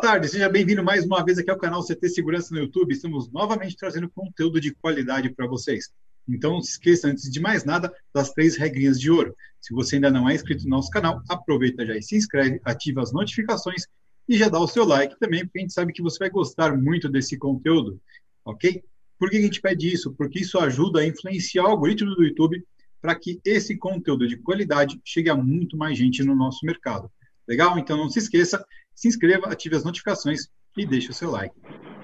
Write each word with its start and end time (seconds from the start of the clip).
tarde, 0.00 0.28
seja 0.28 0.48
bem-vindo 0.48 0.82
mais 0.82 1.04
uma 1.04 1.22
vez 1.22 1.36
aqui 1.36 1.50
ao 1.50 1.58
canal 1.58 1.84
CT 1.84 2.08
Segurança 2.08 2.54
no 2.54 2.60
YouTube. 2.62 2.90
Estamos 2.90 3.30
novamente 3.30 3.76
trazendo 3.76 4.08
conteúdo 4.08 4.58
de 4.58 4.72
qualidade 4.72 5.28
para 5.28 5.46
vocês. 5.46 5.92
Então 6.26 6.54
não 6.54 6.62
se 6.62 6.70
esqueça, 6.70 7.06
antes 7.06 7.30
de 7.30 7.38
mais 7.38 7.66
nada, 7.66 7.92
das 8.14 8.32
três 8.32 8.56
regrinhas 8.56 8.98
de 8.98 9.10
ouro. 9.10 9.36
Se 9.60 9.74
você 9.74 9.96
ainda 9.96 10.10
não 10.10 10.26
é 10.26 10.34
inscrito 10.34 10.64
no 10.64 10.70
nosso 10.70 10.88
canal, 10.88 11.20
aproveita 11.28 11.84
já 11.84 11.94
e 11.94 12.02
se 12.02 12.16
inscreve, 12.16 12.58
ativa 12.64 13.02
as 13.02 13.12
notificações 13.12 13.86
e 14.26 14.38
já 14.38 14.48
dá 14.48 14.58
o 14.58 14.66
seu 14.66 14.86
like 14.86 15.18
também, 15.20 15.44
porque 15.44 15.58
a 15.58 15.62
gente 15.62 15.74
sabe 15.74 15.92
que 15.92 16.00
você 16.00 16.18
vai 16.18 16.30
gostar 16.30 16.74
muito 16.78 17.06
desse 17.06 17.36
conteúdo, 17.36 18.00
ok? 18.42 18.82
Por 19.18 19.28
que 19.28 19.36
a 19.36 19.42
gente 19.42 19.60
pede 19.60 19.92
isso? 19.92 20.14
Porque 20.14 20.38
isso 20.38 20.58
ajuda 20.58 21.00
a 21.00 21.06
influenciar 21.06 21.64
o 21.64 21.72
algoritmo 21.72 22.14
do 22.14 22.24
YouTube 22.24 22.64
para 23.02 23.14
que 23.14 23.38
esse 23.44 23.76
conteúdo 23.76 24.26
de 24.26 24.38
qualidade 24.38 24.98
chegue 25.04 25.28
a 25.28 25.36
muito 25.36 25.76
mais 25.76 25.98
gente 25.98 26.24
no 26.24 26.34
nosso 26.34 26.64
mercado. 26.64 27.10
Legal? 27.50 27.76
Então 27.76 27.96
não 27.96 28.08
se 28.08 28.20
esqueça, 28.20 28.64
se 28.94 29.08
inscreva, 29.08 29.48
ative 29.48 29.74
as 29.74 29.82
notificações 29.82 30.46
e 30.76 30.86
deixe 30.86 31.10
o 31.10 31.12
seu 31.12 31.32
like. 31.32 31.52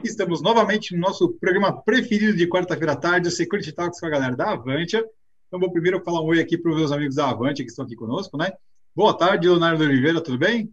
Estamos 0.03 0.43
novamente 0.43 0.93
no 0.93 1.01
nosso 1.01 1.35
programa 1.35 1.85
preferido 1.85 2.37
de 2.37 2.49
quarta-feira 2.49 2.95
à 2.95 2.97
tarde, 2.97 3.29
o 3.29 3.31
Security 3.31 3.71
Talks 3.71 4.01
com 4.01 4.07
a 4.07 4.11
galera 4.11 4.35
da 4.35 4.51
Avantia. 4.51 5.05
Então 5.47 5.61
vou 5.61 5.71
primeiro 5.71 6.03
falar 6.03 6.21
um 6.21 6.25
oi 6.25 6.41
aqui 6.41 6.59
para 6.59 6.73
os 6.73 6.77
meus 6.77 6.91
amigos 6.91 7.15
da 7.15 7.31
Avantia 7.31 7.65
que 7.65 7.71
estão 7.71 7.85
aqui 7.85 7.95
conosco, 7.95 8.37
né? 8.37 8.51
Boa 8.93 9.17
tarde, 9.17 9.47
Leonardo 9.47 9.85
Oliveira, 9.85 10.21
tudo 10.21 10.37
bem? 10.37 10.69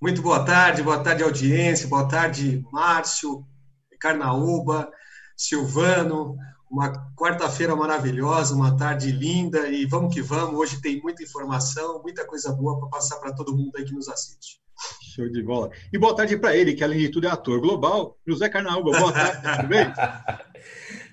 Muito 0.00 0.22
boa 0.22 0.42
tarde, 0.42 0.82
boa 0.82 1.00
tarde 1.00 1.22
audiência, 1.22 1.86
boa 1.86 2.08
tarde 2.08 2.64
Márcio, 2.72 3.44
Carnaúba, 4.00 4.90
Silvano, 5.36 6.34
uma 6.70 7.12
quarta-feira 7.16 7.74
maravilhosa, 7.74 8.54
uma 8.54 8.76
tarde 8.76 9.10
linda 9.10 9.68
e 9.68 9.86
vamos 9.86 10.12
que 10.12 10.20
vamos. 10.20 10.58
Hoje 10.58 10.80
tem 10.80 11.00
muita 11.00 11.22
informação, 11.22 12.02
muita 12.02 12.26
coisa 12.26 12.52
boa 12.52 12.78
para 12.78 12.88
passar 12.88 13.16
para 13.16 13.32
todo 13.32 13.56
mundo 13.56 13.72
aí 13.76 13.84
que 13.84 13.94
nos 13.94 14.08
assiste. 14.08 14.60
Show 15.14 15.28
de 15.28 15.42
bola. 15.42 15.70
E 15.92 15.98
boa 15.98 16.14
tarde 16.14 16.36
para 16.36 16.56
ele, 16.56 16.74
que 16.74 16.84
além 16.84 16.98
de 16.98 17.08
tudo 17.08 17.26
é 17.26 17.30
ator 17.30 17.60
global, 17.60 18.16
José 18.26 18.48
Carnaúba. 18.48 18.92
Boa 18.98 19.12
tarde, 19.12 19.42
tudo 19.56 19.68
bem? 19.68 19.86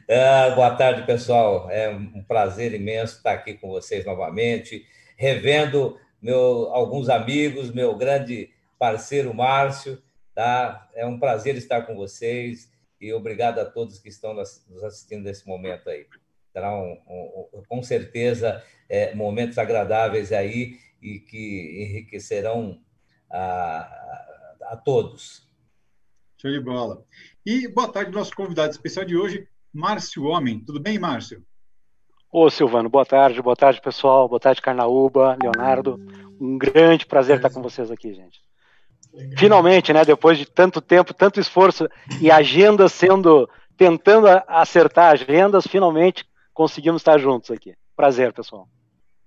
Ah, 0.08 0.52
boa 0.54 0.70
tarde, 0.76 1.04
pessoal. 1.04 1.68
É 1.72 1.90
um 1.90 2.24
prazer 2.24 2.76
imenso 2.76 3.18
estar 3.18 3.32
aqui 3.32 3.56
com 3.56 3.70
vocês 3.70 4.06
novamente, 4.06 4.86
revendo 5.18 5.98
meu, 6.22 6.70
alguns 6.72 7.10
amigos, 7.10 7.72
meu 7.72 7.96
grande 7.96 8.52
parceiro 8.78 9.34
Márcio. 9.34 10.00
Tá? 10.36 10.88
É 10.94 11.08
um 11.08 11.18
prazer 11.18 11.56
estar 11.56 11.82
com 11.88 11.96
vocês 11.96 12.70
e 13.06 13.14
obrigado 13.14 13.60
a 13.60 13.66
todos 13.66 14.00
que 14.00 14.10
estão 14.10 14.34
nos 14.34 14.84
assistindo 14.84 15.24
nesse 15.24 15.48
momento 15.48 15.90
aí. 15.90 16.08
Serão, 16.52 16.98
um, 17.08 17.48
um, 17.54 17.64
com 17.68 17.84
certeza, 17.84 18.64
é, 18.90 19.14
momentos 19.14 19.58
agradáveis 19.58 20.32
aí 20.32 20.80
e 21.02 21.20
que 21.20 21.84
enriquecerão 21.84 22.82
a, 23.32 23.80
a, 24.72 24.82
todos. 24.84 25.48
Show 26.42 26.52
de 26.52 26.60
bola. 26.60 27.06
E 27.46 27.68
boa 27.68 27.92
tarde, 27.92 28.12
nosso 28.12 28.36
convidado 28.36 28.72
especial 28.72 29.06
de 29.06 29.16
hoje, 29.16 29.48
Márcio 29.72 30.24
Homem. 30.24 30.60
Tudo 30.60 30.80
bem, 30.80 30.98
Márcio? 30.98 31.46
Ô, 32.32 32.50
Silvano, 32.50 32.90
boa 32.90 33.06
tarde, 33.06 33.42
boa 33.42 33.56
tarde, 33.56 33.82
pessoal. 33.82 34.28
Boa 34.28 34.40
tarde, 34.40 34.62
Carnaúba, 34.62 35.38
Leonardo. 35.42 36.00
Um 36.42 36.58
grande 36.58 37.06
prazer 37.06 37.38
estar 37.38 37.50
com 37.50 37.62
vocês 37.62 37.92
aqui, 37.92 38.14
gente. 38.14 38.42
Finalmente, 39.38 39.94
né, 39.94 40.04
depois 40.04 40.38
de 40.38 40.46
tanto 40.46 40.82
tempo, 40.82 41.14
tanto 41.14 41.40
esforço 41.40 41.88
e 42.22 42.30
agendas 42.30 42.92
sendo 42.92 43.50
tentando 43.78 44.28
acertar 44.48 45.12
agendas, 45.12 45.68
finalmente 45.68 46.26
conseguimos 46.54 47.02
estar 47.02 47.18
juntos 47.18 47.52
aqui. 47.52 47.74
Prazer, 47.96 48.32
pessoal. 48.34 48.70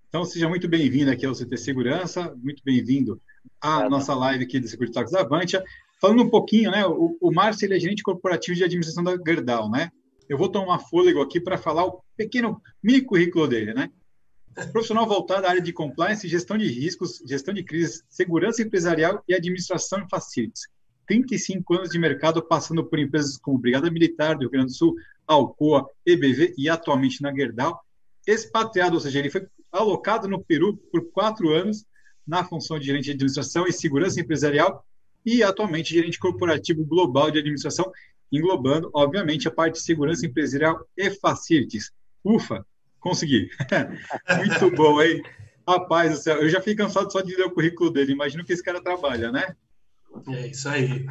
Então, 0.08 0.24
seja 0.24 0.48
muito 0.48 0.66
bem-vindo 0.66 1.10
aqui 1.10 1.26
ao 1.26 1.34
CT 1.34 1.56
Segurança, 1.58 2.34
muito 2.42 2.62
bem-vindo 2.64 3.20
à 3.60 3.84
é, 3.84 3.88
nossa 3.90 4.14
live 4.14 4.44
aqui 4.44 4.58
do 4.58 4.66
Security 4.66 4.94
Talks 4.94 5.12
da 5.12 5.20
Avantia. 5.20 5.62
Falando 6.00 6.22
um 6.22 6.30
pouquinho, 6.30 6.70
né, 6.70 6.86
o, 6.86 7.16
o 7.20 7.30
Márcio 7.30 7.66
ele 7.66 7.76
é 7.76 7.80
gerente 7.80 8.02
corporativo 8.02 8.56
de 8.56 8.64
administração 8.64 9.04
da 9.04 9.16
Gerdau, 9.16 9.70
né? 9.70 9.90
Eu 10.28 10.38
vou 10.38 10.48
tomar 10.48 10.78
fôlego 10.78 11.20
aqui 11.20 11.40
para 11.40 11.58
falar 11.58 11.84
o 11.84 12.02
pequeno 12.16 12.60
mini 12.82 13.02
currículo 13.02 13.46
dele, 13.46 13.74
né? 13.74 13.90
Profissional 14.66 15.06
voltado 15.06 15.46
à 15.46 15.50
área 15.50 15.62
de 15.62 15.72
compliance, 15.72 16.26
gestão 16.26 16.58
de 16.58 16.66
riscos, 16.66 17.22
gestão 17.24 17.54
de 17.54 17.62
crises, 17.62 18.04
segurança 18.08 18.60
empresarial 18.60 19.22
e 19.28 19.34
administração 19.34 20.00
em 20.00 20.08
facilities. 20.08 20.68
35 21.06 21.74
anos 21.74 21.90
de 21.90 21.98
mercado, 21.98 22.42
passando 22.42 22.84
por 22.84 22.98
empresas 22.98 23.36
como 23.38 23.58
Brigada 23.58 23.90
Militar 23.90 24.34
do 24.34 24.40
Rio 24.40 24.50
Grande 24.50 24.66
do 24.66 24.72
Sul, 24.72 24.94
Alcoa, 25.26 25.88
EBV 26.04 26.54
e 26.58 26.68
atualmente 26.68 27.22
na 27.22 27.32
Gerdau. 27.32 27.80
Expatriado, 28.26 28.94
ou 28.94 29.00
seja, 29.00 29.18
ele 29.18 29.30
foi 29.30 29.46
alocado 29.72 30.28
no 30.28 30.42
Peru 30.42 30.76
por 30.76 31.10
quatro 31.10 31.50
anos 31.50 31.84
na 32.26 32.44
função 32.44 32.78
de 32.78 32.86
gerente 32.86 33.04
de 33.04 33.12
administração 33.12 33.66
e 33.66 33.72
segurança 33.72 34.20
empresarial 34.20 34.84
e 35.24 35.42
atualmente 35.42 35.94
gerente 35.94 36.18
corporativo 36.18 36.84
global 36.84 37.30
de 37.30 37.38
administração, 37.38 37.90
englobando, 38.30 38.90
obviamente, 38.92 39.48
a 39.48 39.50
parte 39.50 39.74
de 39.74 39.82
segurança 39.82 40.26
empresarial 40.26 40.84
e 40.96 41.10
facilities. 41.10 41.90
Ufa, 42.24 42.66
Consegui. 43.00 43.48
Muito 44.36 44.76
bom, 44.76 45.00
hein? 45.00 45.22
Rapaz 45.66 46.12
do 46.12 46.16
céu, 46.16 46.40
eu 46.40 46.48
já 46.48 46.60
fiquei 46.60 46.74
cansado 46.74 47.12
só 47.12 47.20
de 47.20 47.36
ler 47.36 47.44
o 47.44 47.50
currículo 47.50 47.90
dele. 47.90 48.12
Imagino 48.12 48.44
que 48.44 48.52
esse 48.52 48.62
cara 48.62 48.82
trabalha, 48.82 49.30
né? 49.30 49.54
É 50.28 50.46
isso 50.46 50.68
aí. 50.68 51.06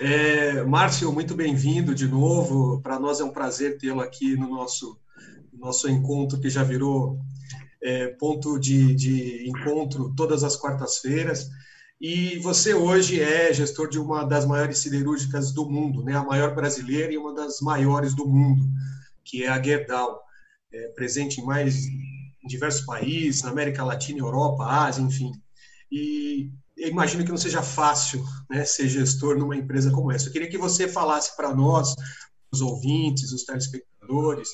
É, 0.00 0.62
Márcio, 0.62 1.12
muito 1.12 1.34
bem-vindo 1.34 1.94
de 1.94 2.06
novo. 2.06 2.80
Para 2.80 2.98
nós 3.00 3.20
é 3.20 3.24
um 3.24 3.32
prazer 3.32 3.78
tê-lo 3.78 4.00
aqui 4.00 4.36
no 4.36 4.48
nosso, 4.48 4.96
nosso 5.52 5.88
encontro, 5.88 6.40
que 6.40 6.48
já 6.48 6.62
virou 6.62 7.18
é, 7.82 8.06
ponto 8.08 8.58
de, 8.58 8.94
de 8.94 9.48
encontro 9.48 10.14
todas 10.16 10.44
as 10.44 10.56
quartas-feiras. 10.56 11.48
E 12.00 12.38
você 12.38 12.74
hoje 12.74 13.20
é 13.20 13.52
gestor 13.52 13.88
de 13.88 13.98
uma 13.98 14.24
das 14.24 14.46
maiores 14.46 14.78
siderúrgicas 14.78 15.52
do 15.52 15.68
mundo, 15.68 16.04
né? 16.04 16.16
a 16.16 16.24
maior 16.24 16.54
brasileira 16.54 17.12
e 17.12 17.18
uma 17.18 17.34
das 17.34 17.60
maiores 17.60 18.14
do 18.14 18.26
mundo, 18.26 18.64
que 19.24 19.44
é 19.44 19.48
a 19.48 19.62
Gerdau 19.62 20.20
é, 20.72 20.88
presente 20.88 21.40
em 21.40 21.44
mais 21.44 21.86
em 21.86 22.46
diversos 22.46 22.84
países, 22.84 23.42
na 23.42 23.50
América 23.50 23.84
Latina, 23.84 24.18
Europa, 24.18 24.64
Ásia, 24.64 25.02
enfim. 25.02 25.32
E 25.90 26.50
imagino 26.76 27.24
que 27.24 27.30
não 27.30 27.36
seja 27.36 27.62
fácil 27.62 28.24
né, 28.50 28.64
ser 28.64 28.88
gestor 28.88 29.38
numa 29.38 29.56
empresa 29.56 29.90
como 29.90 30.10
essa. 30.10 30.28
Eu 30.28 30.32
queria 30.32 30.48
que 30.48 30.58
você 30.58 30.88
falasse 30.88 31.36
para 31.36 31.54
nós, 31.54 31.94
os 32.50 32.60
ouvintes, 32.60 33.32
os 33.32 33.44
telespectadores, 33.44 34.48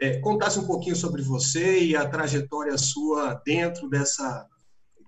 é, 0.00 0.18
contasse 0.20 0.58
um 0.58 0.66
pouquinho 0.66 0.96
sobre 0.96 1.22
você 1.22 1.80
e 1.80 1.96
a 1.96 2.08
trajetória 2.08 2.76
sua 2.76 3.34
dentro 3.44 3.88
dessa 3.88 4.46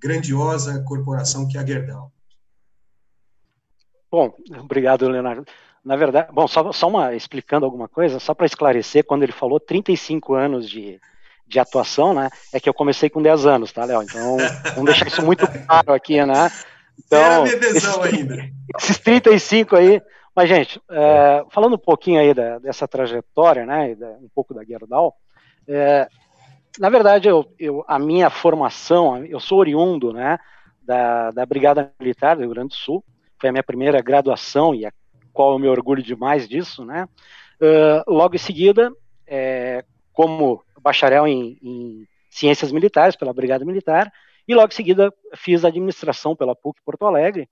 grandiosa 0.03 0.83
corporação 0.85 1.47
que 1.49 1.57
é 1.57 1.61
a 1.61 1.67
Gerdau. 1.67 2.13
Bom, 4.11 4.35
obrigado, 4.59 5.09
Leonardo. 5.09 5.47
Na 5.85 5.97
verdade, 5.97 6.29
bom, 6.33 6.47
só, 6.47 6.71
só 6.71 6.89
uma, 6.89 7.15
explicando 7.15 7.65
alguma 7.65 7.89
coisa, 7.89 8.21
só 8.21 8.35
para 8.35 8.47
esclarecer, 8.47 9.05
quando 9.05 9.25
ele 9.25 9.33
falou 9.33 9.59
35 9.59 10.35
anos 10.35 10.71
de, 10.71 11.01
de 11.47 11.59
atuação, 11.59 12.15
né, 12.15 12.31
é 12.53 12.61
que 12.61 12.69
eu 12.69 12.75
comecei 12.75 13.11
com 13.11 13.21
10 13.21 13.47
anos, 13.47 13.73
tá, 13.73 13.85
Léo? 13.85 14.03
Então, 14.03 14.37
vamos 14.75 14.85
deixar 14.85 15.09
isso 15.09 15.23
muito 15.23 15.45
claro 15.67 15.93
aqui, 15.93 16.25
né? 16.25 16.51
Então, 17.05 17.45
esses, 17.45 17.99
ainda. 17.99 18.49
esses 18.79 18.99
35 18.99 19.75
aí, 19.75 20.01
mas, 20.37 20.49
gente, 20.49 20.81
é, 20.89 21.45
falando 21.51 21.75
um 21.75 21.79
pouquinho 21.79 22.21
aí 22.21 22.33
da, 22.33 22.59
dessa 22.61 22.87
trajetória, 22.87 23.67
né, 23.67 23.97
um 24.21 24.29
pouco 24.33 24.55
da 24.55 24.65
Gerdau, 24.65 25.17
é, 25.67 26.09
na 26.79 26.89
verdade, 26.89 27.29
eu, 27.29 27.45
eu, 27.59 27.85
a 27.89 27.99
minha 27.99 28.31
formação, 28.31 29.25
eu 29.25 29.41
sou 29.41 29.59
oriundo, 29.59 30.13
né, 30.13 30.39
da, 30.81 31.33
da 31.33 31.45
Brigada 31.45 31.93
Militar 32.01 32.37
do 32.37 32.43
Rio 32.43 32.51
Grande 32.51 32.69
do 32.69 32.75
Sul, 32.75 33.05
foi 33.39 33.49
a 33.49 33.53
minha 33.53 33.63
primeira 33.63 34.01
graduação 34.01 34.75
e 34.75 34.87
a 34.87 34.93
qual 35.33 35.53
eu 35.53 35.59
me 35.59 35.69
orgulho 35.69 36.03
demais 36.03 36.49
disso, 36.49 36.85
né? 36.85 37.09
Uh, 37.61 38.11
logo 38.11 38.35
em 38.35 38.39
seguida, 38.39 38.93
é, 39.27 39.85
como 40.13 40.63
bacharel 40.81 41.27
em, 41.27 41.59
em, 41.63 42.09
Ciências 42.29 42.73
Militares 42.73 43.15
pela 43.15 43.33
Brigada 43.33 43.65
Militar, 43.65 44.11
e 44.49 44.55
logo 44.55 44.73
em 44.73 44.77
seguida 44.77 45.13
fiz 45.37 45.65
administração 45.65 46.35
pela 46.35 46.57
PUC 46.57 46.81
Porto 46.85 47.07
Alegre, 47.07 47.49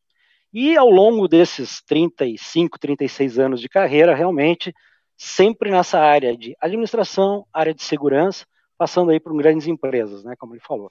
e 0.52 0.76
ao 0.76 0.90
longo 0.90 1.28
desses 1.28 1.80
35, 1.82 2.78
36 2.78 3.38
anos 3.38 3.60
de 3.60 3.68
carreira, 3.68 4.14
realmente, 4.14 4.74
sempre 5.16 5.70
nessa 5.70 6.00
área 6.00 6.36
de 6.36 6.56
administração, 6.60 7.46
área 7.52 7.74
de 7.74 7.82
segurança, 7.82 8.46
passando 8.76 9.10
aí 9.10 9.20
por 9.20 9.36
grandes 9.36 9.66
empresas, 9.66 10.24
né, 10.24 10.34
como 10.38 10.54
ele 10.54 10.62
falou. 10.66 10.90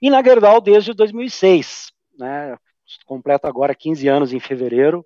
E 0.00 0.08
na 0.08 0.22
Gerdau 0.22 0.60
desde 0.60 0.94
2006, 0.94 1.92
né, 2.18 2.56
completa 3.04 3.46
agora 3.46 3.74
15 3.74 4.08
anos 4.08 4.32
em 4.32 4.40
fevereiro, 4.40 5.04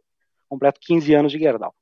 completo 0.52 0.78
15 0.82 1.14
anos 1.14 1.32
de 1.32 1.38
Gerdau. 1.38 1.74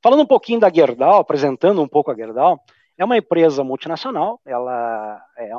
Falando 0.00 0.22
um 0.22 0.26
pouquinho 0.26 0.60
da 0.60 0.72
Gerdau, 0.72 1.18
apresentando 1.18 1.82
um 1.82 1.88
pouco 1.88 2.12
a 2.12 2.14
Gerdau, 2.14 2.60
é 2.96 3.04
uma 3.04 3.16
empresa 3.16 3.64
multinacional, 3.64 4.40
ela 4.46 5.20
é, 5.36 5.50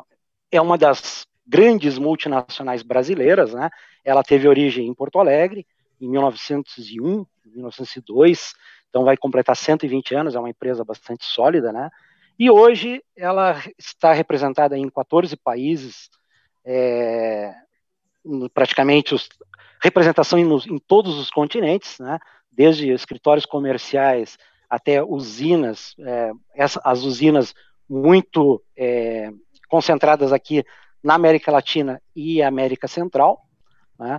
é 0.54 0.62
uma 0.62 0.78
das 0.78 1.28
grandes 1.46 1.98
multinacionais 1.98 2.82
brasileiras, 2.82 3.54
né? 3.54 3.70
Ela 4.06 4.24
teve 4.24 4.48
origem 4.48 4.88
em 4.88 4.94
Porto 4.94 5.20
Alegre 5.20 5.68
em 6.00 6.08
1901, 6.10 7.26
1902, 7.46 8.54
então 8.90 9.04
vai 9.04 9.18
completar 9.18 9.58
120 9.58 10.16
anos, 10.16 10.36
é 10.36 10.40
uma 10.40 10.50
empresa 10.50 10.86
bastante 10.86 11.26
sólida, 11.26 11.74
né? 11.74 11.90
E 12.40 12.50
hoje 12.50 13.04
ela 13.16 13.62
está 13.78 14.14
representada 14.14 14.78
em 14.78 14.90
14 14.90 15.36
países, 15.36 16.10
é, 16.66 17.54
praticamente 18.54 19.14
os 19.14 19.28
representação 19.84 20.40
em, 20.40 20.46
em, 20.46 20.80
todos 20.80 21.20
os 21.20 21.30
continentes, 21.30 22.00
né? 22.00 22.18
Desde 22.56 22.90
escritórios 22.92 23.46
comerciais 23.46 24.38
até 24.70 25.04
usinas, 25.04 25.96
é, 26.00 26.32
essa, 26.56 26.82
as 26.84 27.04
usinas 27.04 27.54
muito 27.88 28.64
é, 28.76 29.32
concentradas 29.70 30.32
aqui 30.32 30.64
na 31.04 31.16
América 31.16 31.52
Latina 31.52 32.02
e 32.16 32.42
América 32.42 32.88
Central. 32.88 33.42
Né? 34.00 34.18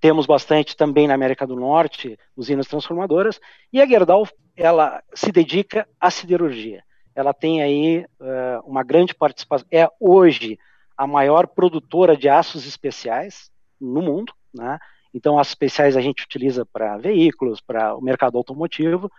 Temos 0.00 0.26
bastante 0.26 0.76
também 0.76 1.08
na 1.08 1.14
América 1.14 1.46
do 1.46 1.56
Norte, 1.56 2.18
usinas 2.36 2.66
transformadoras, 2.66 3.40
e 3.72 3.80
a 3.80 3.86
Gerdau 3.86 4.28
ela 4.56 5.02
se 5.14 5.32
dedica 5.32 5.88
à 6.00 6.10
siderurgia. 6.10 6.84
Ela 7.14 7.32
tem 7.32 7.62
aí 7.62 8.04
uh, 8.20 8.60
uma 8.64 8.82
grande 8.82 9.14
participação, 9.14 9.66
é 9.72 9.88
hoje 9.98 10.58
a 10.96 11.06
maior 11.06 11.46
produtora 11.46 12.16
de 12.16 12.28
aços 12.28 12.66
especiais 12.66 13.50
no 13.80 14.02
mundo, 14.02 14.32
né? 14.54 14.78
Então, 15.16 15.38
aços 15.38 15.52
especiais 15.52 15.96
a 15.96 16.00
gente 16.02 16.22
utiliza 16.22 16.66
para 16.66 16.98
veículos, 16.98 17.58
para 17.58 17.96
o 17.96 18.02
mercado 18.02 18.36
automotivo. 18.36 19.10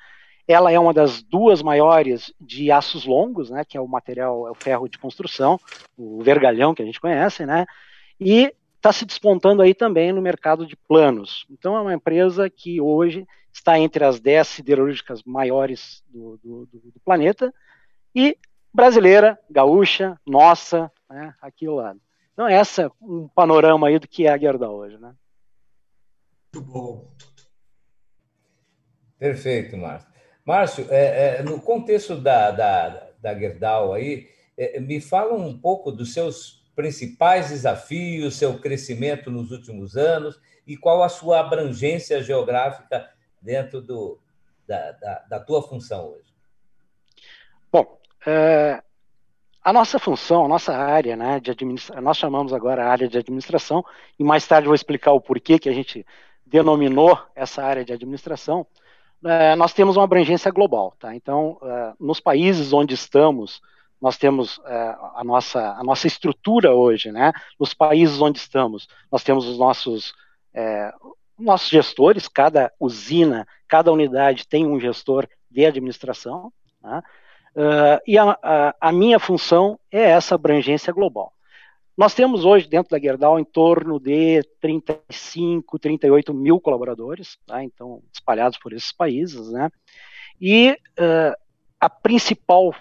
Ela 0.47 0.71
é 0.71 0.77
uma 0.77 0.93
das 0.93 1.23
duas 1.23 1.63
maiores 1.63 2.31
de 2.39 2.71
aços 2.71 3.03
longos, 3.03 3.49
né? 3.49 3.65
Que 3.65 3.77
é 3.77 3.81
o 3.81 3.87
material, 3.87 4.47
é 4.47 4.51
o 4.51 4.55
ferro 4.55 4.87
de 4.87 4.99
construção, 4.99 5.59
o 5.97 6.21
vergalhão 6.21 6.75
que 6.75 6.83
a 6.83 6.85
gente 6.85 7.01
conhece, 7.01 7.47
né? 7.47 7.65
E 8.19 8.53
está 8.75 8.93
se 8.93 9.05
despontando 9.07 9.63
aí 9.63 9.73
também 9.73 10.13
no 10.13 10.21
mercado 10.21 10.67
de 10.67 10.75
planos. 10.75 11.47
Então, 11.49 11.75
é 11.75 11.81
uma 11.81 11.95
empresa 11.95 12.47
que 12.47 12.79
hoje 12.79 13.25
está 13.51 13.79
entre 13.79 14.05
as 14.05 14.19
10 14.19 14.47
siderúrgicas 14.47 15.23
maiores 15.23 16.03
do, 16.07 16.39
do, 16.43 16.65
do, 16.67 16.91
do 16.91 16.99
planeta 17.03 17.51
e 18.13 18.37
brasileira, 18.71 19.39
gaúcha, 19.49 20.15
nossa, 20.23 20.91
né, 21.09 21.33
aqui 21.41 21.65
ao 21.65 21.73
lado. 21.73 21.99
Então, 22.33 22.47
essa 22.47 22.83
é 22.83 22.91
um 23.01 23.27
panorama 23.29 23.87
aí 23.87 23.97
do 23.97 24.07
que 24.07 24.27
é 24.27 24.29
a 24.29 24.37
Gerdau 24.37 24.75
hoje, 24.75 24.99
né? 24.99 25.15
Muito 26.57 26.61
bom. 26.61 27.07
Perfeito, 29.19 29.77
Márcio. 29.77 30.09
Márcio, 30.43 30.87
é, 30.89 31.37
é, 31.37 31.43
no 31.43 31.61
contexto 31.61 32.15
da, 32.15 32.49
da, 32.51 33.09
da 33.21 33.37
Gerdau 33.37 33.93
aí, 33.93 34.27
é, 34.57 34.79
me 34.79 34.99
fala 34.99 35.35
um 35.35 35.55
pouco 35.57 35.91
dos 35.91 36.13
seus 36.13 36.65
principais 36.75 37.49
desafios, 37.49 38.37
seu 38.37 38.59
crescimento 38.59 39.29
nos 39.29 39.51
últimos 39.51 39.95
anos 39.95 40.39
e 40.65 40.75
qual 40.75 41.03
a 41.03 41.09
sua 41.09 41.41
abrangência 41.41 42.23
geográfica 42.23 43.07
dentro 43.41 43.81
do, 43.81 44.19
da, 44.67 44.91
da, 44.93 45.19
da 45.29 45.39
tua 45.39 45.61
função 45.61 46.13
hoje? 46.13 46.33
Bom, 47.71 47.99
é, 48.25 48.81
a 49.63 49.73
nossa 49.73 49.99
função, 49.99 50.45
a 50.45 50.47
nossa 50.47 50.75
área 50.75 51.15
né, 51.15 51.39
de 51.39 51.51
administração, 51.51 52.01
nós 52.01 52.17
chamamos 52.17 52.51
agora 52.51 52.83
a 52.83 52.89
área 52.89 53.07
de 53.07 53.17
administração, 53.17 53.85
e 54.17 54.23
mais 54.23 54.47
tarde 54.47 54.67
vou 54.67 54.75
explicar 54.75 55.11
o 55.11 55.21
porquê 55.21 55.59
que 55.59 55.69
a 55.69 55.73
gente 55.73 56.05
denominou 56.49 57.19
essa 57.35 57.63
área 57.63 57.83
de 57.83 57.93
administração. 57.93 58.65
É, 59.23 59.55
nós 59.55 59.73
temos 59.73 59.97
uma 59.97 60.03
abrangência 60.03 60.51
global, 60.51 60.93
tá? 60.99 61.15
Então, 61.15 61.57
é, 61.61 61.93
nos 61.99 62.19
países 62.19 62.71
onde 62.71 62.93
estamos, 62.93 63.61
nós 64.01 64.17
temos 64.17 64.59
é, 64.65 64.95
a, 65.15 65.23
nossa, 65.23 65.71
a 65.73 65.83
nossa 65.83 66.07
estrutura 66.07 66.73
hoje, 66.73 67.11
né? 67.11 67.33
Nos 67.59 67.73
países 67.73 68.21
onde 68.21 68.37
estamos, 68.37 68.87
nós 69.11 69.23
temos 69.23 69.47
os 69.47 69.57
nossos, 69.57 70.13
é, 70.53 70.93
nossos 71.37 71.69
gestores, 71.69 72.27
cada 72.27 72.71
usina, 72.79 73.47
cada 73.67 73.91
unidade 73.91 74.47
tem 74.47 74.65
um 74.65 74.79
gestor 74.79 75.27
de 75.49 75.65
administração, 75.65 76.51
né? 76.81 77.01
e 78.05 78.19
a, 78.19 78.37
a, 78.43 78.75
a, 78.79 78.91
minha 78.91 79.17
função 79.17 79.79
é 79.91 80.11
essa 80.11 80.35
abrangência 80.35 80.93
global. 80.93 81.33
Nós 81.97 82.13
temos 82.13 82.45
hoje 82.45 82.67
dentro 82.67 82.91
da 82.91 82.99
Gerdau 82.99 83.39
em 83.39 83.43
torno 83.43 83.99
de 83.99 84.43
35, 84.61 85.79
38 85.79 86.31
mil 86.31 86.59
colaboradores, 86.59 87.39
tá? 87.47 87.63
então 87.63 88.03
espalhados 88.13 88.59
por 88.59 88.71
esses 88.71 88.91
países, 88.91 89.51
né? 89.51 89.71
E 90.39 90.77
uh, 90.99 91.33
a 91.79 91.89
principal 91.89 92.75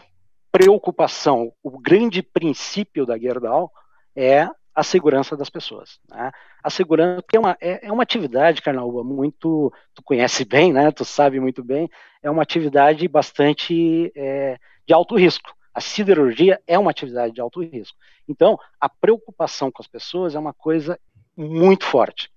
preocupação, 0.52 1.50
o 1.62 1.78
grande 1.78 2.22
princípio 2.22 3.06
da 3.06 3.16
Gerdau 3.16 3.72
é 4.14 4.46
a 4.74 4.82
segurança 4.82 5.34
das 5.34 5.48
pessoas. 5.48 5.98
Né? 6.10 6.30
A 6.62 6.68
segurança 6.68 7.24
é 7.32 7.38
uma, 7.38 7.56
é, 7.58 7.86
é 7.86 7.92
uma 7.92 8.02
atividade, 8.02 8.60
Carnaúba, 8.60 9.02
muito, 9.02 9.72
tu 9.94 10.02
conhece 10.02 10.44
bem, 10.44 10.74
né? 10.74 10.92
Tu 10.92 11.06
sabe 11.06 11.40
muito 11.40 11.64
bem, 11.64 11.88
é 12.22 12.30
uma 12.30 12.42
atividade 12.42 13.08
bastante 13.08 14.12
é, 14.14 14.58
de 14.86 14.92
alto 14.92 15.16
risco. 15.16 15.55
A 15.76 15.81
siderurgia 15.82 16.58
é 16.67 16.78
uma 16.78 16.90
atividade 16.90 17.34
de 17.34 17.40
alto 17.43 17.62
risco. 17.62 17.99
Então, 18.26 18.58
a 18.81 18.88
preocupação 18.88 19.70
com 19.70 19.82
as 19.82 19.87
pessoas 19.87 20.34
é 20.34 20.38
uma 20.38 20.55
coisa 20.55 20.99
muito 21.37 21.84
forte. 21.84 22.32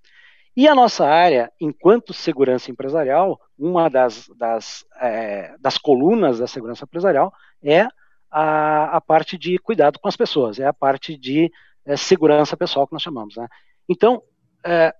E 0.58 0.68
a 0.68 0.76
nossa 0.76 1.08
área, 1.08 1.50
enquanto 1.58 2.14
segurança 2.14 2.70
empresarial, 2.70 3.40
uma 3.58 3.88
das, 3.88 4.30
das, 4.38 4.86
é, 5.00 5.56
das 5.58 5.78
colunas 5.78 6.40
da 6.40 6.48
segurança 6.48 6.84
empresarial 6.84 7.32
é 7.64 7.88
a, 8.30 8.98
a 8.98 9.00
parte 9.00 9.38
de 9.38 9.58
cuidado 9.58 10.00
com 10.00 10.10
as 10.10 10.18
pessoas, 10.18 10.60
é 10.60 10.66
a 10.66 10.74
parte 10.74 11.18
de 11.18 11.50
é, 11.86 11.96
segurança 11.96 12.58
pessoal 12.58 12.86
que 12.86 12.92
nós 12.92 13.02
chamamos. 13.02 13.38
Né? 13.38 13.48
Então, 13.88 14.22
é, 14.66 14.94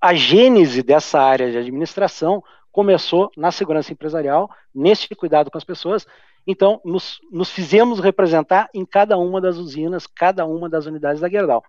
a 0.00 0.14
gênese 0.14 0.82
dessa 0.82 1.20
área 1.20 1.50
de 1.50 1.58
administração 1.58 2.42
começou 2.72 3.30
na 3.36 3.50
segurança 3.50 3.92
empresarial, 3.92 4.48
nesse 4.74 5.14
cuidado 5.14 5.50
com 5.50 5.58
as 5.58 5.64
pessoas. 5.64 6.06
Então, 6.46 6.80
nos, 6.84 7.20
nos 7.30 7.50
fizemos 7.50 8.00
representar 8.00 8.68
em 8.74 8.84
cada 8.84 9.16
uma 9.16 9.40
das 9.40 9.56
usinas, 9.56 10.06
cada 10.06 10.44
uma 10.46 10.68
das 10.68 10.86
unidades 10.86 11.20
da 11.20 11.28
Gerdau. 11.28 11.62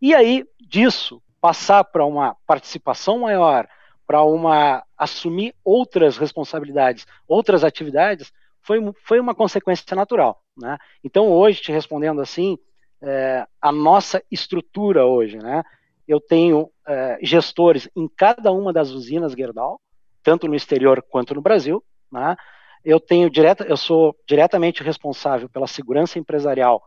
E 0.00 0.14
aí, 0.14 0.44
disso, 0.60 1.22
passar 1.40 1.84
para 1.84 2.04
uma 2.04 2.36
participação 2.46 3.20
maior, 3.20 3.68
para 4.06 4.22
uma 4.22 4.82
assumir 4.96 5.54
outras 5.64 6.16
responsabilidades, 6.16 7.06
outras 7.28 7.62
atividades, 7.62 8.32
foi, 8.60 8.78
foi 9.04 9.20
uma 9.20 9.34
consequência 9.34 9.94
natural. 9.94 10.42
Né? 10.56 10.76
Então, 11.02 11.30
hoje, 11.30 11.62
te 11.62 11.72
respondendo 11.72 12.20
assim, 12.20 12.58
é, 13.02 13.46
a 13.60 13.72
nossa 13.72 14.22
estrutura 14.30 15.06
hoje, 15.06 15.38
né? 15.38 15.62
eu 16.06 16.20
tenho 16.20 16.70
é, 16.86 17.18
gestores 17.22 17.88
em 17.96 18.08
cada 18.08 18.52
uma 18.52 18.72
das 18.72 18.90
usinas 18.90 19.32
Gerdau, 19.32 19.80
tanto 20.22 20.46
no 20.48 20.54
exterior 20.54 21.02
quanto 21.08 21.34
no 21.34 21.40
Brasil. 21.40 21.82
Né? 22.10 22.36
Eu 22.84 22.98
tenho 22.98 23.30
direta, 23.30 23.64
eu 23.64 23.76
sou 23.76 24.16
diretamente 24.26 24.82
responsável 24.82 25.48
pela 25.48 25.66
segurança 25.66 26.18
empresarial 26.18 26.82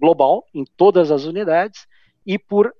global 0.00 0.44
em 0.54 0.64
todas 0.76 1.10
as 1.10 1.24
unidades 1.24 1.86
e 2.26 2.38
por 2.38 2.72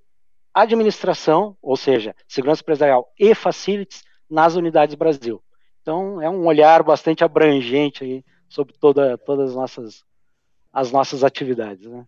administração, 0.52 1.56
ou 1.62 1.76
seja, 1.76 2.14
segurança 2.26 2.62
empresarial 2.62 3.12
e 3.18 3.34
facilities 3.34 4.02
nas 4.28 4.56
unidades 4.56 4.94
Brasil. 4.94 5.42
Então, 5.82 6.20
é 6.20 6.28
um 6.28 6.46
olhar 6.46 6.82
bastante 6.82 7.24
abrangente 7.24 8.04
aí 8.04 8.24
sobre 8.48 8.74
toda, 8.78 9.16
todas 9.16 9.50
as 9.50 9.56
nossas, 9.56 10.04
as 10.72 10.90
nossas 10.92 11.24
atividades. 11.24 11.86
Né? 11.86 12.04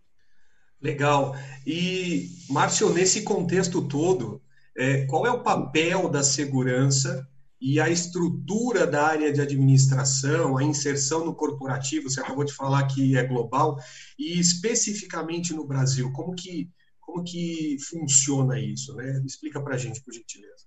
Legal. 0.81 1.35
E, 1.65 2.27
Márcio, 2.49 2.93
nesse 2.93 3.23
contexto 3.23 3.87
todo, 3.87 4.41
é, 4.77 5.05
qual 5.05 5.25
é 5.25 5.31
o 5.31 5.43
papel 5.43 6.09
da 6.09 6.23
segurança 6.23 7.27
e 7.61 7.79
a 7.79 7.87
estrutura 7.87 8.87
da 8.87 9.05
área 9.05 9.31
de 9.31 9.39
administração, 9.39 10.57
a 10.57 10.63
inserção 10.63 11.23
no 11.23 11.35
corporativo, 11.35 12.09
você 12.09 12.19
acabou 12.19 12.43
de 12.43 12.53
falar 12.53 12.87
que 12.87 13.15
é 13.15 13.23
global, 13.23 13.77
e 14.17 14.39
especificamente 14.39 15.53
no 15.53 15.67
Brasil, 15.67 16.11
como 16.11 16.33
que, 16.33 16.67
como 16.99 17.23
que 17.23 17.77
funciona 17.87 18.59
isso? 18.59 18.95
Né? 18.95 19.21
Explica 19.23 19.61
para 19.61 19.75
a 19.75 19.77
gente, 19.77 20.01
por 20.01 20.11
gentileza. 20.11 20.65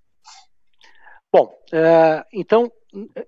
Bom, 1.33 1.53
é, 1.73 2.25
então, 2.33 2.71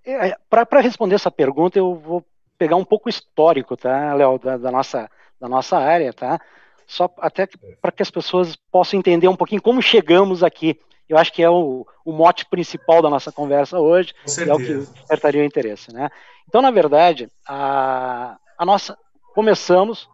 é, 0.05 0.29
é, 0.29 0.37
para 0.49 0.81
responder 0.81 1.17
essa 1.17 1.31
pergunta, 1.31 1.77
eu 1.77 1.97
vou 1.97 2.25
pegar 2.57 2.77
um 2.77 2.85
pouco 2.85 3.09
histórico, 3.09 3.77
tá, 3.77 4.15
Léo, 4.15 4.39
da, 4.39 4.57
da, 4.57 4.71
nossa, 4.71 5.11
da 5.41 5.49
nossa 5.49 5.77
área, 5.77 6.13
tá? 6.13 6.41
Só 6.87 7.13
até 7.19 7.49
para 7.83 7.91
que 7.91 8.03
as 8.03 8.13
pessoas 8.13 8.55
possam 8.71 9.01
entender 9.01 9.27
um 9.27 9.35
pouquinho 9.35 9.61
como 9.61 9.83
chegamos 9.83 10.45
aqui. 10.45 10.79
Eu 11.09 11.17
acho 11.19 11.33
que 11.33 11.43
é 11.43 11.51
o, 11.51 11.87
o 12.05 12.13
mote 12.13 12.47
principal 12.47 13.01
da 13.01 13.11
nossa 13.11 13.31
conversa 13.31 13.79
hoje, 13.79 14.13
é 14.47 14.53
o 14.53 14.59
que 14.59 14.75
despertaria 14.75 15.43
o 15.43 15.45
interesse, 15.45 15.93
né? 15.93 16.11
Então, 16.49 16.61
na 16.61 16.71
verdade, 16.71 17.29
a, 17.47 18.37
a 18.59 18.65
nossa 18.65 18.97
começamos 19.35 20.09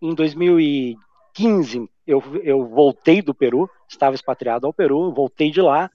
em 0.00 0.14
2015. 0.14 1.88
Eu, 2.06 2.22
eu 2.42 2.66
voltei 2.66 3.22
do 3.22 3.34
Peru, 3.34 3.70
estava 3.88 4.14
expatriado 4.14 4.66
ao 4.66 4.72
Peru, 4.72 5.12
voltei 5.12 5.50
de 5.50 5.60
lá 5.60 5.90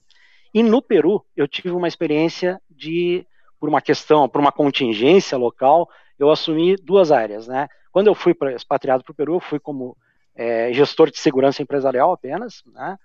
e 0.52 0.62
no 0.62 0.80
Peru, 0.80 1.24
eu 1.36 1.46
tive 1.46 1.70
uma 1.70 1.88
experiência 1.88 2.60
de, 2.70 3.26
por 3.60 3.68
uma 3.68 3.80
questão, 3.80 4.28
por 4.28 4.40
uma 4.40 4.52
contingência 4.52 5.36
local, 5.36 5.88
eu 6.18 6.30
assumi 6.30 6.76
duas 6.76 7.12
áreas, 7.12 7.46
né? 7.46 7.68
Quando 7.92 8.06
eu 8.06 8.14
fui 8.14 8.34
pra, 8.34 8.52
expatriado 8.52 9.04
para 9.04 9.12
o 9.12 9.14
Peru, 9.14 9.34
eu 9.34 9.40
fui 9.40 9.58
como 9.58 9.96
é, 10.34 10.72
gestor 10.72 11.10
de 11.10 11.18
segurança 11.18 11.62
empresarial 11.62 12.12
apenas, 12.12 12.62
né? 12.66 12.98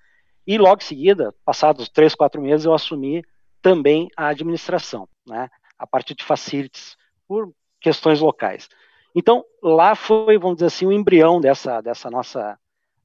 E 0.45 0.57
logo 0.57 0.81
em 0.81 0.85
seguida, 0.85 1.33
passados 1.45 1.89
três, 1.89 2.13
quatro 2.15 2.41
meses, 2.41 2.65
eu 2.65 2.73
assumi 2.73 3.23
também 3.61 4.09
a 4.17 4.27
administração, 4.27 5.07
né? 5.25 5.49
A 5.77 5.87
partir 5.87 6.15
de 6.15 6.23
facilities, 6.23 6.97
por 7.27 7.53
questões 7.79 8.19
locais. 8.19 8.69
Então, 9.15 9.43
lá 9.61 9.95
foi, 9.95 10.37
vamos 10.37 10.57
dizer 10.57 10.67
assim, 10.67 10.85
o 10.85 10.91
embrião 10.91 11.39
dessa, 11.39 11.81
dessa, 11.81 12.09
nossa, 12.09 12.57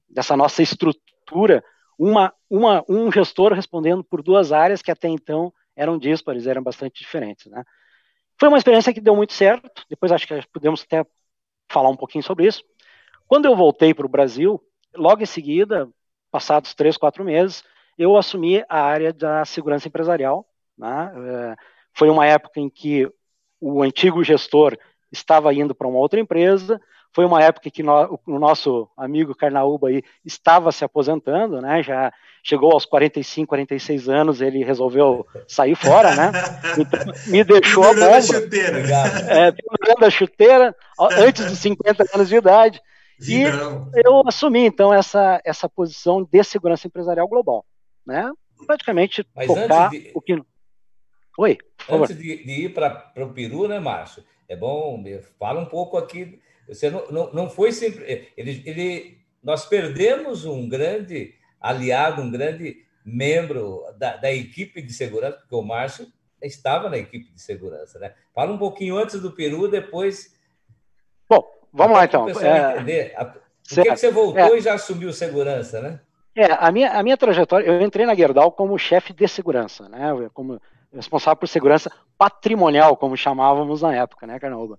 dessa 0.09 0.37
nossa 0.37 0.63
estrutura 0.63 1.63
uma, 1.99 2.33
uma, 2.49 2.85
um 2.89 3.11
gestor 3.11 3.53
respondendo 3.53 4.05
por 4.05 4.23
duas 4.23 4.53
áreas 4.53 4.81
que 4.81 4.91
até 4.91 5.09
então 5.09 5.53
eram 5.75 5.99
díspares, 5.99 6.47
eram 6.47 6.63
bastante 6.63 7.01
diferentes. 7.01 7.47
Né? 7.47 7.65
Foi 8.39 8.49
uma 8.49 8.59
experiência 8.59 8.95
que 8.95 9.01
deu 9.01 9.17
muito 9.17 9.33
certo, 9.33 9.85
depois 9.91 10.13
acho 10.13 10.27
que 10.27 10.41
podemos 10.53 10.83
até 10.83 11.05
falar 11.69 11.91
um 11.91 11.97
pouquinho 11.97 12.23
sobre 12.23 12.47
isso. 12.47 12.63
Quando 13.27 13.47
eu 13.47 13.57
voltei 13.57 13.93
para 13.93 14.07
o 14.07 14.09
Brasil, 14.09 14.63
logo 14.95 15.23
em 15.23 15.27
seguida, 15.27 15.89
passados 16.31 16.75
três, 16.75 16.97
quatro 16.97 17.25
meses, 17.25 17.65
eu 17.99 18.17
assumi 18.17 18.65
a 18.69 18.81
área 18.81 19.13
da 19.13 19.45
segurança 19.45 19.89
empresarial. 19.89 20.47
Né? 20.77 21.13
É, 21.17 21.57
foi 21.93 22.09
uma 22.09 22.27
época 22.27 22.61
em 22.61 22.69
que 22.69 23.11
o 23.61 23.83
antigo 23.83 24.23
gestor 24.23 24.77
estava 25.11 25.53
indo 25.53 25.75
para 25.75 25.89
uma 25.89 25.99
outra 25.99 26.21
empresa, 26.21 26.81
foi 27.13 27.25
uma 27.25 27.43
época 27.43 27.71
que 27.71 27.83
no, 27.83 28.21
o 28.27 28.39
nosso 28.39 28.89
amigo 28.97 29.35
Carnaúba 29.35 29.89
aí 29.89 30.03
estava 30.25 30.71
se 30.71 30.85
aposentando, 30.85 31.61
né? 31.61 31.83
Já 31.83 32.13
chegou 32.45 32.73
aos 32.73 32.85
45, 32.85 33.49
46 33.49 34.09
anos, 34.09 34.41
ele 34.41 34.63
resolveu 34.63 35.27
sair 35.47 35.75
fora, 35.75 36.15
né? 36.15 36.31
Então, 36.79 37.01
me 37.27 37.43
deixou 37.43 37.85
a 37.85 37.95
bomba. 37.95 38.23
chuteira. 38.23 38.79
É, 39.29 40.07
a 40.07 40.11
chuteira 40.11 40.77
antes 41.17 41.45
dos 41.45 41.59
50 41.59 42.05
anos 42.15 42.29
de 42.29 42.37
idade. 42.37 42.81
E 43.21 43.43
eu 44.05 44.23
assumi, 44.27 44.67
então, 44.67 44.93
essa, 44.93 45.41
essa 45.45 45.69
posição 45.69 46.23
de 46.23 46.45
segurança 46.45 46.87
empresarial 46.87 47.27
global, 47.27 47.65
né? 48.07 48.31
Praticamente 48.67 49.27
Mas 49.35 49.47
tocar 49.47 49.91
de... 49.91 50.11
o 50.15 50.21
que... 50.21 50.41
Oi, 51.39 51.59
Antes 51.89 52.17
de, 52.17 52.45
de 52.45 52.53
ir 52.65 52.75
para 52.75 53.13
o 53.17 53.33
Peru, 53.33 53.69
né, 53.69 53.79
Márcio? 53.79 54.25
É 54.49 54.57
bom, 54.57 55.03
fala 55.39 55.61
um 55.61 55.67
pouco 55.67 55.97
aqui 55.97 56.41
você 56.69 56.91
não, 56.91 57.11
não, 57.11 57.33
não 57.33 57.51
foi 57.51 57.73
sempre. 57.73 58.05
É, 58.05 58.29
ele, 58.37 58.63
ele, 58.67 59.19
nós 59.43 59.65
perdemos 59.65 60.45
um 60.45 60.69
grande 60.69 61.35
aliado, 61.59 62.21
um 62.21 62.31
grande 62.31 62.85
membro 63.05 63.83
da, 63.97 64.17
da 64.17 64.33
equipe 64.33 64.83
de 64.83 64.93
segurança, 64.93 65.39
porque 65.39 65.55
o 65.55 65.63
Márcio 65.63 66.07
estava 66.43 66.91
na 66.91 66.99
equipe 66.99 67.33
de 67.33 67.41
segurança. 67.41 67.99
Né? 67.99 68.15
Fala 68.35 68.53
um 68.53 68.59
pouquinho 68.59 68.99
antes 68.99 69.19
do 69.21 69.33
Peru, 69.33 69.67
depois. 69.67 70.37
Vamos 71.73 71.97
lá 71.97 72.05
então. 72.05 72.29
É... 72.29 72.73
Entender. 72.73 73.15
Por 73.15 73.83
que, 73.83 73.91
que 73.91 73.97
você 73.97 74.11
voltou 74.11 74.55
é... 74.55 74.59
e 74.59 74.61
já 74.61 74.75
assumiu 74.75 75.13
segurança, 75.13 75.81
né? 75.81 76.01
É, 76.35 76.53
a 76.53 76.71
minha, 76.71 76.93
a 76.93 77.03
minha 77.03 77.17
trajetória, 77.17 77.67
eu 77.67 77.83
entrei 77.83 78.07
na 78.07 78.15
Gerdau 78.15 78.53
como 78.53 78.79
chefe 78.79 79.13
de 79.13 79.27
segurança, 79.27 79.89
né? 79.89 80.13
Como 80.33 80.61
responsável 80.93 81.37
por 81.37 81.49
segurança 81.49 81.91
patrimonial, 82.17 82.97
como 82.97 83.17
chamávamos 83.17 83.83
na 83.83 83.95
época, 83.95 84.27
né, 84.27 84.39
Carnaúba? 84.39 84.79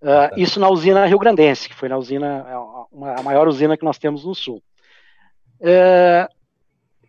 Uh, 0.00 0.38
isso 0.38 0.60
na 0.60 0.68
usina 0.68 1.06
Rio 1.06 1.18
Grandense, 1.18 1.68
que 1.68 1.74
foi 1.74 1.88
na 1.88 1.98
usina, 1.98 2.46
é, 2.48 2.56
uma, 2.94 3.14
a 3.18 3.22
maior 3.22 3.48
usina 3.48 3.76
que 3.76 3.84
nós 3.84 3.98
temos 3.98 4.24
no 4.24 4.34
Sul. 4.34 4.62
Uh, 5.60 6.32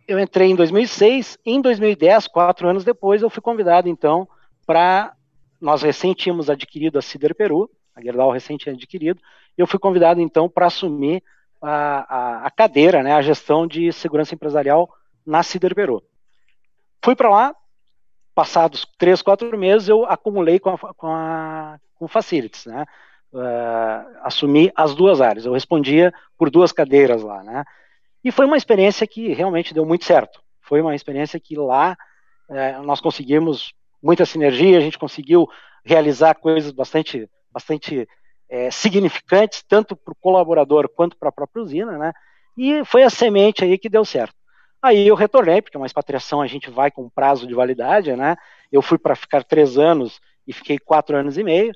eu 0.08 0.18
entrei 0.18 0.50
em 0.50 0.56
2006, 0.56 1.38
em 1.46 1.60
2010, 1.60 2.26
quatro 2.26 2.68
anos 2.68 2.84
depois, 2.84 3.22
eu 3.22 3.30
fui 3.30 3.42
convidado, 3.42 3.88
então, 3.88 4.28
para. 4.66 5.14
Nós 5.60 5.82
recém 5.82 6.14
tínhamos 6.14 6.48
adquirido 6.48 6.98
a 6.98 7.02
Cider 7.02 7.34
Peru, 7.34 7.70
a 7.94 8.02
Gerdau 8.02 8.32
tinha 8.38 8.74
adquirido, 8.74 9.20
eu 9.56 9.66
fui 9.66 9.78
convidado, 9.78 10.20
então, 10.20 10.48
para 10.48 10.66
assumir 10.66 11.22
a, 11.60 12.42
a, 12.42 12.46
a, 12.46 12.50
cadeira, 12.50 13.02
né, 13.02 13.12
a 13.12 13.22
gestão 13.22 13.66
de 13.66 13.92
segurança 13.92 14.34
empresarial 14.34 14.88
na 15.26 15.42
Cider 15.42 15.74
Peru. 15.74 16.02
Fui 17.02 17.14
para 17.14 17.28
lá, 17.28 17.54
passados 18.34 18.86
três, 18.98 19.22
quatro 19.22 19.56
meses, 19.58 19.88
eu 19.88 20.06
acumulei 20.06 20.58
com 20.58 20.70
a, 20.70 20.78
com 20.78 21.06
a, 21.06 21.78
com 21.94 22.08
facilities, 22.08 22.66
né? 22.66 22.86
Uh, 23.32 24.18
assumi 24.22 24.72
as 24.74 24.94
duas 24.94 25.20
áreas. 25.20 25.46
Eu 25.46 25.52
respondia 25.52 26.12
por 26.36 26.50
duas 26.50 26.72
cadeiras 26.72 27.22
lá, 27.22 27.44
né? 27.44 27.64
E 28.24 28.32
foi 28.32 28.44
uma 28.44 28.56
experiência 28.56 29.06
que 29.06 29.32
realmente 29.32 29.72
deu 29.72 29.86
muito 29.86 30.04
certo. 30.04 30.42
Foi 30.60 30.80
uma 30.80 30.94
experiência 30.94 31.38
que 31.38 31.56
lá 31.56 31.96
uh, 32.48 32.82
nós 32.82 33.00
conseguimos 33.00 33.72
muita 34.02 34.26
sinergia, 34.26 34.78
a 34.78 34.80
gente 34.80 34.98
conseguiu 34.98 35.48
realizar 35.84 36.34
coisas 36.34 36.72
bastante, 36.72 37.28
bastante 37.52 38.02
uh, 38.02 38.72
significantes, 38.72 39.62
tanto 39.68 39.96
para 39.96 40.12
o 40.12 40.16
colaborador 40.16 40.88
quanto 40.88 41.16
para 41.16 41.28
a 41.28 41.32
própria 41.32 41.62
usina, 41.62 41.98
né? 41.98 42.12
E 42.56 42.84
foi 42.84 43.02
a 43.02 43.10
semente 43.10 43.64
aí 43.64 43.78
que 43.78 43.88
deu 43.88 44.04
certo. 44.04 44.34
Aí 44.82 45.06
eu 45.06 45.14
retornei, 45.14 45.60
porque 45.60 45.76
uma 45.76 45.86
expatriação 45.86 46.40
a 46.40 46.46
gente 46.46 46.70
vai 46.70 46.90
com 46.90 47.08
prazo 47.08 47.46
de 47.46 47.54
validade, 47.54 48.14
né? 48.16 48.36
Eu 48.72 48.80
fui 48.80 48.98
para 48.98 49.14
ficar 49.14 49.44
três 49.44 49.76
anos 49.78 50.20
e 50.46 50.52
fiquei 50.52 50.78
quatro 50.78 51.16
anos 51.16 51.36
e 51.36 51.44
meio 51.44 51.72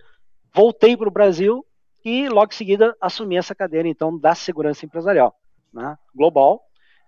voltei 0.54 0.96
para 0.96 1.08
o 1.08 1.12
Brasil 1.12 1.66
e 2.04 2.28
logo 2.28 2.52
em 2.52 2.56
seguida 2.56 2.96
assumi 3.00 3.36
essa 3.36 3.54
cadeira 3.54 3.88
então 3.88 4.16
da 4.16 4.34
segurança 4.34 4.86
empresarial, 4.86 5.34
né, 5.72 5.98
global, 6.14 6.62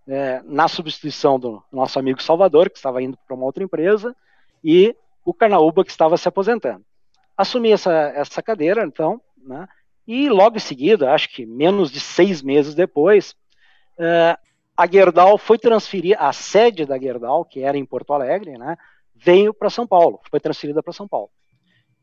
é, 0.08 0.42
na 0.44 0.66
substituição 0.66 1.38
do 1.38 1.62
nosso 1.72 1.98
amigo 1.98 2.20
Salvador 2.20 2.68
que 2.68 2.76
estava 2.76 3.00
indo 3.00 3.16
para 3.24 3.36
uma 3.36 3.44
outra 3.44 3.62
empresa 3.62 4.14
e 4.64 4.94
o 5.24 5.32
Carnaúba 5.32 5.84
que 5.84 5.90
estava 5.90 6.16
se 6.16 6.28
aposentando. 6.28 6.84
Assumi 7.36 7.72
essa 7.72 7.92
essa 8.14 8.42
cadeira 8.42 8.84
então, 8.84 9.20
né, 9.36 9.68
e 10.06 10.28
logo 10.28 10.56
em 10.56 10.60
seguida, 10.60 11.12
acho 11.12 11.28
que 11.28 11.44
menos 11.44 11.90
de 11.90 12.00
seis 12.00 12.40
meses 12.40 12.74
depois, 12.74 13.34
é, 13.98 14.38
a 14.76 14.86
Gerdau 14.86 15.36
foi 15.36 15.58
transferir 15.58 16.16
a 16.20 16.32
sede 16.32 16.84
da 16.84 16.98
Gerdau, 16.98 17.44
que 17.44 17.60
era 17.60 17.76
em 17.76 17.84
Porto 17.84 18.12
Alegre, 18.12 18.56
né, 18.56 18.76
veio 19.14 19.52
para 19.52 19.70
São 19.70 19.86
Paulo, 19.86 20.20
foi 20.30 20.38
transferida 20.38 20.82
para 20.82 20.92
São 20.92 21.08
Paulo. 21.08 21.30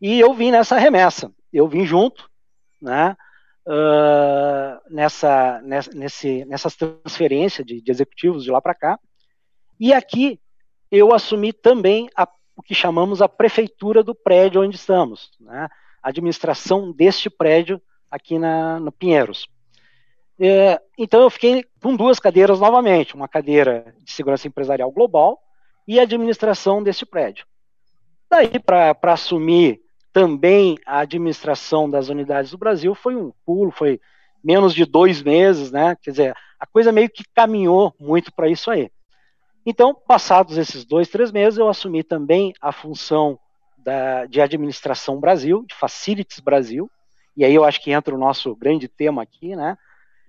E 0.01 0.19
eu 0.19 0.33
vim 0.33 0.51
nessa 0.51 0.77
remessa, 0.77 1.31
eu 1.51 1.67
vim 1.67 1.85
junto, 1.85 2.29
né, 2.81 3.15
uh, 3.67 4.93
nessa, 4.93 5.61
nessa, 5.61 5.91
nesse, 5.93 6.45
nessas 6.45 6.75
transferências 6.75 7.65
de, 7.65 7.81
de 7.81 7.91
executivos 7.91 8.43
de 8.43 8.51
lá 8.51 8.61
para 8.61 8.75
cá. 8.75 8.99
E 9.79 9.93
aqui 9.93 10.39
eu 10.91 11.13
assumi 11.13 11.53
também 11.53 12.09
a, 12.15 12.27
o 12.55 12.61
que 12.61 12.75
chamamos 12.75 13.21
a 13.21 13.29
prefeitura 13.29 14.03
do 14.03 14.13
prédio 14.13 14.61
onde 14.61 14.75
estamos, 14.75 15.31
né, 15.39 15.69
a 16.01 16.09
administração 16.09 16.91
deste 16.91 17.29
prédio 17.29 17.81
aqui 18.09 18.37
na, 18.37 18.79
no 18.79 18.91
Pinheiros. 18.91 19.47
É, 20.39 20.81
então 20.97 21.21
eu 21.21 21.29
fiquei 21.29 21.63
com 21.81 21.95
duas 21.95 22.19
cadeiras 22.19 22.59
novamente, 22.59 23.15
uma 23.15 23.27
cadeira 23.27 23.95
de 23.99 24.11
segurança 24.11 24.47
empresarial 24.47 24.91
global 24.91 25.39
e 25.87 25.99
administração 25.99 26.81
deste 26.81 27.05
prédio. 27.05 27.45
Daí 28.29 28.59
para 28.59 29.13
assumir 29.13 29.81
também 30.11 30.77
a 30.85 30.99
administração 30.99 31.89
das 31.89 32.09
unidades 32.09 32.51
do 32.51 32.57
Brasil 32.57 32.93
foi 32.93 33.15
um 33.15 33.31
pulo, 33.45 33.71
foi 33.71 33.99
menos 34.43 34.73
de 34.73 34.85
dois 34.85 35.21
meses, 35.21 35.71
né? 35.71 35.95
Quer 36.01 36.11
dizer, 36.11 36.35
a 36.59 36.65
coisa 36.65 36.91
meio 36.91 37.09
que 37.09 37.23
caminhou 37.33 37.93
muito 37.99 38.31
para 38.33 38.49
isso 38.49 38.69
aí. 38.69 38.91
Então, 39.65 39.95
passados 39.95 40.57
esses 40.57 40.83
dois, 40.83 41.07
três 41.07 41.31
meses, 41.31 41.57
eu 41.57 41.69
assumi 41.69 42.03
também 42.03 42.53
a 42.61 42.71
função 42.71 43.39
da, 43.77 44.25
de 44.25 44.41
administração 44.41 45.19
Brasil, 45.19 45.65
de 45.67 45.75
Facilities 45.75 46.39
Brasil, 46.39 46.89
e 47.35 47.43
aí 47.43 47.53
eu 47.55 47.63
acho 47.63 47.81
que 47.81 47.91
entra 47.91 48.13
o 48.13 48.17
nosso 48.17 48.55
grande 48.55 48.87
tema 48.87 49.21
aqui, 49.21 49.55
né? 49.55 49.77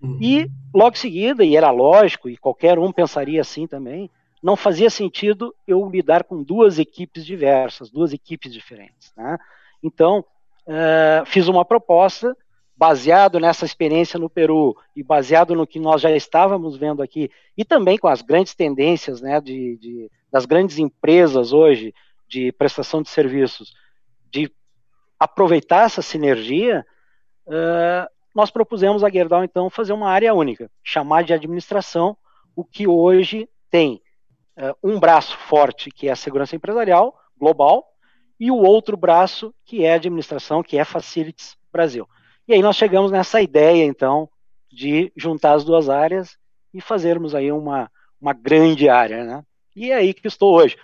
Uhum. 0.00 0.18
E 0.20 0.50
logo 0.74 0.96
em 0.96 0.98
seguida, 0.98 1.44
e 1.44 1.56
era 1.56 1.70
lógico, 1.70 2.28
e 2.28 2.36
qualquer 2.36 2.78
um 2.78 2.92
pensaria 2.92 3.40
assim 3.40 3.66
também, 3.66 4.10
não 4.42 4.56
fazia 4.56 4.90
sentido 4.90 5.54
eu 5.66 5.88
lidar 5.88 6.24
com 6.24 6.42
duas 6.42 6.78
equipes 6.78 7.24
diversas, 7.24 7.90
duas 7.90 8.12
equipes 8.12 8.52
diferentes, 8.52 9.12
né? 9.16 9.38
Então, 9.82 10.24
uh, 10.66 11.24
fiz 11.26 11.48
uma 11.48 11.64
proposta 11.64 12.36
baseado 12.76 13.38
nessa 13.38 13.64
experiência 13.64 14.18
no 14.18 14.28
Peru 14.28 14.76
e 14.96 15.02
baseado 15.02 15.54
no 15.54 15.66
que 15.66 15.78
nós 15.78 16.00
já 16.00 16.10
estávamos 16.10 16.76
vendo 16.76 17.02
aqui 17.02 17.30
e 17.56 17.64
também 17.64 17.96
com 17.96 18.08
as 18.08 18.20
grandes 18.20 18.54
tendências 18.54 19.20
né, 19.20 19.40
de, 19.40 19.76
de 19.76 20.10
das 20.30 20.46
grandes 20.46 20.78
empresas 20.78 21.52
hoje 21.52 21.94
de 22.28 22.50
prestação 22.50 23.00
de 23.00 23.08
serviços, 23.08 23.72
de 24.28 24.50
aproveitar 25.16 25.84
essa 25.84 26.02
sinergia, 26.02 26.84
uh, 27.46 28.10
nós 28.34 28.50
propusemos 28.50 29.04
a 29.04 29.08
Gerdau, 29.08 29.44
então, 29.44 29.70
fazer 29.70 29.92
uma 29.92 30.10
área 30.10 30.34
única, 30.34 30.68
chamar 30.82 31.22
de 31.22 31.32
administração, 31.32 32.16
o 32.56 32.64
que 32.64 32.88
hoje 32.88 33.48
tem 33.70 34.02
uh, 34.58 34.76
um 34.82 34.98
braço 34.98 35.36
forte, 35.38 35.88
que 35.90 36.08
é 36.08 36.12
a 36.12 36.16
segurança 36.16 36.56
empresarial 36.56 37.16
global, 37.38 37.86
e 38.40 38.50
o 38.50 38.56
outro 38.56 38.96
braço, 38.96 39.54
que 39.64 39.84
é 39.84 39.92
a 39.92 39.96
administração, 39.96 40.64
que 40.64 40.76
é 40.76 40.84
Facilities 40.84 41.56
Brasil. 41.72 42.08
E 42.46 42.52
aí 42.52 42.62
nós 42.62 42.76
chegamos 42.76 43.10
nessa 43.10 43.40
ideia, 43.40 43.84
então, 43.84 44.28
de 44.70 45.12
juntar 45.16 45.54
as 45.54 45.64
duas 45.64 45.88
áreas 45.88 46.36
e 46.72 46.80
fazermos 46.80 47.34
aí 47.34 47.50
uma, 47.50 47.90
uma 48.20 48.32
grande 48.32 48.88
área, 48.88 49.24
né? 49.24 49.44
E 49.74 49.90
é 49.90 49.94
aí 49.94 50.12
que 50.12 50.26
estou 50.28 50.54
hoje. 50.54 50.76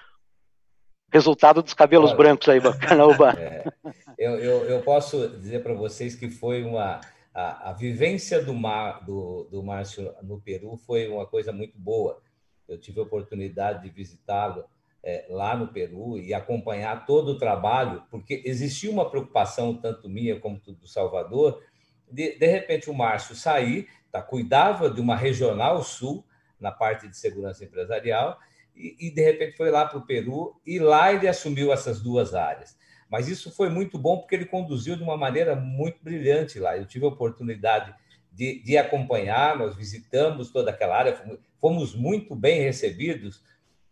Resultado 1.13 1.63
dos 1.63 1.75
cabelos 1.75 2.11
Olha, 2.11 2.19
brancos 2.19 2.49
aí, 2.49 2.61
Carnaúba. 2.79 3.35
É, 3.41 4.27
eu, 4.27 4.39
eu, 4.39 4.65
eu, 4.67 4.83
posso 4.83 5.29
dizer 5.29 5.63
para 5.63 5.73
vocês 5.73 6.15
que 6.15 6.31
foi 6.31 6.63
uma. 6.63 7.01
A, 7.33 7.71
a 7.71 7.73
vivência 7.73 8.45
do, 8.45 8.53
Mar, 8.53 9.05
do, 9.05 9.45
do 9.51 9.63
Márcio 9.63 10.15
no 10.23 10.41
Peru 10.41 10.77
foi 10.77 11.09
uma 11.09 11.27
coisa 11.27 11.53
muito 11.53 11.79
boa. 11.79 12.21
Eu 12.69 12.79
tive 12.79 13.01
a 13.01 13.03
oportunidade 13.03 13.83
de 13.83 13.89
visitá-lo 13.89 14.65
é, 15.03 15.27
lá 15.29 15.57
no 15.57 15.69
Peru 15.69 16.19
e 16.19 16.35
acompanhar 16.35 17.07
todo 17.07 17.33
o 17.33 17.39
trabalho, 17.39 18.03
porque 18.11 18.43
existia 18.45 18.91
uma 18.91 19.09
preocupação, 19.09 19.75
tanto 19.75 20.09
minha 20.09 20.39
como 20.39 20.61
do 20.61 20.87
Salvador, 20.87 21.63
de, 22.11 22.39
de 22.39 22.47
repente 22.47 22.91
o 22.91 22.95
Márcio 22.95 23.35
sair, 23.35 23.89
tá, 24.13 24.21
cuidava 24.21 24.91
de 24.91 25.01
uma 25.01 25.17
regional 25.17 25.83
sul, 25.83 26.25
na 26.59 26.71
parte 26.71 27.09
de 27.09 27.17
segurança 27.17 27.65
empresarial, 27.65 28.39
e, 28.77 29.09
e 29.09 29.11
de 29.11 29.23
repente 29.23 29.57
foi 29.57 29.71
lá 29.71 29.87
para 29.87 29.99
o 29.99 30.07
Peru, 30.07 30.61
e 30.67 30.79
lá 30.79 31.13
ele 31.13 31.27
assumiu 31.27 31.73
essas 31.73 32.01
duas 32.01 32.35
áreas. 32.35 32.79
Mas 33.09 33.27
isso 33.27 33.51
foi 33.51 33.69
muito 33.69 33.99
bom 33.99 34.19
porque 34.19 34.35
ele 34.35 34.45
conduziu 34.45 34.95
de 34.95 35.03
uma 35.03 35.17
maneira 35.17 35.57
muito 35.57 35.99
brilhante 36.03 36.61
lá. 36.61 36.77
Eu 36.77 36.87
tive 36.87 37.05
a 37.05 37.09
oportunidade 37.09 37.93
de, 38.33 38.63
de 38.63 38.79
acompanhar, 38.79 39.59
nós 39.59 39.75
visitamos 39.75 40.53
toda 40.53 40.71
aquela 40.71 40.97
área, 40.97 41.17
fomos, 41.17 41.39
fomos 41.61 41.95
muito 41.95 42.37
bem 42.37 42.61
recebidos 42.61 43.43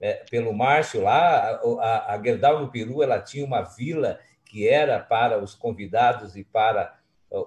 é, 0.00 0.25
pelo 0.31 0.52
Márcio 0.52 1.02
lá. 1.02 1.61
A, 1.81 2.14
a 2.14 2.23
Gerdau 2.23 2.61
no 2.61 2.71
Peru 2.71 3.02
ela 3.02 3.21
tinha 3.21 3.45
uma 3.45 3.62
vila 3.62 4.19
que 4.45 4.67
era 4.67 4.99
para 4.99 5.43
os 5.43 5.55
convidados 5.55 6.37
e 6.37 6.45
para 6.45 6.97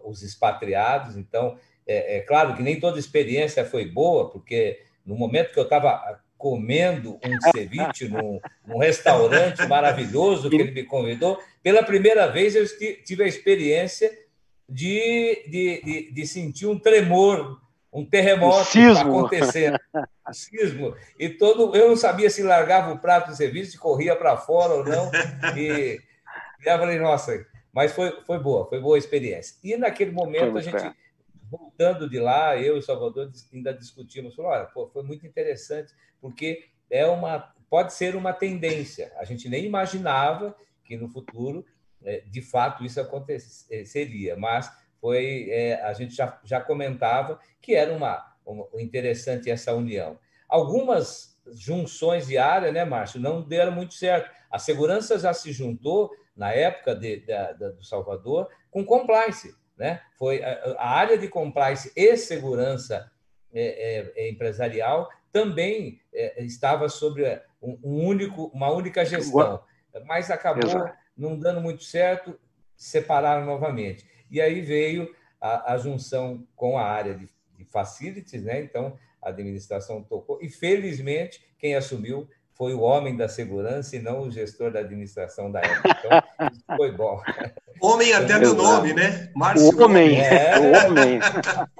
os 0.03 0.21
expatriados. 0.21 1.17
Então, 1.17 1.57
é, 1.87 2.17
é 2.17 2.21
claro 2.21 2.55
que 2.55 2.61
nem 2.61 2.79
toda 2.79 2.99
experiência 2.99 3.65
foi 3.65 3.85
boa, 3.85 4.29
porque 4.29 4.79
no 5.05 5.15
momento 5.15 5.51
que 5.51 5.59
eu 5.59 5.63
estava 5.63 6.21
comendo 6.37 7.19
um 7.23 7.41
ceviche 7.51 8.07
num, 8.07 8.39
num, 8.65 8.77
restaurante 8.77 9.65
maravilhoso 9.67 10.49
que 10.49 10.55
ele 10.55 10.71
me 10.71 10.83
convidou, 10.83 11.39
pela 11.61 11.83
primeira 11.83 12.27
vez 12.27 12.55
eu 12.55 12.65
tive 13.03 13.23
a 13.23 13.27
experiência 13.27 14.11
de, 14.67 15.43
de, 15.47 15.81
de, 15.83 16.11
de 16.11 16.27
sentir 16.27 16.65
um 16.65 16.79
tremor, 16.79 17.59
um 17.91 18.05
terremoto 18.05 18.67
acontecendo. 18.99 19.77
Um 20.27 20.31
sismo. 20.33 20.95
E 21.19 21.29
todo, 21.29 21.75
eu 21.75 21.89
não 21.89 21.97
sabia 21.97 22.29
se 22.29 22.41
largava 22.41 22.93
o 22.93 22.99
prato 22.99 23.31
de 23.31 23.37
serviço, 23.37 23.71
se 23.71 23.77
corria 23.77 24.15
para 24.15 24.37
fora 24.37 24.73
ou 24.73 24.85
não. 24.85 25.11
E, 25.57 25.99
e 26.63 26.69
eu 26.69 26.77
falei, 26.77 26.99
nossa, 26.99 27.45
mas 27.73 27.91
foi, 27.91 28.11
foi 28.25 28.39
boa, 28.39 28.67
foi 28.67 28.79
boa 28.79 28.95
a 28.95 28.99
experiência. 28.99 29.57
E 29.63 29.75
naquele 29.75 30.11
momento, 30.11 30.57
a 30.57 30.61
gente, 30.61 30.95
voltando 31.49 32.09
de 32.09 32.19
lá, 32.19 32.57
eu 32.57 32.75
e 32.75 32.79
o 32.79 32.81
Salvador 32.81 33.31
ainda 33.53 33.73
discutimos, 33.73 34.35
falou, 34.35 34.51
olha, 34.51 34.65
pô, 34.65 34.87
foi 34.87 35.03
muito 35.03 35.27
interessante, 35.27 35.93
porque 36.21 36.65
é 36.89 37.05
uma, 37.05 37.53
pode 37.69 37.93
ser 37.93 38.15
uma 38.15 38.31
tendência. 38.31 39.11
A 39.17 39.25
gente 39.25 39.49
nem 39.49 39.65
imaginava 39.65 40.55
que 40.83 40.95
no 40.95 41.09
futuro 41.09 41.65
é, 42.03 42.21
de 42.25 42.41
fato 42.41 42.83
isso 42.83 42.99
aconteceria, 42.99 44.35
mas 44.35 44.71
foi 45.01 45.49
é, 45.49 45.81
a 45.81 45.91
gente 45.93 46.15
já, 46.15 46.39
já 46.43 46.61
comentava 46.61 47.39
que 47.59 47.75
era 47.75 47.91
uma, 47.91 48.33
uma 48.45 48.81
interessante 48.81 49.49
essa 49.49 49.73
união. 49.73 50.17
Algumas 50.47 51.37
junções 51.53 52.27
de 52.27 52.37
área, 52.37 52.71
né, 52.71 52.85
Márcio, 52.85 53.19
não 53.19 53.41
deram 53.41 53.71
muito 53.71 53.95
certo. 53.95 54.29
A 54.49 54.59
segurança 54.59 55.17
já 55.17 55.33
se 55.33 55.51
juntou 55.51 56.11
na 56.35 56.53
época 56.53 56.95
de, 56.95 57.25
do 57.75 57.83
Salvador 57.83 58.47
com 58.69 58.85
compliance, 58.85 59.53
né? 59.77 60.01
Foi 60.17 60.43
a, 60.43 60.75
a 60.77 60.89
área 60.89 61.17
de 61.17 61.27
compliance 61.27 61.91
e 61.95 62.15
segurança 62.15 63.11
é, 63.51 64.13
é, 64.15 64.23
é 64.23 64.29
empresarial 64.29 65.09
também 65.31 65.99
é, 66.13 66.43
estava 66.43 66.87
sobre 66.87 67.41
um, 67.61 67.77
um, 67.83 68.05
único, 68.05 68.51
uma 68.53 68.69
única 68.71 69.03
gestão, 69.03 69.61
mas 70.05 70.29
acabou 70.29 70.69
Exato 70.69 71.01
não 71.21 71.37
dando 71.37 71.61
muito 71.61 71.83
certo, 71.83 72.39
separaram 72.75 73.45
novamente. 73.45 74.05
E 74.31 74.39
aí 74.39 74.61
veio 74.61 75.13
a, 75.39 75.73
a 75.73 75.77
junção 75.77 76.47
com 76.55 76.77
a 76.77 76.83
área 76.83 77.13
de, 77.13 77.27
de 77.57 77.65
facilities, 77.65 78.43
né? 78.43 78.61
Então, 78.61 78.97
a 79.21 79.29
administração 79.29 80.01
tocou. 80.01 80.39
E, 80.41 80.49
felizmente, 80.49 81.43
quem 81.59 81.75
assumiu 81.75 82.27
foi 82.53 82.73
o 82.73 82.81
homem 82.81 83.17
da 83.17 83.27
segurança 83.27 83.95
e 83.95 83.99
não 83.99 84.21
o 84.21 84.31
gestor 84.31 84.71
da 84.71 84.79
administração 84.79 85.51
da 85.51 85.59
época. 85.59 85.97
Então, 85.99 86.49
isso 86.51 86.63
foi 86.77 86.91
bom. 86.91 87.21
Homem 87.81 88.13
até 88.13 88.39
do 88.39 88.53
nome, 88.53 88.93
né? 88.93 89.31
Márcio 89.35 89.75
o 89.75 89.83
homem, 89.83 90.21
é. 90.21 90.53
o 90.59 90.87
homem. 90.87 91.19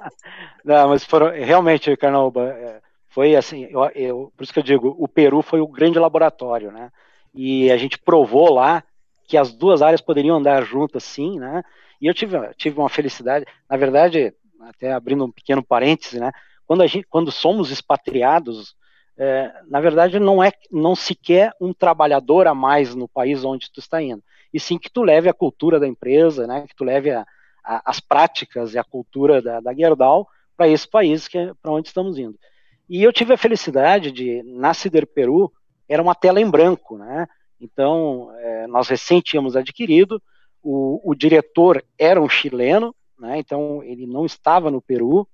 Não, 0.64 0.88
mas 0.88 1.04
foram, 1.04 1.30
realmente, 1.30 1.96
Carnaúba, 1.96 2.48
é, 2.48 2.80
foi 3.08 3.36
assim, 3.36 3.68
eu, 3.70 3.84
eu, 3.94 4.32
por 4.36 4.42
isso 4.42 4.52
que 4.52 4.58
eu 4.58 4.64
digo, 4.64 4.96
o 4.98 5.06
Peru 5.06 5.42
foi 5.42 5.60
o 5.60 5.68
grande 5.68 6.00
laboratório, 6.00 6.72
né? 6.72 6.90
E 7.32 7.70
a 7.70 7.76
gente 7.76 7.98
provou 7.98 8.52
lá 8.52 8.82
que 9.28 9.36
as 9.36 9.52
duas 9.52 9.80
áreas 9.80 10.00
poderiam 10.00 10.36
andar 10.36 10.64
juntas, 10.64 11.04
sim, 11.04 11.38
né? 11.38 11.62
E 12.02 12.08
eu 12.08 12.12
tive, 12.12 12.36
tive 12.56 12.80
uma 12.80 12.88
felicidade, 12.88 13.46
na 13.70 13.76
verdade, 13.76 14.34
até 14.60 14.92
abrindo 14.92 15.24
um 15.24 15.30
pequeno 15.30 15.62
parêntese, 15.62 16.18
né? 16.18 16.32
Quando, 16.66 16.82
a 16.82 16.86
gente, 16.88 17.06
quando 17.08 17.30
somos 17.30 17.70
expatriados, 17.70 18.74
é, 19.16 19.52
na 19.68 19.80
verdade, 19.80 20.18
não 20.18 20.42
é 20.42 20.50
não 20.68 20.96
se 20.96 21.14
quer 21.14 21.52
um 21.60 21.72
trabalhador 21.72 22.48
a 22.48 22.54
mais 22.54 22.92
no 22.92 23.06
país 23.06 23.44
onde 23.44 23.70
tu 23.70 23.78
está 23.78 24.02
indo, 24.02 24.20
e 24.52 24.58
sim 24.58 24.78
que 24.78 24.90
tu 24.90 25.02
leve 25.02 25.28
a 25.28 25.34
cultura 25.34 25.78
da 25.78 25.86
empresa, 25.86 26.44
né? 26.44 26.66
Que 26.68 26.74
tu 26.74 26.82
leve 26.82 27.12
a, 27.12 27.24
a, 27.64 27.82
as 27.88 28.00
práticas 28.00 28.74
e 28.74 28.78
a 28.78 28.84
cultura 28.84 29.40
da, 29.40 29.60
da 29.60 29.72
Gerdau 29.72 30.26
para 30.56 30.66
esse 30.66 30.88
país 30.88 31.28
que 31.28 31.38
é 31.38 31.52
para 31.62 31.70
onde 31.70 31.86
estamos 31.86 32.18
indo. 32.18 32.36
E 32.88 33.00
eu 33.00 33.12
tive 33.12 33.32
a 33.32 33.38
felicidade 33.38 34.10
de, 34.10 34.42
na 34.42 34.74
Cider 34.74 35.06
Peru, 35.06 35.52
era 35.88 36.02
uma 36.02 36.16
tela 36.16 36.40
em 36.40 36.50
branco, 36.50 36.98
né? 36.98 37.28
Então, 37.60 38.32
é, 38.40 38.66
nós 38.66 38.88
recém 38.88 39.20
tínhamos 39.20 39.54
adquirido, 39.54 40.20
o, 40.62 41.00
o, 41.10 41.14
diretor 41.14 41.84
era 41.98 42.20
um 42.20 42.28
chileno, 42.28 42.94
né, 43.18 43.38
então 43.38 43.82
ele 43.82 44.06
não 44.06 44.24
estava 44.24 44.70
no 44.70 44.80
Peru, 44.80 45.28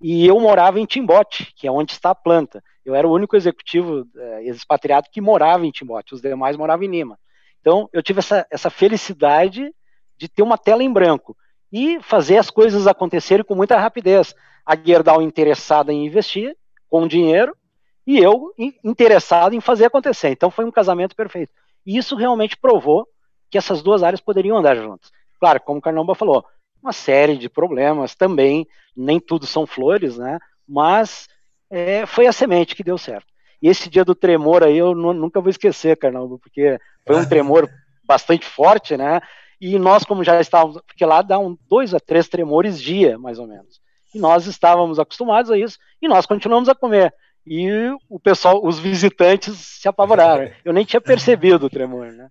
e 0.00 0.26
eu 0.26 0.38
morava 0.40 0.80
em 0.80 0.86
Timbote, 0.86 1.52
que 1.54 1.66
é 1.66 1.70
onde 1.70 1.92
está 1.92 2.10
a 2.10 2.14
planta. 2.14 2.62
Eu 2.84 2.94
era 2.94 3.06
o 3.06 3.12
único 3.12 3.36
executivo 3.36 4.04
é, 4.16 4.44
expatriado 4.44 5.08
que 5.12 5.20
morava 5.20 5.64
em 5.64 5.70
Timbote, 5.70 6.14
os 6.14 6.20
demais 6.20 6.56
moravam 6.56 6.84
em 6.84 6.90
Lima. 6.90 7.18
Então, 7.60 7.88
eu 7.92 8.02
tive 8.02 8.18
essa, 8.18 8.44
essa 8.50 8.68
felicidade 8.68 9.72
de 10.16 10.28
ter 10.28 10.42
uma 10.42 10.58
tela 10.58 10.82
em 10.82 10.92
branco 10.92 11.36
e 11.70 12.00
fazer 12.02 12.36
as 12.36 12.50
coisas 12.50 12.88
acontecerem 12.88 13.44
com 13.44 13.54
muita 13.54 13.78
rapidez. 13.78 14.34
A 14.66 14.76
Gerdau 14.76 15.22
interessada 15.22 15.92
em 15.92 16.04
investir 16.04 16.56
com 16.90 17.06
dinheiro 17.06 17.56
e 18.04 18.18
eu 18.18 18.52
interessado 18.84 19.54
em 19.54 19.60
fazer 19.60 19.86
acontecer. 19.86 20.30
Então, 20.30 20.50
foi 20.50 20.64
um 20.64 20.72
casamento 20.72 21.14
perfeito. 21.14 21.52
E 21.86 21.96
isso 21.96 22.16
realmente 22.16 22.56
provou 22.56 23.06
que 23.52 23.58
essas 23.58 23.82
duas 23.82 24.02
áreas 24.02 24.20
poderiam 24.20 24.56
andar 24.56 24.74
juntas. 24.74 25.12
Claro, 25.38 25.60
como 25.60 25.78
o 25.78 25.82
Carnamba 25.82 26.14
falou, 26.14 26.44
uma 26.82 26.92
série 26.92 27.36
de 27.36 27.48
problemas 27.48 28.14
também, 28.14 28.66
nem 28.96 29.20
tudo 29.20 29.46
são 29.46 29.66
flores, 29.66 30.16
né? 30.16 30.38
Mas 30.66 31.28
é, 31.70 32.06
foi 32.06 32.26
a 32.26 32.32
semente 32.32 32.74
que 32.74 32.82
deu 32.82 32.96
certo. 32.96 33.26
E 33.60 33.68
esse 33.68 33.90
dia 33.90 34.04
do 34.04 34.14
tremor 34.14 34.64
aí 34.64 34.78
eu 34.78 34.94
nunca 34.94 35.40
vou 35.40 35.50
esquecer, 35.50 35.96
Carnamba, 35.98 36.38
porque 36.38 36.78
foi 37.06 37.16
um 37.16 37.28
tremor 37.28 37.68
bastante 38.04 38.46
forte, 38.46 38.96
né? 38.96 39.20
E 39.60 39.78
nós, 39.78 40.02
como 40.02 40.24
já 40.24 40.40
estávamos, 40.40 40.80
porque 40.86 41.04
lá 41.04 41.22
dá 41.22 41.38
um, 41.38 41.56
dois 41.68 41.94
a 41.94 42.00
três 42.00 42.28
tremores 42.28 42.80
dia, 42.80 43.18
mais 43.18 43.38
ou 43.38 43.46
menos. 43.46 43.80
E 44.14 44.18
nós 44.18 44.46
estávamos 44.46 44.98
acostumados 44.98 45.50
a 45.50 45.58
isso, 45.58 45.78
e 46.00 46.08
nós 46.08 46.24
continuamos 46.24 46.70
a 46.70 46.74
comer 46.74 47.14
e 47.46 47.68
o 48.08 48.20
pessoal, 48.20 48.64
os 48.64 48.78
visitantes 48.78 49.56
se 49.58 49.88
apavoraram. 49.88 50.50
Eu 50.64 50.72
nem 50.72 50.84
tinha 50.84 51.00
percebido 51.00 51.66
o 51.66 51.70
tremor, 51.70 52.12
né? 52.12 52.28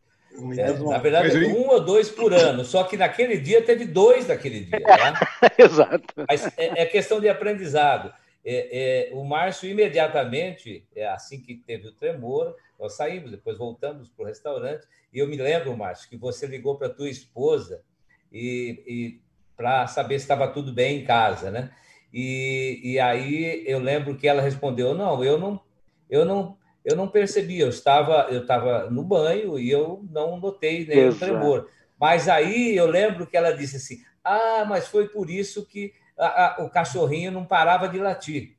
É, 0.58 0.74
na 0.74 0.98
verdade, 0.98 1.46
um 1.46 1.68
ou 1.68 1.84
dois 1.84 2.10
por 2.10 2.34
ano, 2.34 2.64
só 2.64 2.84
que 2.84 2.96
naquele 2.96 3.38
dia 3.38 3.62
teve 3.62 3.86
dois 3.86 4.28
naquele 4.28 4.62
dia. 4.62 4.80
Né? 4.82 5.14
Exato. 5.58 6.04
Mas 6.28 6.46
é, 6.58 6.82
é, 6.82 6.86
questão 6.86 7.20
de 7.20 7.28
aprendizado. 7.28 8.14
É, 8.44 9.10
é, 9.12 9.14
o 9.14 9.24
Márcio, 9.24 9.70
imediatamente, 9.70 10.86
é 10.96 11.08
assim 11.08 11.40
que 11.40 11.56
teve 11.56 11.88
o 11.88 11.92
tremor, 11.92 12.56
nós 12.80 12.94
saímos, 12.94 13.30
depois 13.30 13.58
voltamos 13.58 14.10
para 14.10 14.24
o 14.24 14.28
restaurante, 14.28 14.88
e 15.14 15.20
eu 15.20 15.28
me 15.28 15.38
lembro, 15.38 15.76
Márcio, 15.78 16.10
que 16.10 16.18
você 16.18 16.48
ligou 16.48 16.76
para 16.76 16.88
a 16.88 16.94
tua 16.94 17.10
esposa 17.10 17.84
e, 18.32 18.84
e 18.88 19.22
para 19.56 19.86
saber 19.86 20.18
se 20.18 20.24
estava 20.24 20.48
tudo 20.48 20.74
bem 20.74 21.00
em 21.00 21.06
casa, 21.06 21.52
né? 21.52 21.72
E, 22.14 22.82
e 22.84 23.00
aí 23.00 23.64
eu 23.66 23.80
lembro 23.80 24.18
que 24.18 24.28
ela 24.28 24.42
respondeu: 24.42 24.94
não, 24.94 25.24
eu 25.24 25.38
não, 25.38 25.62
eu 26.10 26.26
não, 26.26 26.58
eu 26.84 26.96
não 26.96 27.08
percebi. 27.08 27.60
Eu 27.60 27.70
estava, 27.70 28.28
eu 28.30 28.42
estava 28.42 28.90
no 28.90 29.04
banho 29.04 29.58
e 29.60 29.70
eu 29.70 30.04
não 30.10 30.40
notei 30.40 30.86
nenhum 30.86 31.08
Exato. 31.08 31.20
tremor. 31.20 31.70
Mas 32.00 32.28
aí 32.28 32.76
eu 32.76 32.88
lembro 32.88 33.28
que 33.28 33.38
ela 33.38 33.52
disse 33.52 33.78
assim: 33.78 34.04
ah, 34.24 34.66
mas 34.68 34.88
foi 34.88 35.08
por 35.08 35.30
isso 35.30 35.66
que 35.66 35.94
a, 36.18 36.62
a, 36.62 36.64
o 36.64 36.70
cachorrinho 36.70 37.32
não 37.32 37.46
parava 37.46 37.88
de 37.88 38.00
latir. 38.00 38.56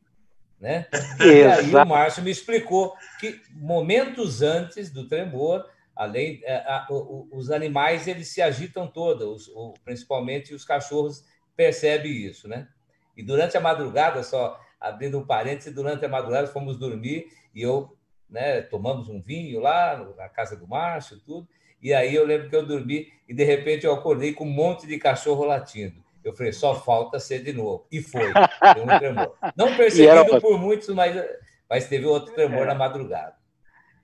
Né? 0.60 0.86
E 1.20 1.42
aí 1.42 1.74
o 1.74 1.84
Márcio 1.84 2.22
me 2.22 2.30
explicou 2.30 2.94
que 3.18 3.40
momentos 3.50 4.42
antes 4.42 4.90
do 4.90 5.08
tremor, 5.08 5.68
além 5.94 6.40
é, 6.44 6.54
a, 6.54 6.86
os 7.32 7.50
animais 7.50 8.06
eles 8.06 8.28
se 8.28 8.40
agitam 8.40 8.86
todos, 8.86 9.48
os, 9.48 9.74
principalmente 9.84 10.54
os 10.54 10.64
cachorros 10.64 11.24
percebem 11.56 12.12
isso, 12.12 12.46
né? 12.46 12.68
E 13.16 13.22
durante 13.22 13.56
a 13.56 13.60
madrugada, 13.60 14.22
só 14.22 14.58
abrindo 14.80 15.18
um 15.18 15.26
parênteses, 15.26 15.74
durante 15.74 16.04
a 16.04 16.08
madrugada 16.08 16.46
fomos 16.46 16.78
dormir 16.78 17.26
e 17.54 17.62
eu, 17.62 17.96
né, 18.32 18.62
tomamos 18.62 19.08
um 19.08 19.20
vinho 19.20 19.60
lá 19.60 20.04
na 20.16 20.28
casa 20.28 20.56
do 20.56 20.66
Márcio, 20.66 21.20
tudo. 21.20 21.46
E 21.82 21.92
aí 21.92 22.14
eu 22.14 22.24
lembro 22.24 22.48
que 22.48 22.56
eu 22.56 22.64
dormi 22.64 23.08
e 23.28 23.34
de 23.34 23.44
repente 23.44 23.84
eu 23.84 23.92
acordei 23.92 24.32
com 24.32 24.44
um 24.44 24.50
monte 24.50 24.86
de 24.86 24.98
cachorro 24.98 25.44
latindo. 25.44 26.02
Eu 26.24 26.32
falei, 26.32 26.52
só 26.52 26.74
falta 26.74 27.18
ser 27.18 27.42
de 27.42 27.52
novo. 27.52 27.86
E 27.90 28.00
foi. 28.00 28.30
Um 28.30 28.98
tremor. 28.98 29.34
Não 29.56 29.74
percebido 29.76 30.10
era... 30.12 30.40
por 30.40 30.58
muitos, 30.58 30.88
mas, 30.88 31.20
mas 31.68 31.88
teve 31.88 32.06
outro 32.06 32.32
tremor 32.32 32.62
é. 32.62 32.66
na 32.66 32.74
madrugada. 32.74 33.34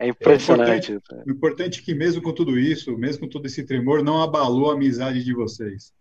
É 0.01 0.09
impressionante. 0.09 0.93
O 0.93 0.97
importante, 0.97 1.29
o 1.29 1.33
importante 1.33 1.81
é 1.81 1.85
que, 1.85 1.95
mesmo 1.95 2.23
com 2.23 2.33
tudo 2.33 2.59
isso, 2.59 2.97
mesmo 2.99 3.23
com 3.23 3.29
todo 3.29 3.47
esse 3.47 3.65
tremor, 3.65 4.03
não 4.03 4.21
abalou 4.21 4.71
a 4.71 4.75
amizade 4.75 5.25
de 5.25 5.33
vocês. 5.33 5.93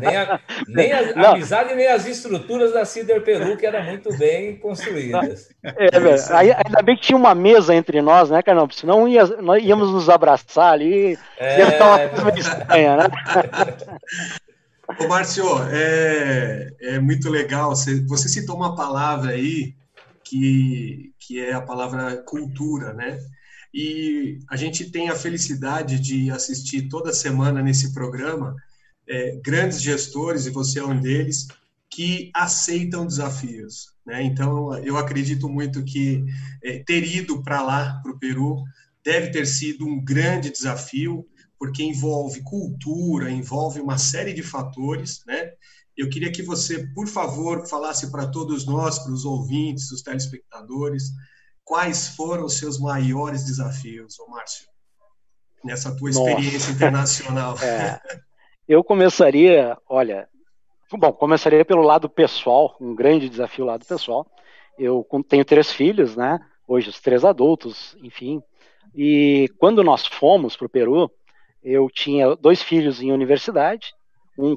Nem 0.00 0.16
a, 0.16 0.40
nem 0.68 0.92
a 0.92 1.30
amizade, 1.30 1.74
nem 1.74 1.86
as 1.86 2.06
estruturas 2.06 2.72
da 2.72 2.84
Cider 2.84 3.22
Peru, 3.22 3.56
que 3.56 3.66
eram 3.66 3.84
muito 3.84 4.16
bem 4.16 4.56
construídas. 4.56 5.50
É, 5.62 6.34
aí, 6.34 6.52
ainda 6.52 6.82
bem 6.82 6.96
que 6.96 7.02
tinha 7.02 7.16
uma 7.16 7.34
mesa 7.34 7.74
entre 7.74 8.02
nós, 8.02 8.30
né, 8.30 8.42
Carnão? 8.42 8.68
Senão 8.70 9.08
ia, 9.08 9.24
nós 9.24 9.62
íamos 9.62 9.90
nos 9.90 10.08
abraçar 10.08 10.72
ali. 10.72 11.18
É, 11.38 11.58
ia 11.58 11.70
ficar 11.70 11.86
uma 11.86 12.08
coisa 12.08 12.38
estranha, 12.38 12.96
né? 12.96 13.04
Ô, 15.00 15.08
Márcio, 15.08 15.44
é, 15.72 16.70
é 16.80 16.98
muito 16.98 17.30
legal. 17.30 17.70
Você, 17.70 18.00
você 18.06 18.28
citou 18.28 18.56
uma 18.56 18.76
palavra 18.76 19.32
aí 19.32 19.74
que, 20.22 21.12
que 21.18 21.40
é 21.40 21.52
a 21.54 21.60
palavra 21.60 22.16
cultura, 22.18 22.92
né? 22.92 23.18
E 23.72 24.38
a 24.48 24.56
gente 24.56 24.90
tem 24.90 25.08
a 25.08 25.16
felicidade 25.16 25.98
de 25.98 26.30
assistir 26.30 26.88
toda 26.88 27.12
semana 27.12 27.60
nesse 27.60 27.92
programa 27.92 28.54
é, 29.08 29.36
grandes 29.42 29.80
gestores, 29.80 30.46
e 30.46 30.50
você 30.50 30.78
é 30.78 30.84
um 30.84 31.00
deles, 31.00 31.48
que 31.90 32.30
aceitam 32.34 33.06
desafios. 33.06 33.94
Né? 34.04 34.22
Então, 34.22 34.76
eu 34.78 34.96
acredito 34.96 35.48
muito 35.48 35.84
que 35.84 36.24
é, 36.62 36.80
ter 36.80 37.04
ido 37.04 37.42
para 37.42 37.62
lá, 37.62 38.00
para 38.02 38.12
o 38.12 38.18
Peru, 38.18 38.62
deve 39.04 39.30
ter 39.30 39.46
sido 39.46 39.86
um 39.86 40.02
grande 40.02 40.50
desafio, 40.50 41.26
porque 41.58 41.82
envolve 41.82 42.42
cultura, 42.42 43.30
envolve 43.30 43.80
uma 43.80 43.96
série 43.96 44.32
de 44.32 44.42
fatores. 44.42 45.22
Né? 45.26 45.52
Eu 45.96 46.08
queria 46.08 46.32
que 46.32 46.42
você, 46.42 46.86
por 46.94 47.06
favor, 47.06 47.66
falasse 47.68 48.10
para 48.10 48.26
todos 48.26 48.66
nós, 48.66 48.98
para 48.98 49.12
os 49.12 49.24
ouvintes, 49.24 49.90
os 49.92 50.02
telespectadores, 50.02 51.12
quais 51.62 52.08
foram 52.08 52.44
os 52.44 52.58
seus 52.58 52.78
maiores 52.78 53.44
desafios, 53.44 54.18
ô 54.18 54.28
Márcio, 54.28 54.66
nessa 55.64 55.94
tua 55.94 56.10
experiência 56.10 56.58
Nossa. 56.58 56.72
internacional. 56.72 57.56
É. 57.62 58.00
Eu 58.66 58.82
começaria, 58.82 59.76
olha, 59.86 60.26
bom, 60.90 61.12
começaria 61.12 61.62
pelo 61.66 61.82
lado 61.82 62.08
pessoal, 62.08 62.74
um 62.80 62.94
grande 62.94 63.28
desafio 63.28 63.66
lado 63.66 63.84
pessoal. 63.84 64.26
Eu 64.78 65.06
tenho 65.28 65.44
três 65.44 65.70
filhos, 65.70 66.16
né? 66.16 66.40
Hoje 66.66 66.88
os 66.88 66.98
três 66.98 67.26
adultos, 67.26 67.94
enfim. 68.02 68.42
E 68.94 69.50
quando 69.58 69.84
nós 69.84 70.06
fomos 70.06 70.56
para 70.56 70.64
o 70.64 70.70
Peru, 70.70 71.10
eu 71.62 71.90
tinha 71.90 72.34
dois 72.36 72.62
filhos 72.62 73.02
em 73.02 73.12
universidade, 73.12 73.92
um 74.38 74.56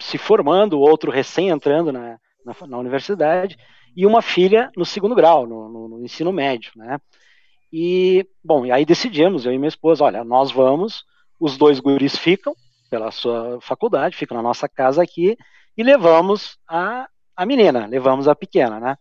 se 0.00 0.18
formando, 0.18 0.74
o 0.74 0.80
outro 0.80 1.10
recém 1.10 1.48
entrando 1.48 1.90
na, 1.90 2.20
na, 2.44 2.66
na 2.68 2.78
universidade, 2.78 3.56
e 3.96 4.06
uma 4.06 4.22
filha 4.22 4.70
no 4.76 4.84
segundo 4.84 5.16
grau, 5.16 5.48
no, 5.48 5.68
no, 5.68 5.88
no 5.88 6.04
ensino 6.04 6.32
médio, 6.32 6.70
né? 6.76 7.00
E, 7.72 8.24
bom, 8.44 8.64
e 8.64 8.70
aí 8.70 8.84
decidimos, 8.84 9.44
eu 9.44 9.52
e 9.52 9.58
minha 9.58 9.68
esposa, 9.68 10.04
olha, 10.04 10.22
nós 10.22 10.52
vamos, 10.52 11.04
os 11.40 11.56
dois 11.56 11.80
guris 11.80 12.16
ficam, 12.16 12.54
pela 12.92 13.10
sua 13.10 13.58
faculdade, 13.62 14.18
fica 14.18 14.34
na 14.34 14.42
nossa 14.42 14.68
casa 14.68 15.02
aqui, 15.02 15.34
e 15.74 15.82
levamos 15.82 16.58
a, 16.68 17.08
a 17.34 17.46
menina, 17.46 17.86
levamos 17.86 18.28
a 18.28 18.34
pequena, 18.34 18.78
né? 18.78 18.98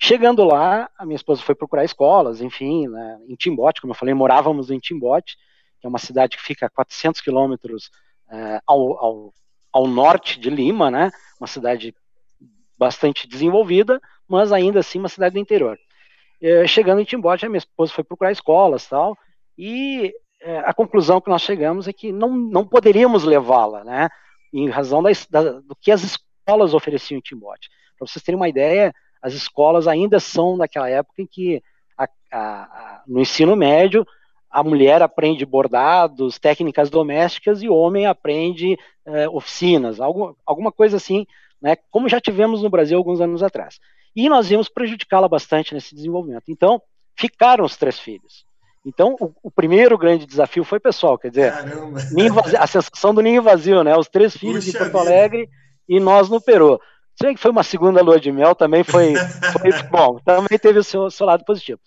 Chegando 0.00 0.44
lá, 0.44 0.88
a 0.96 1.04
minha 1.04 1.16
esposa 1.16 1.42
foi 1.42 1.56
procurar 1.56 1.84
escolas, 1.84 2.40
enfim, 2.40 2.86
né, 2.86 3.18
em 3.26 3.34
Timbote, 3.34 3.80
como 3.80 3.90
eu 3.90 3.96
falei, 3.96 4.14
morávamos 4.14 4.70
em 4.70 4.78
Timbote, 4.78 5.36
que 5.80 5.86
é 5.86 5.88
uma 5.88 5.98
cidade 5.98 6.36
que 6.36 6.42
fica 6.44 6.66
a 6.66 6.70
400 6.70 7.20
quilômetros 7.20 7.90
é, 8.30 8.60
ao, 8.64 8.96
ao, 9.04 9.34
ao, 9.72 9.88
norte 9.88 10.38
de 10.38 10.48
Lima, 10.48 10.88
né? 10.88 11.10
Uma 11.40 11.48
cidade 11.48 11.92
bastante 12.78 13.26
desenvolvida, 13.26 14.00
mas 14.28 14.52
ainda 14.52 14.78
assim 14.78 15.00
uma 15.00 15.08
cidade 15.08 15.32
do 15.32 15.40
interior. 15.40 15.76
É, 16.40 16.68
chegando 16.68 17.00
em 17.00 17.04
Timbote, 17.04 17.44
a 17.44 17.48
minha 17.48 17.58
esposa 17.58 17.92
foi 17.92 18.04
procurar 18.04 18.30
escolas 18.30 18.86
tal, 18.86 19.18
e 19.58 20.14
é, 20.40 20.58
a 20.58 20.72
conclusão 20.72 21.20
que 21.20 21.30
nós 21.30 21.42
chegamos 21.42 21.88
é 21.88 21.92
que 21.92 22.12
não, 22.12 22.30
não 22.30 22.66
poderíamos 22.66 23.24
levá-la, 23.24 23.84
né, 23.84 24.08
em 24.52 24.68
razão 24.68 25.02
da, 25.02 25.42
do 25.42 25.76
que 25.80 25.90
as 25.90 26.02
escolas 26.02 26.74
ofereciam 26.74 27.18
em 27.18 27.22
Timóteo. 27.22 27.70
Para 27.98 28.06
vocês 28.06 28.22
terem 28.22 28.36
uma 28.36 28.48
ideia, 28.48 28.94
as 29.20 29.34
escolas 29.34 29.88
ainda 29.88 30.20
são 30.20 30.56
daquela 30.56 30.88
época 30.88 31.22
em 31.22 31.26
que 31.26 31.62
a, 31.96 32.08
a, 32.32 32.38
a, 32.40 33.02
no 33.06 33.20
ensino 33.20 33.56
médio 33.56 34.06
a 34.50 34.62
mulher 34.62 35.02
aprende 35.02 35.44
bordados, 35.44 36.38
técnicas 36.38 36.88
domésticas 36.88 37.62
e 37.62 37.68
o 37.68 37.74
homem 37.74 38.06
aprende 38.06 38.78
é, 39.04 39.28
oficinas, 39.28 40.00
algo, 40.00 40.36
alguma 40.46 40.72
coisa 40.72 40.96
assim, 40.96 41.26
né, 41.60 41.76
como 41.90 42.08
já 42.08 42.20
tivemos 42.20 42.62
no 42.62 42.70
Brasil 42.70 42.96
alguns 42.96 43.20
anos 43.20 43.42
atrás. 43.42 43.78
E 44.16 44.28
nós 44.28 44.50
íamos 44.50 44.68
prejudicá-la 44.68 45.28
bastante 45.28 45.74
nesse 45.74 45.94
desenvolvimento. 45.94 46.44
Então, 46.48 46.80
ficaram 47.14 47.64
os 47.64 47.76
três 47.76 47.98
filhos. 47.98 48.46
Então, 48.84 49.16
o, 49.20 49.32
o, 49.42 49.50
primeiro 49.50 49.98
grande 49.98 50.26
desafio 50.26 50.64
foi 50.64 50.80
pessoal, 50.80 51.18
quer 51.18 51.30
dizer, 51.30 51.52
vazio, 52.32 52.58
a 52.58 52.66
sensação 52.66 53.14
do 53.14 53.20
ninho 53.20 53.42
vazio, 53.42 53.82
né? 53.82 53.96
Os 53.96 54.08
três 54.08 54.36
filhos 54.36 54.64
Puxa 54.64 54.76
em 54.76 54.80
Porto 54.80 54.98
Alegre 54.98 55.40
vida. 55.40 55.52
e 55.88 56.00
nós 56.00 56.28
no 56.28 56.40
Peru. 56.40 56.80
Se 57.14 57.24
bem 57.24 57.34
que 57.34 57.40
foi 57.40 57.50
uma 57.50 57.64
segunda 57.64 58.00
lua 58.00 58.20
de 58.20 58.30
mel, 58.30 58.54
também 58.54 58.84
foi, 58.84 59.14
foi 59.52 59.82
bom, 59.90 60.18
também 60.24 60.58
teve 60.58 60.78
o 60.78 60.84
seu, 60.84 61.10
seu, 61.10 61.26
lado 61.26 61.44
positivo. 61.44 61.80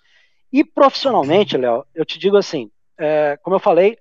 E 0.51 0.63
profissionalmente, 0.63 1.55
Léo, 1.57 1.85
eu 1.95 2.05
te 2.05 2.19
digo 2.19 2.35
assim, 2.35 2.69
é, 2.99 3.37
como 3.41 3.55
eu 3.55 3.59
falei, 3.59 3.97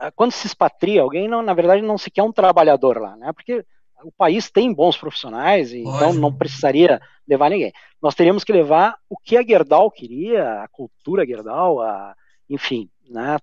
é, 0.00 0.10
quando 0.12 0.30
se 0.30 0.46
expatria 0.46 1.02
alguém, 1.02 1.26
não, 1.26 1.42
na 1.42 1.52
verdade 1.52 1.82
não 1.82 1.98
se 1.98 2.10
quer 2.10 2.22
um 2.22 2.32
trabalhador 2.32 2.98
lá, 2.98 3.16
né? 3.16 3.32
Porque 3.32 3.64
o 4.04 4.12
país 4.12 4.48
tem 4.50 4.72
bons 4.72 4.96
profissionais, 4.96 5.72
e 5.72 5.80
então 5.80 6.12
não 6.12 6.32
precisaria 6.32 7.00
levar 7.26 7.50
ninguém. 7.50 7.72
Nós 8.00 8.14
teríamos 8.14 8.44
que 8.44 8.52
levar 8.52 8.96
o 9.08 9.16
que 9.16 9.36
a 9.36 9.42
Gerdau 9.42 9.90
queria, 9.90 10.62
a 10.62 10.68
cultura 10.68 11.26
Gerdau, 11.26 11.80
a, 11.80 12.14
enfim, 12.48 12.88
né, 13.08 13.38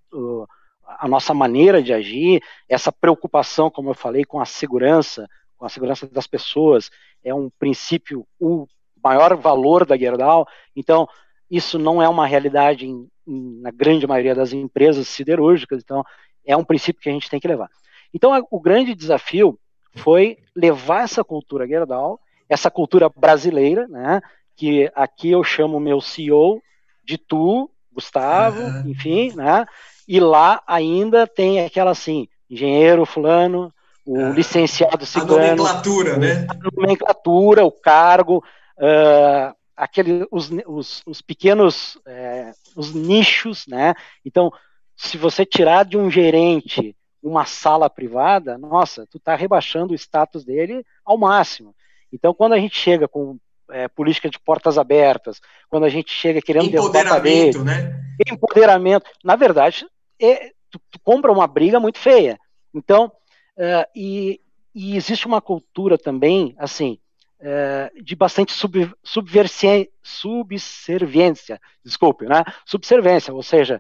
a 0.86 1.08
nossa 1.08 1.34
maneira 1.34 1.82
de 1.82 1.94
agir, 1.94 2.42
essa 2.70 2.92
preocupação, 2.92 3.70
como 3.70 3.90
eu 3.90 3.94
falei, 3.94 4.24
com 4.24 4.40
a 4.40 4.46
segurança, 4.46 5.28
com 5.58 5.66
a 5.66 5.70
segurança 5.70 6.08
das 6.08 6.28
pessoas, 6.28 6.90
é 7.24 7.34
um 7.34 7.50
princípio, 7.50 8.26
o 8.40 8.68
maior 9.04 9.36
valor 9.36 9.86
da 9.86 9.98
Gerdau. 9.98 10.48
Então, 10.76 11.08
isso 11.50 11.78
não 11.78 12.02
é 12.02 12.10
uma 12.10 12.28
realidade 12.28 12.88
em, 12.88 13.08
em, 13.28 13.62
na 13.62 13.72
grande 13.72 14.08
maioria 14.08 14.36
das 14.36 14.54
empresas 14.54 15.08
siderúrgicas, 15.08 15.82
então 15.84 16.04
é 16.46 16.56
um 16.56 16.64
princípio 16.64 17.02
que 17.02 17.10
a 17.10 17.14
gente 17.14 17.30
tem 17.30 17.40
que 17.40 17.48
levar. 17.48 17.70
Então, 18.14 18.34
a, 18.34 18.44
o 18.50 18.60
grande 18.60 18.94
desafio 18.94 19.60
foi 19.96 20.38
levar 20.56 21.04
essa 21.04 21.24
cultura 21.24 21.68
Gerdau, 21.68 22.20
essa 22.48 22.70
cultura 22.70 23.10
brasileira, 23.10 23.88
né, 23.88 24.22
que 24.56 24.92
aqui 24.94 25.32
eu 25.32 25.44
chamo 25.44 25.80
meu 25.80 26.00
CEO 26.00 26.62
de 27.04 27.18
tu, 27.18 27.70
Gustavo, 27.96 28.62
uhum. 28.62 28.90
enfim, 28.90 29.34
né? 29.36 29.66
E 30.08 30.20
lá 30.20 30.62
ainda 30.68 31.26
tem 31.26 31.66
aquela 31.66 31.92
assim, 31.92 32.28
engenheiro 32.50 33.06
fulano, 33.06 33.74
o 34.06 34.20
uhum. 34.20 34.34
licenciado 34.34 35.06
cigano. 35.06 35.34
A 35.34 35.42
nomenclatura, 35.48 36.18
né? 36.18 36.48
A 36.48 36.54
nomenclatura, 36.72 37.66
o 37.66 37.72
cargo, 37.72 38.44
uh, 38.78 39.56
aquele, 39.76 40.28
os, 40.30 40.52
os, 40.68 41.02
os 41.06 41.22
pequenos, 41.22 41.96
uh, 41.96 42.54
os 42.76 42.94
nichos, 42.94 43.66
né? 43.68 43.96
Então, 44.24 44.52
se 44.96 45.18
você 45.18 45.46
tirar 45.46 45.86
de 45.86 45.98
um 45.98 46.12
gerente 46.12 46.96
uma 47.22 47.46
sala 47.46 47.90
privada, 47.90 48.56
nossa, 48.56 49.08
tu 49.08 49.18
está 49.18 49.36
rebaixando 49.36 49.94
o 49.94 49.96
status 49.96 50.46
dele 50.46 50.86
ao 51.04 51.18
máximo. 51.18 51.76
Então, 52.14 52.34
quando 52.34 52.54
a 52.54 52.60
gente 52.60 52.78
chega 52.78 53.08
com 53.08 53.40
é, 53.72 53.88
política 53.88 54.30
de 54.30 54.40
portas 54.40 54.78
abertas, 54.78 55.42
quando 55.70 55.86
a 55.86 55.90
gente 55.90 56.12
chega 56.12 56.42
querendo 56.42 56.68
empoderamento, 56.68 57.64
né? 57.64 58.00
Empoderamento. 58.28 59.10
Na 59.24 59.36
verdade, 59.36 59.88
é, 60.20 60.52
tu, 60.70 60.80
tu, 60.92 61.00
compra 61.04 61.32
uma 61.32 61.48
briga 61.48 61.80
muito 61.80 61.98
feia. 61.98 62.40
Então, 62.74 63.12
uh, 63.58 63.86
e, 63.96 64.40
e, 64.74 64.96
existe 64.96 65.26
uma 65.26 65.42
cultura 65.42 65.98
também, 65.98 66.56
assim, 66.58 67.00
uh, 67.40 68.04
de 68.04 68.16
bastante 68.16 68.54
sub, 68.54 68.92
subserviência, 69.04 71.60
desculpe, 71.84 72.26
né? 72.26 72.44
Subserviência, 72.66 73.34
ou 73.34 73.44
seja, 73.44 73.80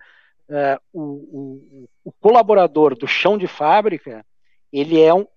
uh, 0.49 0.81
o, 0.93 1.01
o, 1.01 1.89
o 2.05 2.11
colaborador 2.13 2.97
do 2.97 3.07
chão 3.07 3.37
de 3.37 3.47
fábrica, 3.47 4.25
ele 4.71 5.01
é 5.01 5.13
um, 5.13 5.27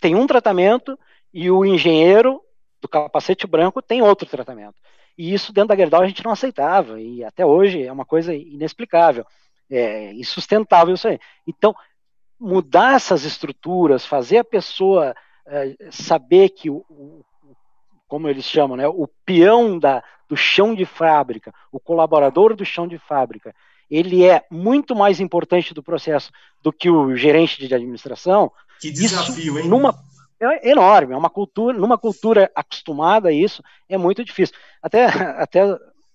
tem 0.00 0.14
um 0.14 0.26
tratamento 0.26 0.98
e 1.32 1.50
o 1.50 1.64
engenheiro 1.64 2.40
do 2.82 2.88
capacete 2.88 3.46
branco 3.46 3.80
tem 3.80 4.02
outro 4.02 4.28
tratamento. 4.28 4.74
E 5.16 5.32
isso 5.32 5.52
dentro 5.52 5.68
da 5.68 5.76
Gerdau 5.76 6.02
a 6.02 6.06
gente 6.06 6.24
não 6.24 6.32
aceitava, 6.32 7.00
e 7.00 7.22
até 7.22 7.46
hoje 7.46 7.84
é 7.84 7.92
uma 7.92 8.04
coisa 8.04 8.34
inexplicável, 8.34 9.24
é 9.70 10.12
insustentável 10.14 10.94
isso 10.94 11.06
aí. 11.06 11.18
Então, 11.46 11.74
mudar 12.38 12.96
essas 12.96 13.24
estruturas, 13.24 14.04
fazer 14.04 14.38
a 14.38 14.44
pessoa 14.44 15.14
é, 15.46 15.76
saber 15.90 16.48
que 16.48 16.68
o, 16.68 16.84
o, 16.90 17.24
como 18.08 18.28
eles 18.28 18.44
chamam, 18.44 18.76
né, 18.76 18.88
o 18.88 19.06
peão 19.24 19.78
da, 19.78 20.02
do 20.28 20.36
chão 20.36 20.74
de 20.74 20.84
fábrica, 20.84 21.54
o 21.70 21.78
colaborador 21.78 22.56
do 22.56 22.64
chão 22.64 22.88
de 22.88 22.98
fábrica, 22.98 23.54
ele 23.88 24.24
é 24.24 24.44
muito 24.50 24.96
mais 24.96 25.20
importante 25.20 25.72
do 25.72 25.82
processo 25.82 26.32
do 26.62 26.72
que 26.72 26.90
o 26.90 27.14
gerente 27.14 27.66
de 27.66 27.74
administração. 27.74 28.50
Que 28.80 28.90
desafio, 28.90 29.58
isso, 29.58 29.58
hein? 29.58 29.68
Numa, 29.68 29.94
é 30.50 30.70
enorme, 30.70 31.14
é 31.14 31.16
uma 31.16 31.30
cultura, 31.30 31.76
numa 31.76 31.98
cultura 31.98 32.50
acostumada 32.54 33.28
a 33.28 33.32
isso, 33.32 33.62
é 33.88 33.96
muito 33.96 34.24
difícil. 34.24 34.54
Até, 34.82 35.04
até 35.40 35.62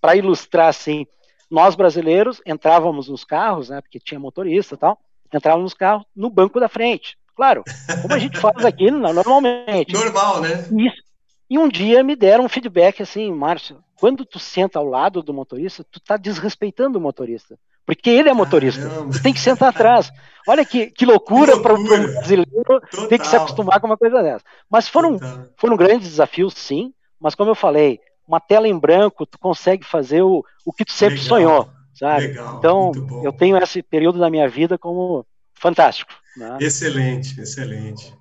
para 0.01 0.15
ilustrar 0.15 0.67
assim, 0.67 1.05
nós 1.49 1.75
brasileiros 1.75 2.41
entrávamos 2.45 3.07
nos 3.07 3.23
carros, 3.23 3.69
né, 3.69 3.81
porque 3.81 3.99
tinha 3.99 4.19
motorista 4.19 4.75
e 4.75 4.77
tal, 4.77 4.99
entrávamos 5.33 5.63
nos 5.63 5.73
carros 5.73 6.05
no 6.15 6.29
banco 6.29 6.59
da 6.59 6.67
frente, 6.67 7.17
claro, 7.35 7.63
como 8.01 8.13
a 8.13 8.19
gente 8.19 8.37
faz 8.37 8.65
aqui 8.65 8.89
normalmente. 8.91 9.93
Normal, 9.93 10.41
né? 10.41 10.67
Isso. 10.77 11.07
E 11.49 11.57
um 11.57 11.69
dia 11.69 12.03
me 12.03 12.15
deram 12.15 12.43
um 12.43 12.49
feedback 12.49 13.01
assim, 13.01 13.31
Márcio, 13.31 13.81
quando 13.99 14.25
tu 14.25 14.39
senta 14.39 14.79
ao 14.79 14.85
lado 14.85 15.21
do 15.21 15.33
motorista, 15.33 15.83
tu 15.83 15.99
tá 15.99 16.17
desrespeitando 16.17 16.97
o 16.97 17.01
motorista. 17.01 17.57
Porque 17.85 18.09
ele 18.09 18.29
é 18.29 18.33
motorista. 18.33 18.87
Caramba. 18.87 19.11
Tu 19.11 19.23
tem 19.23 19.33
que 19.33 19.39
sentar 19.39 19.69
atrás. 19.69 20.11
Olha 20.47 20.65
que, 20.65 20.91
que 20.91 21.05
loucura, 21.05 21.59
para 21.61 21.73
o 21.73 21.83
brasileiro 21.83 22.81
Total. 22.81 23.07
ter 23.07 23.17
que 23.17 23.27
se 23.27 23.35
acostumar 23.35 23.79
com 23.79 23.87
uma 23.87 23.97
coisa 23.97 24.21
dessa. 24.21 24.43
Mas 24.69 24.89
foram, 24.89 25.17
foram 25.55 25.77
grandes 25.77 26.09
desafios, 26.09 26.53
sim. 26.53 26.93
Mas 27.19 27.33
como 27.33 27.49
eu 27.49 27.55
falei, 27.55 27.99
uma 28.27 28.41
tela 28.41 28.67
em 28.67 28.77
branco, 28.77 29.25
tu 29.25 29.39
consegue 29.39 29.85
fazer 29.85 30.21
o, 30.21 30.43
o 30.65 30.73
que 30.73 30.83
tu 30.83 30.91
sempre 30.91 31.15
Legal. 31.15 31.29
sonhou, 31.29 31.69
sabe? 31.93 32.27
Legal. 32.27 32.57
Então, 32.57 32.91
eu 33.23 33.31
tenho 33.31 33.57
esse 33.57 33.81
período 33.81 34.19
da 34.19 34.29
minha 34.29 34.49
vida 34.49 34.77
como 34.77 35.25
fantástico. 35.53 36.11
Né? 36.35 36.57
Excelente, 36.59 37.39
excelente. 37.39 38.13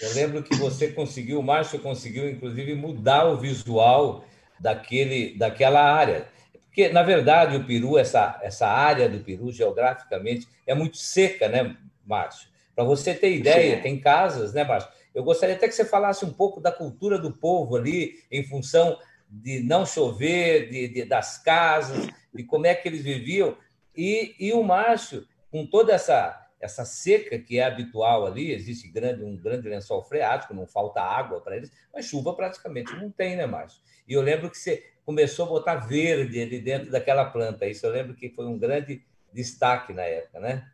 Eu 0.00 0.14
lembro 0.14 0.42
que 0.42 0.56
você 0.56 0.88
conseguiu, 0.88 1.40
o 1.40 1.42
Márcio 1.42 1.78
conseguiu, 1.80 2.30
inclusive, 2.30 2.74
mudar 2.74 3.26
o 3.26 3.36
visual 3.36 4.24
daquele, 4.60 5.36
daquela 5.36 5.80
área. 5.80 6.26
Porque, 6.52 6.88
na 6.88 7.02
verdade, 7.02 7.56
o 7.56 7.64
Peru, 7.64 7.98
essa, 7.98 8.38
essa 8.42 8.66
área 8.66 9.08
do 9.08 9.20
Peru, 9.20 9.50
geograficamente, 9.50 10.46
é 10.66 10.74
muito 10.74 10.96
seca, 10.96 11.48
né, 11.48 11.76
Márcio? 12.04 12.48
Para 12.74 12.84
você 12.84 13.12
ter 13.12 13.34
ideia, 13.34 13.76
Sim. 13.76 13.82
tem 13.82 14.00
casas, 14.00 14.52
né, 14.52 14.64
Márcio? 14.64 14.90
Eu 15.14 15.24
gostaria 15.24 15.56
até 15.56 15.66
que 15.66 15.74
você 15.74 15.84
falasse 15.84 16.24
um 16.24 16.32
pouco 16.32 16.60
da 16.60 16.70
cultura 16.70 17.18
do 17.18 17.32
povo 17.32 17.76
ali, 17.76 18.22
em 18.30 18.44
função 18.44 18.98
de 19.28 19.60
não 19.60 19.84
chover, 19.84 20.70
de, 20.70 20.88
de 20.88 21.04
das 21.04 21.38
casas, 21.38 22.06
de 22.32 22.44
como 22.44 22.66
é 22.66 22.74
que 22.74 22.88
eles 22.88 23.02
viviam. 23.02 23.56
E, 23.96 24.34
e 24.38 24.52
o 24.52 24.62
Márcio, 24.62 25.26
com 25.50 25.66
toda 25.66 25.92
essa 25.92 26.44
essa 26.60 26.84
seca 26.84 27.38
que 27.38 27.58
é 27.58 27.64
habitual 27.64 28.26
ali, 28.26 28.52
existe 28.52 28.88
grande, 28.88 29.22
um 29.22 29.36
grande 29.36 29.68
lençol 29.68 30.02
freático, 30.02 30.54
não 30.54 30.66
falta 30.66 31.00
água 31.00 31.40
para 31.40 31.56
eles, 31.56 31.70
mas 31.92 32.06
chuva 32.06 32.34
praticamente 32.34 32.94
não 32.96 33.10
tem, 33.10 33.36
né, 33.36 33.46
Márcio? 33.46 33.80
E 34.08 34.14
eu 34.14 34.22
lembro 34.22 34.50
que 34.50 34.56
você 34.56 34.84
começou 35.04 35.46
a 35.46 35.48
botar 35.48 35.76
verde 35.76 36.40
ali 36.40 36.60
dentro 36.60 36.90
daquela 36.90 37.24
planta, 37.26 37.66
isso 37.66 37.86
eu 37.86 37.90
lembro 37.90 38.14
que 38.14 38.30
foi 38.30 38.46
um 38.46 38.58
grande 38.58 39.02
destaque 39.32 39.92
na 39.92 40.02
época, 40.02 40.40
né? 40.40 40.66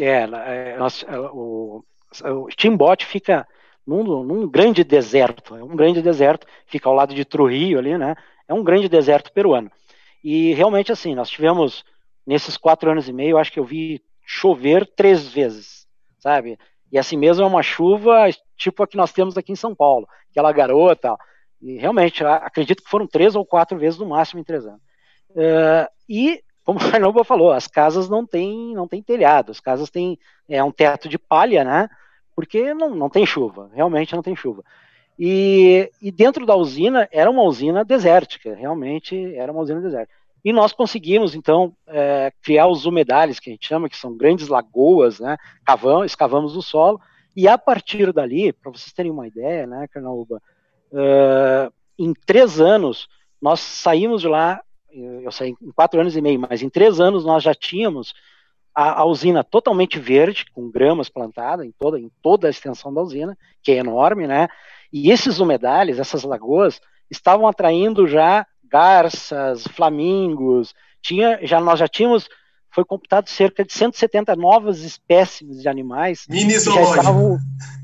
É, 0.00 0.22
é 0.22 0.76
nós, 0.76 1.04
é, 1.06 1.18
o, 1.18 1.84
o 2.24 2.48
Timbot 2.56 3.04
fica 3.04 3.46
num, 3.86 4.24
num, 4.24 4.48
grande 4.48 4.82
deserto, 4.82 5.54
é 5.56 5.62
um 5.62 5.76
grande 5.76 6.00
deserto, 6.00 6.46
fica 6.66 6.88
ao 6.88 6.94
lado 6.94 7.14
de 7.14 7.24
Trujillo 7.24 7.78
ali, 7.78 7.98
né? 7.98 8.16
É 8.48 8.54
um 8.54 8.64
grande 8.64 8.88
deserto 8.88 9.32
peruano. 9.32 9.70
E 10.22 10.54
realmente, 10.54 10.90
assim, 10.90 11.14
nós 11.14 11.28
tivemos, 11.28 11.84
nesses 12.26 12.56
quatro 12.56 12.90
anos 12.90 13.08
e 13.08 13.12
meio, 13.12 13.36
acho 13.36 13.52
que 13.52 13.60
eu 13.60 13.64
vi 13.64 14.02
chover 14.24 14.86
três 14.86 15.28
vezes, 15.28 15.86
sabe? 16.18 16.58
E 16.90 16.98
assim 16.98 17.16
mesmo 17.16 17.44
é 17.44 17.46
uma 17.46 17.62
chuva 17.62 18.30
tipo 18.56 18.82
a 18.82 18.86
que 18.86 18.96
nós 18.96 19.12
temos 19.12 19.36
aqui 19.36 19.52
em 19.52 19.56
São 19.56 19.74
Paulo, 19.74 20.08
aquela 20.30 20.52
garota. 20.52 21.16
E 21.64 21.78
realmente, 21.78 22.22
acredito 22.22 22.82
que 22.82 22.90
foram 22.90 23.06
três 23.06 23.34
ou 23.34 23.44
quatro 23.44 23.78
vezes 23.78 23.98
no 23.98 24.04
máximo 24.04 24.38
em 24.38 24.44
três 24.44 24.66
anos. 24.66 24.82
Uh, 25.30 25.88
e, 26.06 26.42
como 26.62 26.78
o 26.78 26.82
Fernando 26.82 27.24
falou, 27.24 27.52
as 27.52 27.66
casas 27.66 28.06
não 28.06 28.26
têm 28.26 28.74
não 28.74 28.86
tem 28.86 29.02
telhado, 29.02 29.50
as 29.50 29.60
casas 29.60 29.90
têm 29.90 30.18
é, 30.46 30.62
um 30.62 30.70
teto 30.70 31.08
de 31.08 31.18
palha, 31.18 31.64
né? 31.64 31.88
Porque 32.36 32.74
não, 32.74 32.94
não 32.94 33.08
tem 33.08 33.24
chuva, 33.24 33.70
realmente 33.72 34.14
não 34.14 34.22
tem 34.22 34.36
chuva. 34.36 34.62
E, 35.18 35.90
e 36.02 36.12
dentro 36.12 36.44
da 36.44 36.54
usina 36.54 37.08
era 37.10 37.30
uma 37.30 37.44
usina 37.44 37.82
desértica, 37.82 38.54
realmente 38.54 39.34
era 39.34 39.50
uma 39.50 39.62
usina 39.62 39.80
desértica. 39.80 40.14
E 40.44 40.52
nós 40.52 40.74
conseguimos, 40.74 41.34
então, 41.34 41.74
é, 41.86 42.30
criar 42.42 42.66
os 42.66 42.84
umedales, 42.84 43.40
que 43.40 43.48
a 43.48 43.52
gente 43.52 43.66
chama, 43.66 43.88
que 43.88 43.96
são 43.96 44.14
grandes 44.14 44.48
lagoas, 44.48 45.18
né? 45.18 45.38
Cavamos, 45.64 46.06
escavamos 46.06 46.54
o 46.56 46.60
solo, 46.60 47.00
e 47.34 47.48
a 47.48 47.56
partir 47.56 48.12
dali, 48.12 48.52
para 48.52 48.70
vocês 48.70 48.92
terem 48.92 49.10
uma 49.10 49.26
ideia, 49.26 49.66
né, 49.66 49.88
Carnaúba, 49.88 50.42
uh, 50.94 51.72
em 51.98 52.12
três 52.26 52.60
anos, 52.60 53.08
nós 53.40 53.60
saímos 53.60 54.22
de 54.22 54.28
lá, 54.28 54.60
eu 54.90 55.30
saí 55.30 55.54
em 55.60 55.72
quatro 55.72 56.00
anos 56.00 56.16
e 56.16 56.20
meio, 56.20 56.40
mas 56.40 56.62
em 56.62 56.70
três 56.70 57.00
anos 57.00 57.24
nós 57.24 57.42
já 57.42 57.54
tínhamos 57.54 58.14
a, 58.74 59.02
a 59.02 59.04
usina 59.04 59.44
totalmente 59.44 59.98
verde, 59.98 60.46
com 60.52 60.70
gramas 60.70 61.08
plantadas 61.08 61.66
em 61.66 61.72
toda, 61.78 61.98
em 61.98 62.10
toda 62.22 62.46
a 62.46 62.50
extensão 62.50 62.92
da 62.92 63.02
usina, 63.02 63.36
que 63.62 63.72
é 63.72 63.76
enorme, 63.76 64.26
né? 64.26 64.48
E 64.92 65.10
esses 65.10 65.38
umedales, 65.38 65.98
essas 65.98 66.24
lagoas, 66.24 66.80
estavam 67.10 67.46
atraindo 67.46 68.06
já 68.06 68.46
garças, 68.64 69.66
flamingos, 69.68 70.74
tinha, 71.00 71.38
já 71.42 71.60
nós 71.60 71.78
já 71.78 71.86
tínhamos, 71.86 72.28
foi 72.74 72.84
computado 72.84 73.28
cerca 73.28 73.64
de 73.64 73.72
170 73.72 74.34
novas 74.34 74.80
espécimes 74.80 75.62
de 75.62 75.68
animais. 75.68 76.26
Mini 76.28 76.54
estavam, 76.54 77.38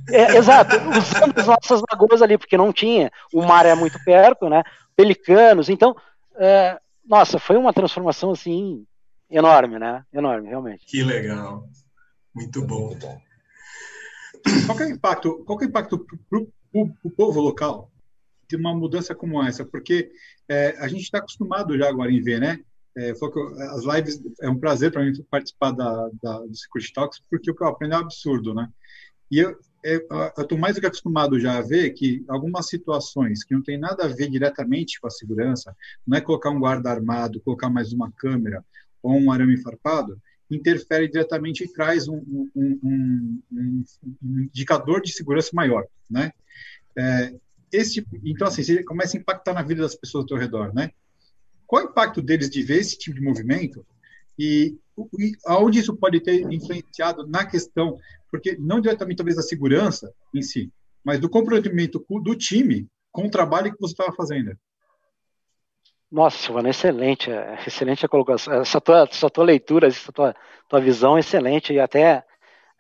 é, 0.09 0.37
Exato, 0.37 0.76
usando 0.76 1.38
as 1.38 1.46
nossas 1.46 1.83
lagoas 1.90 2.20
ali, 2.20 2.37
porque 2.37 2.57
não 2.57 2.72
tinha, 2.72 3.11
o 3.33 3.42
mar 3.46 3.64
é 3.64 3.74
muito 3.74 4.03
perto, 4.05 4.48
né? 4.48 4.64
Pelicanos, 4.96 5.68
então, 5.68 5.94
é, 6.37 6.79
nossa, 7.07 7.38
foi 7.38 7.57
uma 7.57 7.72
transformação 7.72 8.33
assim 8.33 8.85
enorme, 9.31 9.79
né? 9.79 10.05
Enorme, 10.12 10.48
realmente. 10.48 10.85
Que 10.87 11.05
legal, 11.05 11.68
muito 12.35 12.61
bom. 12.66 12.98
Qual 14.66 14.81
é 14.81 14.87
o 14.87 14.90
impacto? 14.90 15.44
Qual 15.44 15.61
é 15.61 15.64
o 15.64 15.68
impacto 15.68 16.05
para 16.29 16.40
o 16.72 17.11
povo 17.11 17.40
local 17.40 17.92
de 18.48 18.57
uma 18.57 18.74
mudança 18.74 19.14
como 19.14 19.40
essa? 19.40 19.64
Porque 19.64 20.11
é, 20.48 20.76
a 20.81 20.88
gente 20.88 21.03
está 21.03 21.18
acostumado 21.18 21.79
já 21.79 21.88
agora 21.88 22.11
em 22.11 22.20
ver, 22.20 22.40
né? 22.40 22.59
É, 23.00 23.12
as 23.12 23.84
lives 23.84 24.20
é 24.42 24.50
um 24.50 24.58
prazer 24.58 24.92
para 24.92 25.02
mim 25.02 25.12
participar 25.30 25.70
da, 25.70 26.10
da, 26.22 26.38
do 26.40 26.54
Secret 26.54 26.92
Talks, 26.92 27.22
porque 27.30 27.50
o 27.50 27.54
que 27.54 27.62
eu 27.62 27.68
aprendo 27.68 27.94
é 27.94 27.96
absurdo, 27.98 28.52
né? 28.52 28.68
E 29.30 29.38
eu 29.38 29.56
estou 30.38 30.58
mais 30.58 30.74
do 30.74 30.80
que 30.80 30.86
acostumado 30.86 31.40
já 31.40 31.56
a 31.56 31.62
ver 31.62 31.90
que 31.90 32.22
algumas 32.28 32.68
situações 32.68 33.42
que 33.42 33.54
não 33.54 33.62
tem 33.62 33.78
nada 33.78 34.04
a 34.04 34.08
ver 34.08 34.28
diretamente 34.28 35.00
com 35.00 35.06
a 35.06 35.10
segurança, 35.10 35.74
não 36.06 36.18
é 36.18 36.20
colocar 36.20 36.50
um 36.50 36.60
guarda 36.60 36.90
armado, 36.90 37.40
colocar 37.40 37.70
mais 37.70 37.92
uma 37.92 38.12
câmera 38.12 38.62
ou 39.02 39.12
um 39.14 39.32
arame 39.32 39.56
farpado, 39.56 40.20
interfere 40.50 41.08
diretamente 41.08 41.64
e 41.64 41.72
traz 41.72 42.08
um, 42.08 42.18
um, 42.54 42.80
um, 42.82 43.40
um 44.22 44.40
indicador 44.40 45.00
de 45.00 45.12
segurança 45.12 45.50
maior, 45.54 45.86
né? 46.10 46.32
É, 46.98 47.34
esse, 47.72 48.04
então, 48.24 48.48
assim, 48.48 48.62
você 48.62 48.82
começa 48.82 49.16
a 49.16 49.20
impactar 49.20 49.54
na 49.54 49.62
vida 49.62 49.82
das 49.82 49.94
pessoas 49.94 50.24
ao 50.24 50.28
teu 50.28 50.36
redor, 50.36 50.74
né? 50.74 50.90
Qual 51.70 51.80
é 51.80 51.87
o 51.87 51.90
impacto 51.90 52.20
deles 52.20 52.50
de 52.50 52.64
ver 52.64 52.78
esse 52.78 52.98
tipo 52.98 53.14
de 53.14 53.22
movimento 53.22 53.87
e, 54.37 54.76
e 55.16 55.33
aonde 55.46 55.78
isso 55.78 55.96
pode 55.96 56.18
ter 56.18 56.40
influenciado 56.52 57.24
na 57.28 57.46
questão, 57.46 57.96
porque 58.28 58.56
não 58.59 58.80
diretamente 58.80 59.18
talvez 59.18 59.37
da 59.37 59.42
segurança 59.42 60.12
em 60.35 60.42
si, 60.42 60.68
mas 61.04 61.20
do 61.20 61.30
comprometimento 61.30 62.04
do 62.24 62.35
time 62.35 62.88
com 63.12 63.28
o 63.28 63.30
trabalho 63.30 63.72
que 63.72 63.80
você 63.80 63.92
estava 63.92 64.12
fazendo? 64.16 64.59
Nossa, 66.11 66.38
Silvana, 66.38 66.70
excelente, 66.70 67.30
é, 67.30 67.56
excelente 67.64 68.04
a 68.04 68.09
colocação. 68.09 68.52
Essa 68.54 68.80
tua, 68.80 69.02
essa 69.09 69.30
tua 69.30 69.44
leitura, 69.44 69.87
essa 69.87 70.11
tua, 70.11 70.35
tua 70.68 70.80
visão 70.80 71.16
excelente 71.16 71.72
e 71.72 71.78
até 71.78 72.24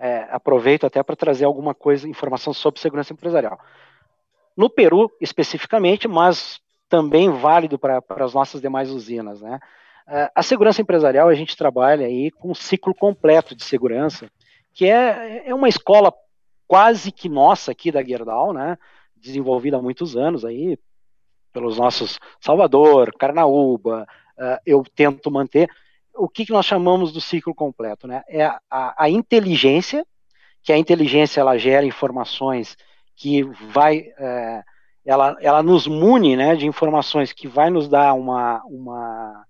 é, 0.00 0.26
aproveito 0.32 0.84
até 0.84 1.00
para 1.00 1.14
trazer 1.14 1.44
alguma 1.44 1.76
coisa, 1.76 2.08
informação 2.08 2.52
sobre 2.52 2.80
segurança 2.80 3.12
empresarial 3.12 3.56
no 4.56 4.68
Peru 4.68 5.10
especificamente, 5.20 6.08
mas 6.08 6.60
também 6.90 7.30
válido 7.30 7.78
para 7.78 8.02
as 8.18 8.34
nossas 8.34 8.60
demais 8.60 8.90
usinas. 8.90 9.40
Né? 9.40 9.58
É, 10.06 10.30
a 10.34 10.42
segurança 10.42 10.82
empresarial, 10.82 11.28
a 11.28 11.34
gente 11.34 11.56
trabalha 11.56 12.04
aí 12.04 12.30
com 12.32 12.50
um 12.50 12.54
ciclo 12.54 12.92
completo 12.92 13.54
de 13.54 13.64
segurança, 13.64 14.28
que 14.74 14.84
é, 14.84 15.48
é 15.48 15.54
uma 15.54 15.68
escola 15.68 16.12
quase 16.66 17.12
que 17.12 17.28
nossa 17.28 17.72
aqui 17.72 17.90
da 17.90 18.02
Gerdau, 18.02 18.52
né? 18.52 18.76
desenvolvida 19.16 19.76
há 19.76 19.82
muitos 19.82 20.16
anos 20.16 20.44
aí, 20.44 20.76
pelos 21.52 21.78
nossos 21.78 22.18
Salvador, 22.40 23.12
Carnaúba, 23.18 24.06
uh, 24.38 24.58
eu 24.66 24.82
tento 24.94 25.30
manter. 25.30 25.68
O 26.14 26.28
que, 26.28 26.46
que 26.46 26.52
nós 26.52 26.66
chamamos 26.66 27.12
do 27.12 27.20
ciclo 27.20 27.54
completo? 27.54 28.06
Né? 28.06 28.22
É 28.28 28.44
a, 28.70 28.94
a 29.04 29.10
inteligência, 29.10 30.06
que 30.62 30.72
a 30.72 30.78
inteligência 30.78 31.40
ela 31.40 31.58
gera 31.58 31.84
informações 31.84 32.76
que 33.16 33.42
vai, 33.42 34.12
é, 34.18 34.62
ela, 35.10 35.36
ela 35.40 35.60
nos 35.60 35.88
mune 35.88 36.36
né, 36.36 36.54
de 36.54 36.68
informações 36.68 37.32
que 37.32 37.48
vai 37.48 37.68
nos 37.68 37.88
dar 37.88 38.14
uma, 38.14 38.62
uma 38.64 39.44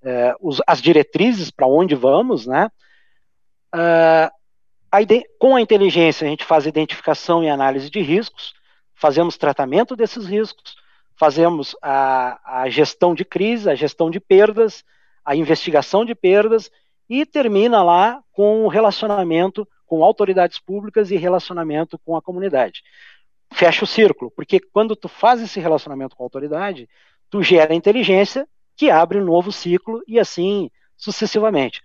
é, 0.00 0.32
os, 0.40 0.62
as 0.64 0.80
diretrizes 0.80 1.50
para 1.50 1.66
onde 1.66 1.96
vamos, 1.96 2.46
né? 2.46 2.70
Uh, 3.74 4.30
a 4.92 4.98
com 5.40 5.56
a 5.56 5.60
inteligência 5.60 6.24
a 6.24 6.30
gente 6.30 6.44
faz 6.44 6.66
identificação 6.66 7.42
e 7.42 7.48
análise 7.48 7.90
de 7.90 8.00
riscos, 8.00 8.54
fazemos 8.94 9.36
tratamento 9.36 9.96
desses 9.96 10.24
riscos, 10.24 10.76
fazemos 11.16 11.74
a, 11.82 12.60
a 12.62 12.68
gestão 12.68 13.12
de 13.12 13.24
crise, 13.24 13.68
a 13.68 13.74
gestão 13.74 14.08
de 14.08 14.20
perdas, 14.20 14.84
a 15.24 15.34
investigação 15.34 16.04
de 16.04 16.14
perdas 16.14 16.70
e 17.08 17.26
termina 17.26 17.82
lá 17.82 18.22
com 18.30 18.64
o 18.64 18.68
relacionamento 18.68 19.66
com 19.84 20.04
autoridades 20.04 20.60
públicas 20.60 21.10
e 21.10 21.16
relacionamento 21.16 21.98
com 21.98 22.16
a 22.16 22.22
comunidade. 22.22 22.82
Fecha 23.52 23.84
o 23.84 23.86
círculo, 23.86 24.30
porque 24.30 24.60
quando 24.60 24.96
tu 24.96 25.08
faz 25.08 25.40
esse 25.40 25.60
relacionamento 25.60 26.16
com 26.16 26.22
a 26.22 26.26
autoridade, 26.26 26.88
tu 27.30 27.42
gera 27.42 27.74
inteligência 27.74 28.46
que 28.76 28.90
abre 28.90 29.18
um 29.18 29.24
novo 29.24 29.52
ciclo 29.52 30.02
e 30.06 30.18
assim 30.18 30.70
sucessivamente. 30.96 31.82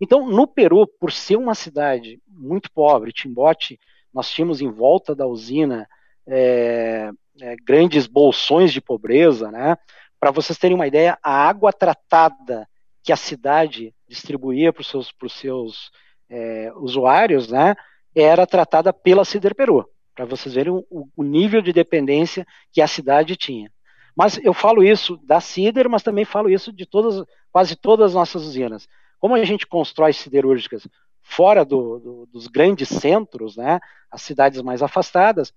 Então, 0.00 0.28
no 0.28 0.46
Peru, 0.46 0.86
por 0.86 1.10
ser 1.10 1.36
uma 1.36 1.54
cidade 1.54 2.20
muito 2.28 2.70
pobre, 2.70 3.12
Timbote, 3.12 3.78
nós 4.14 4.30
tínhamos 4.30 4.60
em 4.60 4.70
volta 4.70 5.14
da 5.14 5.26
usina 5.26 5.88
é, 6.26 7.10
é, 7.40 7.56
grandes 7.64 8.06
bolsões 8.06 8.72
de 8.72 8.80
pobreza, 8.80 9.50
né? 9.50 9.76
Para 10.20 10.30
vocês 10.30 10.58
terem 10.58 10.74
uma 10.74 10.86
ideia, 10.86 11.18
a 11.22 11.48
água 11.48 11.72
tratada 11.72 12.68
que 13.02 13.12
a 13.12 13.16
cidade 13.16 13.94
distribuía 14.08 14.72
para 14.72 14.80
os 14.80 14.88
seus, 14.88 15.12
pros 15.12 15.32
seus 15.32 15.90
é, 16.28 16.72
usuários, 16.76 17.48
né, 17.48 17.74
era 18.14 18.46
tratada 18.46 18.92
pela 18.92 19.24
Cider 19.24 19.54
Peru, 19.54 19.88
para 20.18 20.26
vocês 20.26 20.52
verem 20.52 20.72
o, 20.72 21.08
o, 21.16 21.22
nível 21.22 21.62
de 21.62 21.72
dependência 21.72 22.44
que 22.72 22.82
a 22.82 22.88
cidade 22.88 23.36
tinha. 23.36 23.70
Mas 24.16 24.36
eu 24.42 24.52
falo 24.52 24.82
isso 24.82 25.16
da 25.22 25.40
Cider, 25.40 25.88
mas 25.88 26.02
também 26.02 26.24
falo 26.24 26.50
isso 26.50 26.72
de 26.72 26.84
todas, 26.84 27.24
quase 27.52 27.76
todas 27.76 28.06
as 28.06 28.14
nossas 28.14 28.42
usinas. 28.42 28.88
Como 29.20 29.36
a 29.36 29.44
gente 29.44 29.64
constrói 29.64 30.12
siderúrgicas 30.12 30.88
fora 31.22 31.64
do, 31.64 32.00
do, 32.00 32.26
dos 32.32 32.48
grandes 32.48 32.88
centros, 32.88 33.56
né, 33.56 33.78
as 34.10 34.20
cidades 34.22 34.60
mais 34.60 34.82
afastadas, 34.82 35.54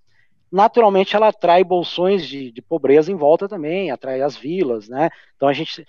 naturalmente 0.51 1.15
ela 1.15 1.29
atrai 1.29 1.63
bolsões 1.63 2.23
de, 2.27 2.51
de, 2.51 2.61
pobreza 2.61 3.11
em 3.11 3.15
volta 3.15 3.49
também, 3.49 3.89
atrai 3.89 4.21
as 4.21 4.37
vilas, 4.37 4.87
né? 4.87 5.09
Então 5.35 5.49
a 5.49 5.53
gente, 5.53 5.87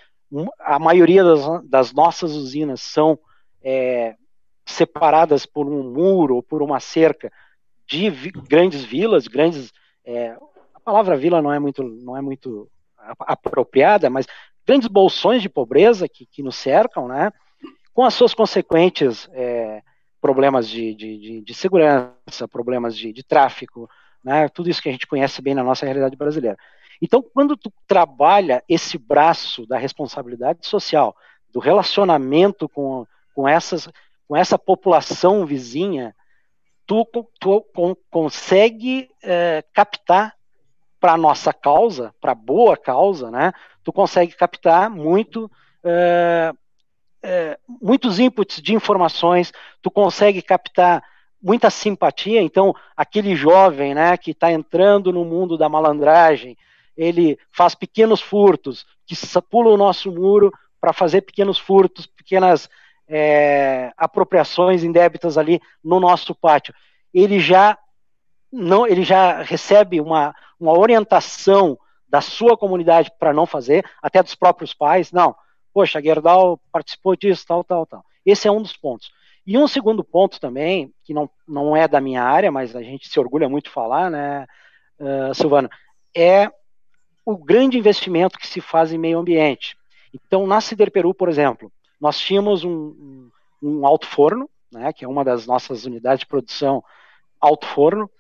a 0.59 0.79
maioria 0.79 1.23
das, 1.23 1.43
das 1.69 1.93
nossas 1.93 2.33
usinas 2.33 2.81
são 2.81 3.19
é, 3.63 4.15
separadas 4.65 5.45
por 5.45 5.69
um 5.69 5.93
muro 5.93 6.37
ou 6.37 6.43
por 6.43 6.63
uma 6.63 6.81
cerca 6.81 7.31
de 7.87 8.11
vi, 8.11 8.31
grandes 8.31 8.85
vilas, 8.85 9.27
grandes 9.27 9.73
é, 10.05 10.37
a 10.75 10.81
palavra 10.81 11.16
vila 11.16 11.40
não 11.42 11.53
é 11.53 11.59
muito 11.59 11.83
não 11.83 12.16
é 12.16 12.21
muito 12.21 12.68
apropriada, 13.21 14.09
mas 14.09 14.27
grandes 14.66 14.88
bolsões 14.88 15.42
de 15.42 15.49
pobreza 15.49 16.09
que, 16.09 16.27
que 16.27 16.42
nos 16.42 16.57
cercam, 16.57 17.09
né? 17.09 17.33
Com 17.92 18.05
as 18.05 18.14
suas 18.14 18.33
consequentes 18.33 19.29
é, 19.33 19.83
problemas 20.21 20.68
de, 20.68 20.95
de, 20.95 21.18
de, 21.18 21.40
de, 21.40 21.55
segurança, 21.55 22.49
problemas 22.51 22.97
de, 22.97 23.12
de 23.12 23.23
tráfico, 23.23 23.88
né? 24.25 24.49
Tudo 24.49 24.71
isso 24.71 24.81
que 24.81 24.88
a 24.88 24.92
gente 24.92 25.07
conhece 25.07 25.42
bem 25.42 25.55
na 25.55 25.64
nossa 25.64 25.85
realidade 25.85 26.16
brasileira. 26.16 26.57
Então, 27.01 27.21
quando 27.21 27.57
tu 27.57 27.73
trabalha 27.87 28.62
esse 28.68 28.97
braço 28.97 29.66
da 29.66 29.77
responsabilidade 29.77 30.66
social, 30.66 31.16
do 31.53 31.59
relacionamento 31.59 32.68
com, 32.68 33.05
com, 33.35 33.49
essas, 33.49 33.88
com 34.29 34.37
essa 34.37 34.57
população 34.57 35.45
vizinha, 35.45 36.14
tu, 36.93 37.27
tu 37.41 37.65
consegue 38.11 39.09
é, 39.23 39.65
captar 39.73 40.35
para 41.01 41.17
nossa 41.17 41.53
causa, 41.53 42.15
para 42.21 42.35
boa 42.35 42.77
causa, 42.77 43.31
né? 43.31 43.53
Tu 43.83 43.93
consegue 43.93 44.35
captar 44.35 44.89
muito 44.91 45.51
é, 45.83 46.53
é, 47.23 47.59
muitos 47.81 48.19
inputs 48.19 48.61
de 48.61 48.75
informações, 48.75 49.53
tu 49.81 49.91
consegue 49.91 50.43
captar 50.43 51.03
muita 51.43 51.71
simpatia. 51.71 52.41
Então, 52.41 52.75
aquele 52.97 53.35
jovem, 53.35 53.95
né, 53.95 54.17
que 54.17 54.31
está 54.31 54.53
entrando 54.53 55.13
no 55.13 55.25
mundo 55.25 55.57
da 55.57 55.69
malandragem, 55.69 56.57
ele 56.97 57.39
faz 57.51 57.75
pequenos 57.75 58.21
furtos, 58.21 58.87
que 59.07 59.17
pula 59.51 59.71
o 59.71 59.77
nosso 59.77 60.13
muro 60.13 60.53
para 60.81 60.93
fazer 60.93 61.23
pequenos 61.23 61.59
furtos, 61.59 62.07
pequenas 62.07 62.69
é, 63.14 63.92
apropriações 63.94 64.83
indébitas 64.83 65.37
ali 65.37 65.61
no 65.85 66.01
nosso 66.01 66.35
pátio. 66.35 66.75
Ele 67.12 67.38
já 67.38 67.77
não, 68.51 68.87
ele 68.87 69.03
já 69.03 69.42
recebe 69.42 70.01
uma, 70.01 70.35
uma 70.59 70.79
orientação 70.79 71.79
da 72.09 72.22
sua 72.22 72.57
comunidade 72.57 73.11
para 73.18 73.33
não 73.33 73.44
fazer, 73.44 73.85
até 74.03 74.22
dos 74.22 74.35
próprios 74.35 74.72
pais. 74.72 75.12
Não, 75.12 75.35
poxa, 75.75 76.01
Gerdau 76.01 76.59
participou 76.70 77.14
disso, 77.14 77.44
tal, 77.46 77.62
tal, 77.62 77.85
tal. 77.85 78.05
Esse 78.25 78.48
é 78.48 78.51
um 78.51 78.62
dos 78.62 78.77
pontos. 78.77 79.11
E 79.46 79.59
um 79.59 79.68
segundo 79.68 80.03
ponto 80.03 80.40
também, 80.40 80.92
que 81.05 81.12
não, 81.12 81.29
não 81.46 81.77
é 81.77 81.87
da 81.87 82.01
minha 82.01 82.22
área, 82.22 82.51
mas 82.51 82.75
a 82.75 82.83
gente 82.83 83.09
se 83.09 83.20
orgulha 83.20 83.48
muito 83.48 83.64
de 83.64 83.70
falar, 83.70 84.11
né, 84.11 84.46
uh, 85.01 85.35
Silvano, 85.35 85.68
é 86.14 86.51
o 87.27 87.37
grande 87.37 87.79
investimento 87.79 88.38
que 88.38 88.46
se 88.46 88.61
faz 88.61 88.92
em 88.92 88.98
meio 88.98 89.18
ambiente. 89.18 89.77
Então, 90.14 90.46
na 90.46 90.61
Cider 90.61 90.90
Peru, 90.90 91.12
por 91.12 91.29
exemplo, 91.29 91.72
nós 92.03 92.19
tínhamos 92.19 92.65
um, 92.65 93.31
um 93.62 93.87
alto 93.87 94.09
forno, 94.09 94.51
né, 94.73 94.93
que 94.93 95.05
é 95.05 95.09
uma 95.09 95.25
das 95.25 95.47
nossas 95.47 95.85
unidades 95.85 96.19
de 96.21 96.27
produção 96.27 96.83
alto 97.41 97.65
forno, 97.65 98.11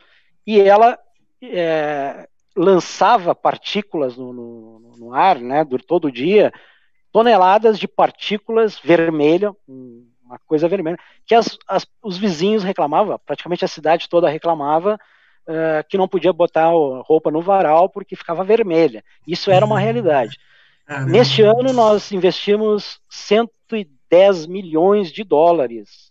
e 0.46 0.60
ela 0.60 0.96
é, 1.42 2.28
lançava 2.56 3.34
partículas 3.34 4.16
no, 4.16 4.32
no, 4.32 4.78
no 4.96 5.12
ar, 5.12 5.40
né, 5.40 5.66
todo 5.84 6.12
dia, 6.12 6.52
toneladas 7.10 7.76
de 7.76 7.88
partículas 7.88 8.78
vermelhas, 8.78 9.52
uma 9.66 10.38
coisa 10.46 10.68
vermelha, 10.68 10.98
que 11.26 11.34
as, 11.34 11.58
as, 11.66 11.84
os 12.00 12.16
vizinhos 12.16 12.62
reclamavam, 12.62 13.18
praticamente 13.26 13.64
a 13.64 13.68
cidade 13.68 14.08
toda 14.08 14.28
reclamava 14.28 14.94
uh, 14.94 15.88
que 15.88 15.98
não 15.98 16.06
podia 16.06 16.32
botar 16.32 16.70
roupa 17.04 17.32
no 17.32 17.42
varal 17.42 17.88
porque 17.88 18.14
ficava 18.14 18.44
vermelha. 18.44 19.04
Isso 19.26 19.50
era 19.50 19.66
uma 19.66 19.80
realidade. 19.80 20.38
Neste 21.06 21.42
ano 21.42 21.72
nós 21.72 22.10
investimos 22.12 23.00
110 23.08 24.46
milhões 24.46 25.10
de 25.10 25.24
dólares 25.24 26.10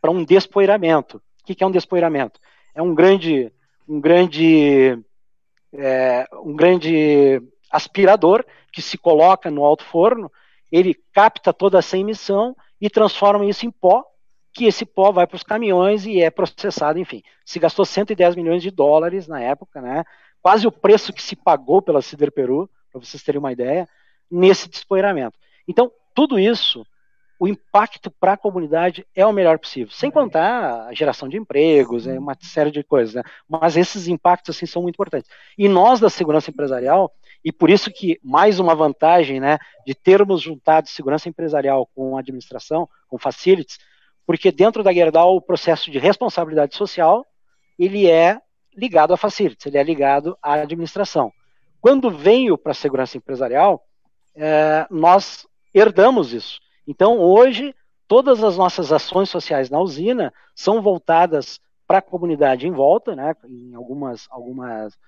para 0.00 0.10
um 0.10 0.24
despoeiramento. 0.24 1.18
O 1.18 1.44
que, 1.44 1.62
é 1.62 1.66
um 1.66 1.70
despoeiramento? 1.70 2.40
É 2.74 2.80
um 2.80 2.94
grande, 2.94 3.52
um 3.88 4.00
grande, 4.00 4.98
é, 5.74 6.26
um 6.44 6.54
grande 6.54 7.42
aspirador 7.70 8.44
que 8.72 8.80
se 8.80 8.96
coloca 8.96 9.50
no 9.50 9.64
alto 9.64 9.84
forno, 9.84 10.30
ele 10.70 10.94
capta 11.12 11.52
toda 11.52 11.78
essa 11.78 11.98
emissão 11.98 12.56
e 12.80 12.88
transformam 12.88 13.48
isso 13.48 13.66
em 13.66 13.70
pó, 13.70 14.04
que 14.52 14.66
esse 14.66 14.84
pó 14.84 15.12
vai 15.12 15.26
para 15.26 15.36
os 15.36 15.42
caminhões 15.42 16.06
e 16.06 16.20
é 16.20 16.30
processado, 16.30 16.98
enfim. 16.98 17.22
Se 17.44 17.58
gastou 17.58 17.84
110 17.84 18.36
milhões 18.36 18.62
de 18.62 18.70
dólares 18.70 19.26
na 19.26 19.40
época, 19.40 19.80
né? 19.80 20.04
Quase 20.40 20.66
o 20.66 20.72
preço 20.72 21.12
que 21.12 21.22
se 21.22 21.36
pagou 21.36 21.80
pela 21.82 22.02
Cider 22.02 22.32
Peru, 22.32 22.68
para 22.90 23.00
vocês 23.00 23.22
terem 23.22 23.38
uma 23.38 23.52
ideia, 23.52 23.88
nesse 24.32 24.68
despoeiramento. 24.68 25.38
Então, 25.68 25.92
tudo 26.14 26.38
isso, 26.38 26.86
o 27.38 27.46
impacto 27.46 28.10
para 28.10 28.32
a 28.32 28.36
comunidade 28.36 29.06
é 29.14 29.26
o 29.26 29.32
melhor 29.32 29.58
possível, 29.58 29.92
sem 29.92 30.10
contar 30.10 30.86
a 30.86 30.94
geração 30.94 31.28
de 31.28 31.36
empregos, 31.36 32.06
é 32.06 32.18
uma 32.18 32.36
série 32.40 32.70
de 32.70 32.82
coisas, 32.82 33.14
né? 33.14 33.22
Mas 33.48 33.76
esses 33.76 34.08
impactos 34.08 34.56
assim 34.56 34.64
são 34.64 34.82
muito 34.82 34.94
importantes. 34.94 35.30
E 35.58 35.68
nós 35.68 36.00
da 36.00 36.08
segurança 36.08 36.50
empresarial 36.50 37.12
e 37.44 37.50
por 37.50 37.68
isso 37.68 37.90
que 37.90 38.18
mais 38.22 38.60
uma 38.60 38.74
vantagem, 38.74 39.40
né, 39.40 39.58
de 39.84 39.94
termos 39.94 40.40
juntado 40.40 40.88
segurança 40.88 41.28
empresarial 41.28 41.88
com 41.94 42.16
administração, 42.16 42.88
com 43.08 43.18
facilities, 43.18 43.78
porque 44.24 44.52
dentro 44.52 44.82
da 44.82 44.92
Gerdau 44.92 45.36
o 45.36 45.42
processo 45.42 45.90
de 45.90 45.98
responsabilidade 45.98 46.76
social 46.76 47.26
ele 47.78 48.08
é 48.08 48.40
ligado 48.76 49.12
a 49.12 49.16
facilities, 49.16 49.66
ele 49.66 49.78
é 49.78 49.82
ligado 49.82 50.38
à 50.40 50.54
administração. 50.54 51.32
Quando 51.80 52.10
veio 52.10 52.56
para 52.56 52.70
a 52.70 52.74
segurança 52.74 53.16
empresarial, 53.16 53.82
é, 54.34 54.86
nós 54.90 55.46
herdamos 55.74 56.32
isso. 56.32 56.60
Então 56.86 57.18
hoje 57.18 57.74
todas 58.08 58.42
as 58.42 58.56
nossas 58.56 58.92
ações 58.92 59.30
sociais 59.30 59.70
na 59.70 59.80
usina 59.80 60.32
são 60.54 60.82
voltadas 60.82 61.60
para 61.86 61.98
a 61.98 62.02
comunidade 62.02 62.66
em 62.66 62.70
volta, 62.70 63.14
né, 63.14 63.34
em 63.44 63.74
algumas 63.74 64.26
algumas 64.30 64.98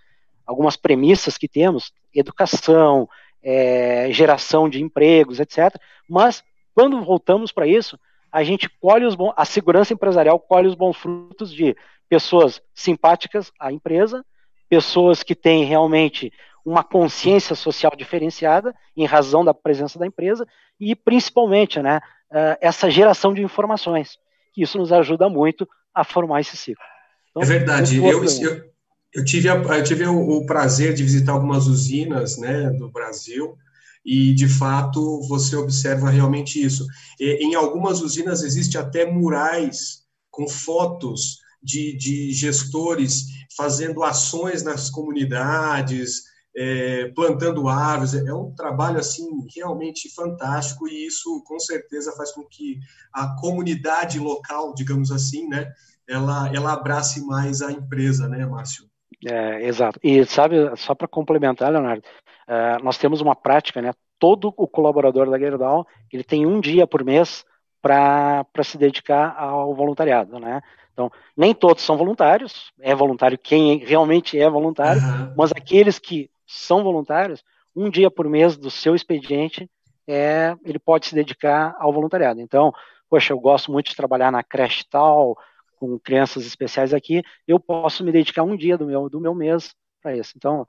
algumas 0.47 0.77
premissas 0.77 1.39
que 1.39 1.49
temos, 1.49 1.93
educação, 2.15 3.09
é, 3.43 4.09
geração 4.11 4.69
de 4.69 4.83
empregos, 4.83 5.41
etc. 5.41 5.75
Mas 6.09 6.45
quando 6.75 7.03
voltamos 7.03 7.53
para 7.53 7.67
isso, 7.67 7.99
a 8.31 8.43
gente 8.43 8.69
colhe 8.69 9.05
os 9.05 9.15
bons, 9.15 9.33
a 9.37 9.45
segurança 9.45 9.93
empresarial 9.93 10.39
colhe 10.41 10.67
os 10.67 10.75
bons 10.75 10.97
frutos 10.97 11.53
de 11.53 11.77
pessoas 12.09 12.61
simpáticas 12.75 13.53
à 13.59 13.73
empresa, 13.73 14.25
pessoas 14.69 15.23
que 15.23 15.35
têm 15.35 15.65
realmente 15.65 16.33
uma 16.65 16.83
consciência 16.83 17.55
social 17.55 17.93
diferenciada 17.97 18.75
em 18.97 19.05
razão 19.05 19.45
da 19.45 19.53
presença 19.53 19.99
da 19.99 20.07
empresa 20.07 20.47
e 20.81 20.95
principalmente, 20.95 21.81
né, 21.81 22.01
é, 22.33 22.59
essa 22.61 22.91
geração 22.91 23.35
de 23.35 23.43
informações. 23.43 24.19
Que 24.53 24.63
isso 24.63 24.79
nos 24.79 24.93
ajuda 24.93 25.29
muito 25.29 25.69
a 25.95 26.05
formar 26.05 26.41
esse 26.41 26.57
ciclo. 26.57 26.85
Então, 27.31 27.43
é 27.43 27.47
verdade. 27.47 27.99
Eu, 27.99 28.25
eu, 28.25 28.75
eu 29.13 29.25
tive, 29.25 29.49
a, 29.49 29.55
eu 29.55 29.85
tive 29.85 30.07
o, 30.07 30.39
o, 30.39 30.47
prazer 30.47 30.95
de 30.95 31.03
visitar 31.03 31.33
algumas 31.33 31.67
usinas 31.67 32.39
né, 32.39 32.71
do 32.71 32.89
Brasil 32.91 33.57
e, 34.05 34.35
de 34.35 34.49
fato, 34.49 35.21
você 35.29 35.57
observa 35.57 36.11
realmente 36.11 36.63
isso. 36.63 36.87
E, 37.19 37.45
em 37.45 37.55
algumas 37.55 38.01
usinas 38.01 38.43
existe 38.43 38.79
até 38.79 39.05
murais 39.05 40.05
com 40.31 40.49
fotos 40.49 41.39
de, 41.63 41.97
de 41.97 42.33
gestores 42.33 43.27
fazendo 43.57 44.03
ações 44.03 44.63
nas 44.63 44.91
comunidades, 44.91 46.25
é, 46.57 47.09
plantando 47.15 47.69
árvores. 47.69 48.15
É 48.15 48.33
um 48.33 48.55
trabalho 48.55 48.99
assim 48.99 49.29
realmente 49.55 50.13
fantástico 50.15 50.89
e 50.89 51.07
isso 51.07 51.43
com 51.47 51.59
certeza 51.59 52.13
faz 52.17 52.33
com 52.33 52.45
que 52.45 52.79
a 53.13 53.35
comunidade 53.41 54.19
local, 54.19 54.75
digamos 54.75 55.11
assim, 55.11 55.49
né, 55.49 55.73
ela, 56.09 56.51
ela 56.55 56.73
abrace 56.73 57.25
mais 57.25 57.63
a 57.63 57.73
empresa, 57.73 58.29
né, 58.29 58.45
Márcio? 58.47 58.85
É, 59.25 59.67
exato. 59.67 59.99
E 60.03 60.25
sabe, 60.27 60.57
só 60.77 60.95
para 60.95 61.09
complementar, 61.09 61.73
Leonardo, 61.73 62.03
é, 62.47 62.83
nós 62.83 62.99
temos 62.99 63.21
uma 63.21 63.35
prática, 63.35 63.81
né? 63.81 63.93
Todo 64.19 64.53
o 64.57 64.69
colaborador 64.69 65.31
da 65.31 65.39
Gerdau, 65.39 65.87
ele 66.13 66.23
tem 66.23 66.47
um 66.47 66.61
dia 66.61 66.87
por 66.87 67.03
mês 67.03 67.45
para 67.81 68.45
se 68.63 68.79
dedicar 68.79 69.35
ao 69.37 69.75
voluntariado, 69.75 70.39
né? 70.39 70.63
Então, 70.93 71.11
nem 71.37 71.53
todos 71.53 71.83
são 71.83 71.97
voluntários, 71.97 72.73
é 72.81 72.95
voluntário 72.95 73.37
quem 73.37 73.79
realmente 73.79 74.39
é 74.39 74.49
voluntário, 74.49 75.03
uhum. 75.03 75.35
mas 75.37 75.51
aqueles 75.51 75.99
que 75.99 76.31
são 76.47 76.83
voluntários, 76.83 77.43
um 77.75 77.91
dia 77.91 78.11
por 78.11 78.29
mês 78.29 78.57
do 78.57 78.71
seu 78.71 78.95
expediente, 78.95 79.69
é, 80.07 80.55
ele 80.65 80.79
pode 80.79 81.07
se 81.07 81.15
dedicar 81.15 81.75
ao 81.79 81.93
voluntariado. 81.93 82.41
Então, 82.41 82.73
poxa, 83.09 83.33
eu 83.33 83.41
gosto 83.41 83.73
muito 83.73 83.91
de 83.91 83.97
trabalhar 83.97 84.31
na 84.31 84.43
creche 84.43 84.85
tal, 84.89 85.37
com 85.77 85.99
crianças 85.99 86.47
especiais 86.47 86.95
aqui, 86.95 87.23
eu 87.47 87.59
posso 87.59 88.05
me 88.05 88.13
dedicar 88.13 88.43
um 88.43 88.57
dia 88.57 88.79
do 88.79 88.87
meu, 88.87 89.09
do 89.09 89.21
meu 89.21 89.35
mês 89.35 89.75
para 90.03 90.17
isso. 90.17 90.33
Então, 90.37 90.67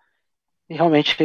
realmente, 0.70 1.16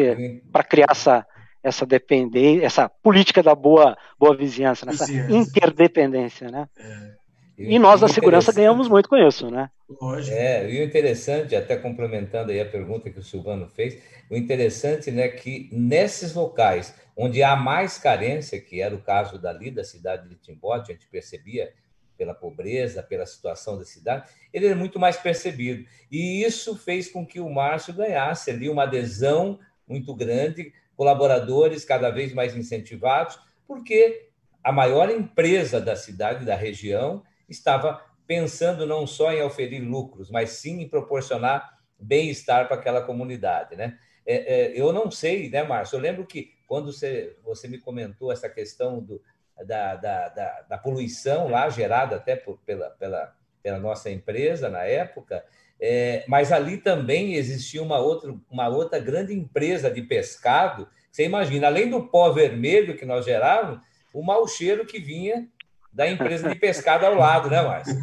para 0.52 0.62
criar 0.62 0.88
essa, 0.90 1.26
essa 1.62 1.86
dependência, 1.86 2.64
essa 2.64 2.88
política 2.88 3.42
da 3.42 3.54
boa, 3.54 3.96
boa 4.18 4.36
vizinhança, 4.36 4.86
né? 4.86 4.92
essa 4.92 5.10
interdependência, 5.12 6.50
né? 6.50 6.68
É. 6.76 7.19
E, 7.68 7.78
nós 7.78 8.00
da 8.00 8.08
segurança 8.08 8.52
ganhamos 8.52 8.88
muito 8.88 9.08
com 9.08 9.16
isso, 9.16 9.50
né? 9.50 9.70
Lógico. 10.00 10.36
É, 10.36 10.70
e 10.70 10.80
o 10.80 10.84
interessante, 10.84 11.54
até 11.54 11.76
complementando 11.76 12.52
aí 12.52 12.60
a 12.60 12.64
pergunta 12.64 13.10
que 13.10 13.18
o 13.18 13.22
Silvano 13.22 13.68
fez, 13.68 13.98
o 14.30 14.36
interessante, 14.36 15.10
né, 15.10 15.28
que 15.28 15.68
nesses 15.72 16.34
locais 16.34 16.94
onde 17.16 17.42
há 17.42 17.54
mais 17.54 17.98
carência, 17.98 18.60
que 18.60 18.80
era 18.80 18.94
o 18.94 19.02
caso 19.02 19.38
dali 19.38 19.70
da 19.70 19.84
cidade 19.84 20.28
de 20.28 20.36
Timbote, 20.36 20.90
a 20.90 20.94
gente 20.94 21.06
percebia 21.08 21.72
pela 22.16 22.34
pobreza, 22.34 23.02
pela 23.02 23.26
situação 23.26 23.78
da 23.78 23.84
cidade, 23.84 24.30
ele 24.52 24.66
é 24.66 24.74
muito 24.74 24.98
mais 24.98 25.16
percebido. 25.16 25.86
E 26.10 26.42
isso 26.42 26.76
fez 26.76 27.10
com 27.10 27.26
que 27.26 27.40
o 27.40 27.50
Márcio 27.50 27.94
ganhasse 27.94 28.50
ali 28.50 28.68
uma 28.68 28.84
adesão 28.84 29.58
muito 29.88 30.14
grande, 30.14 30.72
colaboradores 30.96 31.84
cada 31.84 32.10
vez 32.10 32.32
mais 32.32 32.54
incentivados, 32.54 33.38
porque 33.66 34.28
a 34.62 34.70
maior 34.70 35.10
empresa 35.10 35.80
da 35.80 35.96
cidade, 35.96 36.44
da 36.44 36.54
região, 36.54 37.22
estava 37.50 38.02
pensando 38.26 38.86
não 38.86 39.06
só 39.06 39.32
em 39.32 39.42
oferir 39.42 39.80
lucros, 39.80 40.30
mas 40.30 40.50
sim 40.50 40.80
em 40.80 40.88
proporcionar 40.88 41.78
bem-estar 41.98 42.66
para 42.68 42.76
aquela 42.76 43.02
comunidade, 43.02 43.76
né? 43.76 43.98
É, 44.24 44.34
é, 44.34 44.80
eu 44.80 44.92
não 44.92 45.10
sei, 45.10 45.50
né, 45.50 45.62
Márcio? 45.62 45.96
Eu 45.96 46.00
lembro 46.00 46.24
que 46.24 46.52
quando 46.66 46.92
você, 46.92 47.36
você 47.42 47.66
me 47.66 47.78
comentou 47.78 48.30
essa 48.30 48.48
questão 48.48 49.00
do, 49.00 49.20
da, 49.66 49.96
da, 49.96 50.28
da, 50.28 50.60
da 50.68 50.78
poluição 50.78 51.48
lá, 51.48 51.68
gerada 51.68 52.16
até 52.16 52.36
por, 52.36 52.58
pela, 52.64 52.90
pela, 52.90 53.34
pela 53.62 53.78
nossa 53.78 54.10
empresa 54.10 54.68
na 54.68 54.84
época, 54.84 55.44
é, 55.80 56.24
mas 56.28 56.52
ali 56.52 56.76
também 56.76 57.34
existia 57.34 57.82
uma 57.82 57.98
outra, 57.98 58.34
uma 58.50 58.68
outra 58.68 58.98
grande 58.98 59.34
empresa 59.34 59.90
de 59.90 60.02
pescado. 60.02 60.88
Você 61.10 61.24
imagina, 61.24 61.66
além 61.66 61.88
do 61.90 62.06
pó 62.06 62.30
vermelho 62.30 62.96
que 62.96 63.04
nós 63.04 63.24
gerávamos, 63.24 63.80
o 64.12 64.22
mau 64.22 64.46
cheiro 64.46 64.86
que 64.86 65.00
vinha 65.00 65.48
da 65.92 66.08
empresa 66.08 66.48
de 66.48 66.54
pescado 66.54 67.04
ao 67.04 67.14
lado, 67.14 67.50
né, 67.50 67.62
Márcio? 67.62 67.96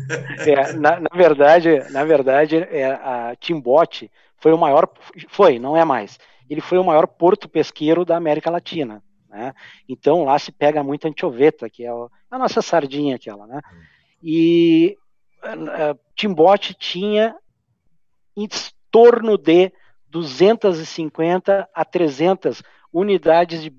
É, 0.45 0.73
na, 0.73 0.99
na, 0.99 1.09
verdade, 1.13 1.83
na 1.91 2.03
verdade, 2.03 2.57
é, 2.57 2.85
a 2.85 3.35
Timbote 3.39 4.11
foi 4.38 4.51
o 4.53 4.57
maior, 4.57 4.89
foi, 5.29 5.57
não 5.59 5.75
é 5.75 5.83
mais. 5.85 6.19
Ele 6.49 6.61
foi 6.61 6.77
o 6.77 6.83
maior 6.83 7.07
porto 7.07 7.49
pesqueiro 7.49 8.05
da 8.05 8.15
América 8.15 8.49
Latina, 8.49 9.03
né? 9.29 9.53
Então 9.88 10.23
lá 10.23 10.38
se 10.39 10.51
pega 10.51 10.83
muita 10.83 11.09
anchoveta, 11.09 11.69
que 11.69 11.85
é 11.85 11.89
a 11.89 12.38
nossa 12.38 12.61
sardinha 12.61 13.15
aquela, 13.15 13.45
né? 13.47 13.61
E 14.21 14.97
Timbote 16.15 16.73
tinha 16.73 17.35
em 18.35 18.47
torno 18.91 19.38
de 19.38 19.71
250 20.09 21.67
a 21.73 21.85
300 21.85 22.63
unidades 22.91 23.61
de 23.61 23.71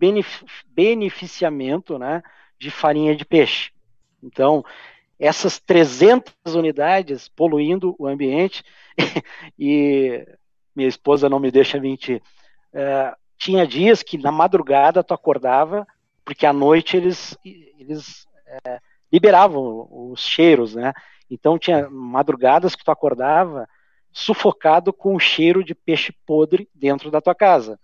beneficiamento, 0.66 1.98
né, 1.98 2.22
de 2.58 2.70
farinha 2.70 3.16
de 3.16 3.24
peixe. 3.24 3.70
Então, 4.22 4.64
essas 5.18 5.58
300 5.58 6.32
unidades 6.54 7.28
poluindo 7.28 7.94
o 7.98 8.06
ambiente, 8.06 8.64
e 9.58 10.26
minha 10.74 10.88
esposa 10.88 11.28
não 11.28 11.40
me 11.40 11.50
deixa 11.50 11.80
mentir, 11.80 12.22
é, 12.72 13.14
tinha 13.36 13.66
dias 13.66 14.02
que 14.02 14.18
na 14.18 14.32
madrugada 14.32 15.02
tu 15.02 15.14
acordava, 15.14 15.86
porque 16.24 16.44
à 16.44 16.52
noite 16.52 16.96
eles, 16.96 17.36
eles 17.44 18.26
é, 18.64 18.80
liberavam 19.12 19.88
os 19.90 20.20
cheiros, 20.20 20.74
né? 20.74 20.92
Então 21.30 21.58
tinha 21.58 21.88
madrugadas 21.90 22.74
que 22.74 22.84
tu 22.84 22.90
acordava 22.90 23.68
sufocado 24.12 24.92
com 24.92 25.14
o 25.14 25.20
cheiro 25.20 25.62
de 25.62 25.74
peixe 25.74 26.12
podre 26.26 26.68
dentro 26.74 27.10
da 27.10 27.20
tua 27.20 27.34
casa. 27.34 27.78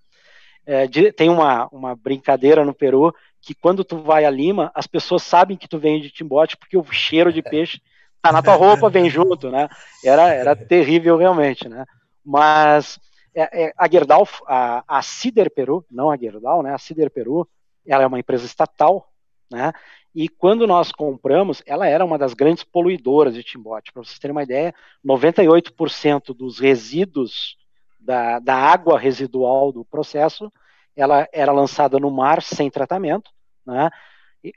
É, 0.67 0.87
tem 1.13 1.29
uma, 1.29 1.69
uma 1.69 1.95
brincadeira 1.95 2.65
no 2.65 2.75
Peru 2.75 3.15
que 3.41 3.55
quando 3.55 3.85
tu 3.85 3.99
vai 3.99 4.25
a 4.25 4.31
Lima, 4.31 4.73
as 4.75 4.87
pessoas 4.87 5.23
sabem 5.23 5.57
que 5.57 5.69
tu 5.69 5.79
vem 5.79 6.01
de 6.01 6.11
Timbote 6.11 6.57
porque 6.57 6.77
o 6.77 6.85
cheiro 6.91 7.33
de 7.33 7.43
peixe 7.43 7.81
tá 8.23 8.33
na 8.33 8.43
tua 8.43 8.55
roupa, 8.55 8.89
vem 8.89 9.11
junto, 9.11 9.51
né? 9.51 9.69
Era, 10.03 10.33
era 10.33 10.57
terrível 10.67 11.19
realmente, 11.19 11.69
né? 11.69 11.85
Mas 12.25 12.99
é, 13.35 13.65
é, 13.65 13.73
a 13.77 13.87
Gerdau, 13.87 14.27
a, 14.47 14.83
a 14.89 15.03
Cider 15.03 15.53
Peru, 15.53 15.85
não 15.91 16.11
a 16.11 16.17
Gerdau, 16.17 16.63
né? 16.63 16.73
A 16.73 16.79
Cider 16.79 17.11
Peru, 17.11 17.47
ela 17.87 18.03
é 18.03 18.07
uma 18.07 18.19
empresa 18.19 18.47
estatal, 18.47 19.13
né? 19.51 19.73
E 20.15 20.29
quando 20.29 20.67
nós 20.67 20.93
compramos, 20.93 21.63
ela 21.67 21.87
era 21.87 22.05
uma 22.05 22.17
das 22.17 22.33
grandes 22.33 22.63
poluidoras 22.63 23.35
de 23.35 23.43
Timbote. 23.43 23.93
Para 23.93 24.05
vocês 24.05 24.19
terem 24.19 24.33
uma 24.33 24.45
ideia, 24.45 24.73
98% 25.05 26.35
dos 26.35 26.61
resíduos 26.61 27.59
da, 28.05 28.39
da 28.39 28.55
água 28.55 28.99
residual 28.99 29.73
do 29.73 29.85
processo 29.85 30.53
ela 30.97 31.29
era 31.33 31.53
lançada 31.53 31.99
no 31.99 32.11
mar 32.11 32.43
sem 32.43 32.71
tratamento, 32.71 33.31
né? 33.67 33.91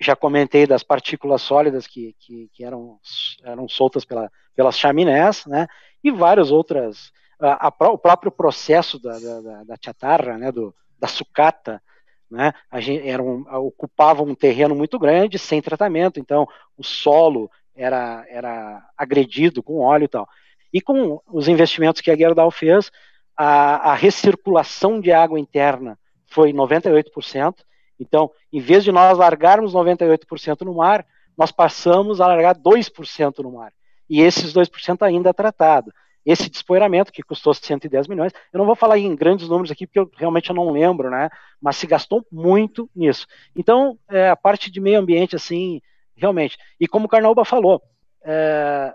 Já 0.02 0.16
comentei 0.16 0.68
das 0.68 0.84
partículas 0.84 1.42
sólidas 1.42 1.88
que, 1.88 2.14
que, 2.20 2.50
que 2.54 2.64
eram, 2.64 3.00
eram 3.42 3.70
soltas 3.70 4.04
pela, 4.04 4.30
pelas 4.56 4.78
chaminés, 4.78 5.46
né? 5.46 5.66
E 6.04 6.12
várias 6.12 6.52
outras. 6.52 7.12
A, 7.40 7.68
a, 7.68 7.90
o 7.90 7.98
próprio 7.98 8.32
processo 8.32 9.00
da, 9.00 9.18
da, 9.18 9.64
da 9.64 9.76
chatarra, 9.82 10.38
né? 10.38 10.52
Do, 10.52 10.76
da 11.00 11.08
sucata, 11.08 11.82
né? 12.30 12.54
A 12.70 12.82
gente 12.82 13.08
era 13.08 13.24
um, 13.24 13.46
ocupava 13.66 14.22
um 14.24 14.36
terreno 14.36 14.76
muito 14.76 15.00
grande 15.00 15.40
sem 15.40 15.62
tratamento, 15.62 16.20
então 16.20 16.48
o 16.78 16.84
solo 16.84 17.50
era, 17.74 18.26
era 18.30 18.86
agredido 18.98 19.64
com 19.64 19.80
óleo 19.80 20.06
e 20.06 20.10
tal. 20.10 20.28
E 20.74 20.82
com 20.82 21.22
os 21.32 21.48
investimentos 21.48 22.02
que 22.02 22.12
a 22.12 22.16
Gerdau 22.16 22.52
fez, 22.52 22.92
a, 23.38 23.92
a 23.92 23.94
recirculação 23.94 25.00
de 25.00 25.12
água 25.12 25.40
interna 25.40 25.98
foi 26.26 26.52
98%. 26.52 27.56
Então, 28.00 28.32
em 28.52 28.60
vez 28.60 28.84
de 28.84 28.92
nós 28.92 29.18
largarmos 29.18 29.74
98% 29.74 30.62
no 30.62 30.76
mar, 30.76 31.06
nós 31.38 31.52
passamos 31.52 32.20
a 32.20 32.28
largar 32.28 32.56
2% 32.56 33.40
no 33.40 33.52
mar. 33.52 33.72
E 34.10 34.22
esses 34.22 34.54
2% 34.54 35.02
ainda 35.04 35.30
é 35.30 35.34
tratado. 35.34 35.92
Esse 36.26 36.50
despoeiramento, 36.50 37.12
que 37.12 37.24
custou 37.24 37.54
110 37.54 38.08
milhões, 38.08 38.34
eu 38.52 38.58
não 38.58 38.66
vou 38.66 38.76
falar 38.76 38.98
em 38.98 39.16
grandes 39.16 39.48
números 39.48 39.72
aqui, 39.72 39.88
porque 39.88 40.00
eu 40.00 40.12
realmente 40.18 40.52
não 40.52 40.72
lembro, 40.72 41.10
né? 41.10 41.30
Mas 41.62 41.78
se 41.78 41.88
gastou 41.88 42.26
muito 42.30 42.90
nisso. 42.94 43.26
Então, 43.56 43.98
é, 44.10 44.30
a 44.30 44.36
parte 44.36 44.70
de 44.70 44.82
meio 44.82 45.00
ambiente, 45.00 45.36
assim, 45.36 45.82
realmente. 46.16 46.58
E 46.80 46.88
como 46.88 47.06
o 47.06 47.10
Carnaúba 47.10 47.46
falou, 47.46 47.82
é, 48.26 48.94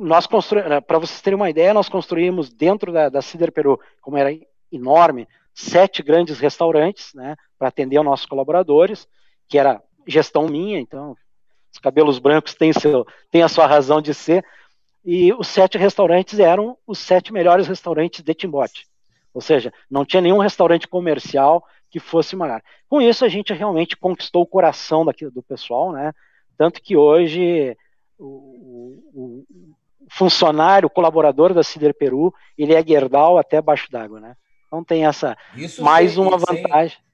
nós 0.00 0.26
construímos, 0.26 0.80
para 0.86 0.98
vocês 0.98 1.20
terem 1.20 1.36
uma 1.36 1.50
ideia, 1.50 1.74
nós 1.74 1.90
construímos 1.90 2.50
dentro 2.50 2.90
da, 2.90 3.10
da 3.10 3.20
Cider 3.20 3.52
Peru, 3.52 3.78
como 4.00 4.16
era 4.16 4.30
enorme, 4.72 5.28
sete 5.52 6.02
grandes 6.02 6.40
restaurantes, 6.40 7.12
né, 7.12 7.36
para 7.58 7.68
atender 7.68 7.98
os 7.98 8.04
nossos 8.04 8.24
colaboradores, 8.24 9.06
que 9.46 9.58
era 9.58 9.82
gestão 10.06 10.48
minha, 10.48 10.80
então 10.80 11.14
os 11.70 11.78
cabelos 11.78 12.18
brancos 12.18 12.54
têm, 12.54 12.72
seu, 12.72 13.06
têm 13.30 13.42
a 13.42 13.48
sua 13.48 13.66
razão 13.66 14.00
de 14.00 14.14
ser, 14.14 14.42
e 15.04 15.34
os 15.34 15.48
sete 15.48 15.76
restaurantes 15.76 16.38
eram 16.38 16.78
os 16.86 16.98
sete 16.98 17.30
melhores 17.30 17.68
restaurantes 17.68 18.22
de 18.22 18.34
Timbote. 18.34 18.86
Ou 19.34 19.42
seja, 19.42 19.70
não 19.90 20.04
tinha 20.04 20.22
nenhum 20.22 20.38
restaurante 20.38 20.88
comercial 20.88 21.62
que 21.90 22.00
fosse 22.00 22.34
maior. 22.34 22.62
Com 22.88 23.02
isso, 23.02 23.22
a 23.22 23.28
gente 23.28 23.52
realmente 23.52 23.96
conquistou 23.98 24.42
o 24.42 24.46
coração 24.46 25.04
daqui, 25.04 25.28
do 25.28 25.42
pessoal, 25.42 25.92
né? 25.92 26.12
Tanto 26.56 26.80
que 26.80 26.96
hoje 26.96 27.76
o, 28.18 29.02
o 29.14 29.74
funcionário, 30.08 30.90
colaborador 30.90 31.52
da 31.52 31.62
Cider 31.62 31.94
Peru, 31.94 32.32
ele 32.56 32.74
é 32.74 32.84
Gerdau 32.84 33.38
até 33.38 33.60
baixo 33.60 33.90
d'água, 33.90 34.20
né? 34.20 34.36
Então 34.66 34.84
tem 34.84 35.04
essa 35.04 35.36
Isso 35.54 35.82
mais 35.82 36.16
uma 36.16 36.38
vantagem. 36.38 36.96
Sem, 36.98 37.10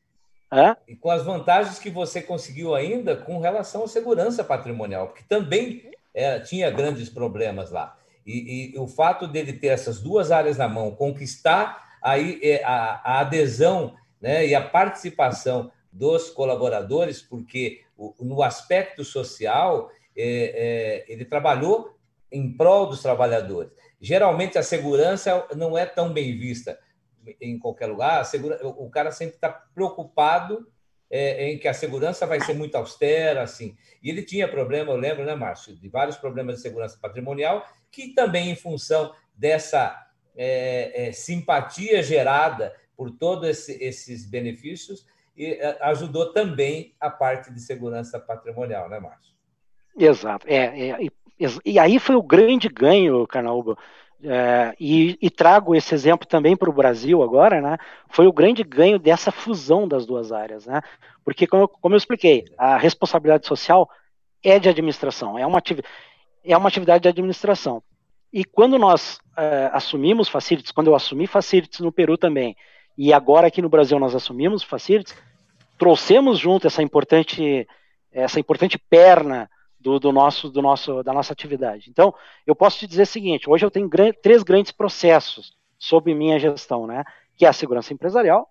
e 0.88 0.96
com 0.96 1.10
as 1.10 1.24
vantagens 1.24 1.78
que 1.78 1.90
você 1.90 2.22
conseguiu 2.22 2.74
ainda 2.74 3.16
com 3.16 3.40
relação 3.40 3.84
à 3.84 3.88
segurança 3.88 4.44
patrimonial, 4.44 5.08
porque 5.08 5.24
também 5.28 5.90
é, 6.14 6.38
tinha 6.38 6.70
grandes 6.70 7.08
problemas 7.08 7.70
lá. 7.70 7.96
E, 8.24 8.74
e, 8.74 8.78
o 8.78 8.86
fato 8.86 9.26
dele 9.26 9.52
ter 9.52 9.68
essas 9.68 10.00
duas 10.00 10.30
áreas 10.32 10.56
na 10.56 10.68
mão, 10.68 10.90
conquistar 10.90 11.84
aí 12.02 12.40
é, 12.42 12.62
a, 12.64 13.00
a 13.04 13.20
adesão 13.20 13.94
né, 14.20 14.46
e 14.46 14.54
a 14.54 14.60
participação 14.60 15.70
dos 15.92 16.30
colaboradores, 16.30 17.22
porque 17.22 17.82
o, 17.96 18.14
no 18.20 18.42
aspecto 18.42 19.04
social 19.04 19.90
é, 20.16 21.04
é, 21.06 21.12
ele 21.12 21.24
trabalhou 21.24 21.95
em 22.36 22.56
prol 22.56 22.86
dos 22.86 23.02
trabalhadores. 23.02 23.72
Geralmente 24.00 24.58
a 24.58 24.62
segurança 24.62 25.46
não 25.54 25.76
é 25.76 25.86
tão 25.86 26.12
bem 26.12 26.36
vista 26.36 26.78
em 27.40 27.58
qualquer 27.58 27.86
lugar, 27.86 28.24
segura, 28.24 28.64
o 28.64 28.88
cara 28.88 29.10
sempre 29.10 29.34
está 29.34 29.48
preocupado 29.48 30.70
é, 31.10 31.50
em 31.50 31.58
que 31.58 31.66
a 31.66 31.74
segurança 31.74 32.26
vai 32.26 32.40
ser 32.40 32.54
muito 32.54 32.76
austera, 32.76 33.42
assim. 33.42 33.76
E 34.02 34.10
ele 34.10 34.22
tinha 34.22 34.46
problema, 34.46 34.92
eu 34.92 34.96
lembro, 34.96 35.24
né, 35.24 35.34
Márcio, 35.34 35.74
de 35.76 35.88
vários 35.88 36.16
problemas 36.16 36.56
de 36.56 36.62
segurança 36.62 36.98
patrimonial, 37.00 37.66
que 37.90 38.14
também, 38.14 38.50
em 38.50 38.56
função 38.56 39.12
dessa 39.34 40.06
é, 40.36 41.08
é, 41.08 41.12
simpatia 41.12 42.02
gerada 42.02 42.74
por 42.96 43.10
todos 43.10 43.48
esse, 43.48 43.82
esses 43.82 44.28
benefícios, 44.28 45.06
e 45.36 45.46
é, 45.46 45.78
ajudou 45.82 46.32
também 46.32 46.94
a 47.00 47.10
parte 47.10 47.52
de 47.52 47.60
segurança 47.60 48.18
patrimonial, 48.18 48.88
né, 48.88 48.98
Márcio? 48.98 49.34
Exato. 49.98 50.46
É, 50.48 50.90
é, 50.90 51.08
e, 51.64 51.78
aí 51.78 51.98
foi 51.98 52.16
o 52.16 52.22
grande 52.22 52.68
ganho, 52.68 53.26
Carnaúba, 53.26 53.76
é, 54.22 54.74
e, 54.80 55.18
e, 55.20 55.30
trago 55.30 55.74
esse 55.74 55.94
exemplo 55.94 56.26
também 56.26 56.56
para 56.56 56.70
o 56.70 56.72
Brasil 56.72 57.22
agora, 57.22 57.60
né? 57.60 57.76
Foi 58.08 58.26
o 58.26 58.32
grande 58.32 58.62
ganho 58.62 58.98
dessa 58.98 59.30
fusão 59.30 59.86
das 59.86 60.06
duas 60.06 60.32
áreas, 60.32 60.66
né? 60.66 60.80
Porque, 61.22 61.46
como 61.46 61.64
eu, 61.64 61.68
como 61.68 61.94
eu 61.94 61.98
expliquei, 61.98 62.44
a 62.56 62.78
responsabilidade 62.78 63.46
social 63.46 63.88
é 64.42 64.58
de 64.58 64.68
administração, 64.68 65.38
é 65.38 65.46
uma, 65.46 65.62
é 66.44 66.56
uma 66.56 66.68
atividade 66.68 67.02
de 67.02 67.08
administração. 67.08 67.82
E 68.32 68.42
quando 68.44 68.78
nós 68.78 69.20
é, 69.36 69.70
assumimos 69.72 70.28
facilities, 70.28 70.72
quando 70.72 70.88
eu 70.88 70.94
assumi 70.94 71.26
facilities 71.26 71.80
no 71.80 71.92
Peru 71.92 72.16
também, 72.16 72.56
e 72.96 73.12
agora 73.12 73.48
aqui 73.48 73.60
no 73.60 73.68
Brasil 73.68 73.98
nós 73.98 74.14
assumimos 74.14 74.62
facilities, 74.62 75.14
trouxemos 75.78 76.38
junto 76.38 76.66
essa 76.66 76.82
importante, 76.82 77.68
essa 78.10 78.40
importante 78.40 78.78
perna 78.78 79.48
do, 79.86 80.00
do, 80.00 80.12
nosso, 80.12 80.50
do 80.50 80.60
nosso, 80.60 81.00
da 81.04 81.12
nossa 81.12 81.32
atividade. 81.32 81.88
Então, 81.88 82.12
eu 82.44 82.56
posso 82.56 82.80
te 82.80 82.88
dizer 82.88 83.02
o 83.02 83.06
seguinte: 83.06 83.48
hoje 83.48 83.64
eu 83.64 83.70
tenho 83.70 83.88
três 84.20 84.42
grandes 84.42 84.72
processos 84.72 85.54
sob 85.78 86.12
minha 86.12 86.40
gestão, 86.40 86.88
né? 86.88 87.04
Que 87.36 87.46
é 87.46 87.48
a 87.48 87.52
segurança 87.52 87.94
empresarial, 87.94 88.50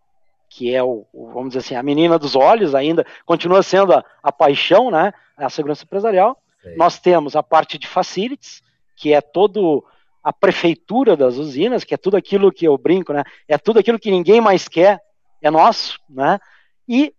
que 0.50 0.74
é 0.74 0.82
o, 0.82 1.06
o 1.12 1.28
vamos 1.34 1.50
dizer 1.50 1.60
assim, 1.60 1.76
a 1.76 1.84
menina 1.84 2.18
dos 2.18 2.38
olhos 2.38 2.74
ainda, 2.74 3.06
continua 3.26 3.62
sendo 3.62 3.92
a, 3.92 4.06
a 4.24 4.32
paixão, 4.32 4.90
né? 4.90 5.14
A 5.36 5.50
segurança 5.50 5.84
empresarial. 5.84 6.42
Nós 6.78 6.98
temos 6.98 7.36
a 7.36 7.44
parte 7.44 7.78
de 7.78 7.86
facilities, 7.86 8.64
que 8.96 9.14
é 9.14 9.20
todo 9.20 9.86
a 10.24 10.32
prefeitura 10.32 11.18
das 11.18 11.36
usinas, 11.36 11.84
que 11.84 11.94
é 11.94 11.98
tudo 11.98 12.16
aquilo 12.16 12.52
que 12.52 12.66
eu 12.66 12.78
brinco, 12.78 13.12
né? 13.12 13.24
É 13.46 13.58
tudo 13.58 13.80
aquilo 13.80 14.00
que 14.00 14.10
ninguém 14.10 14.40
mais 14.40 14.70
quer, 14.70 15.02
é 15.42 15.52
nosso, 15.52 16.00
né? 16.10 16.40
E 16.88 17.14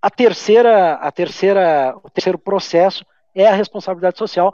a 0.00 0.10
terceira, 0.10 0.94
a 0.94 1.12
terceira, 1.12 1.94
o 2.02 2.08
terceiro 2.08 2.38
processo 2.38 3.04
é 3.40 3.48
a 3.48 3.54
responsabilidade 3.54 4.18
social 4.18 4.52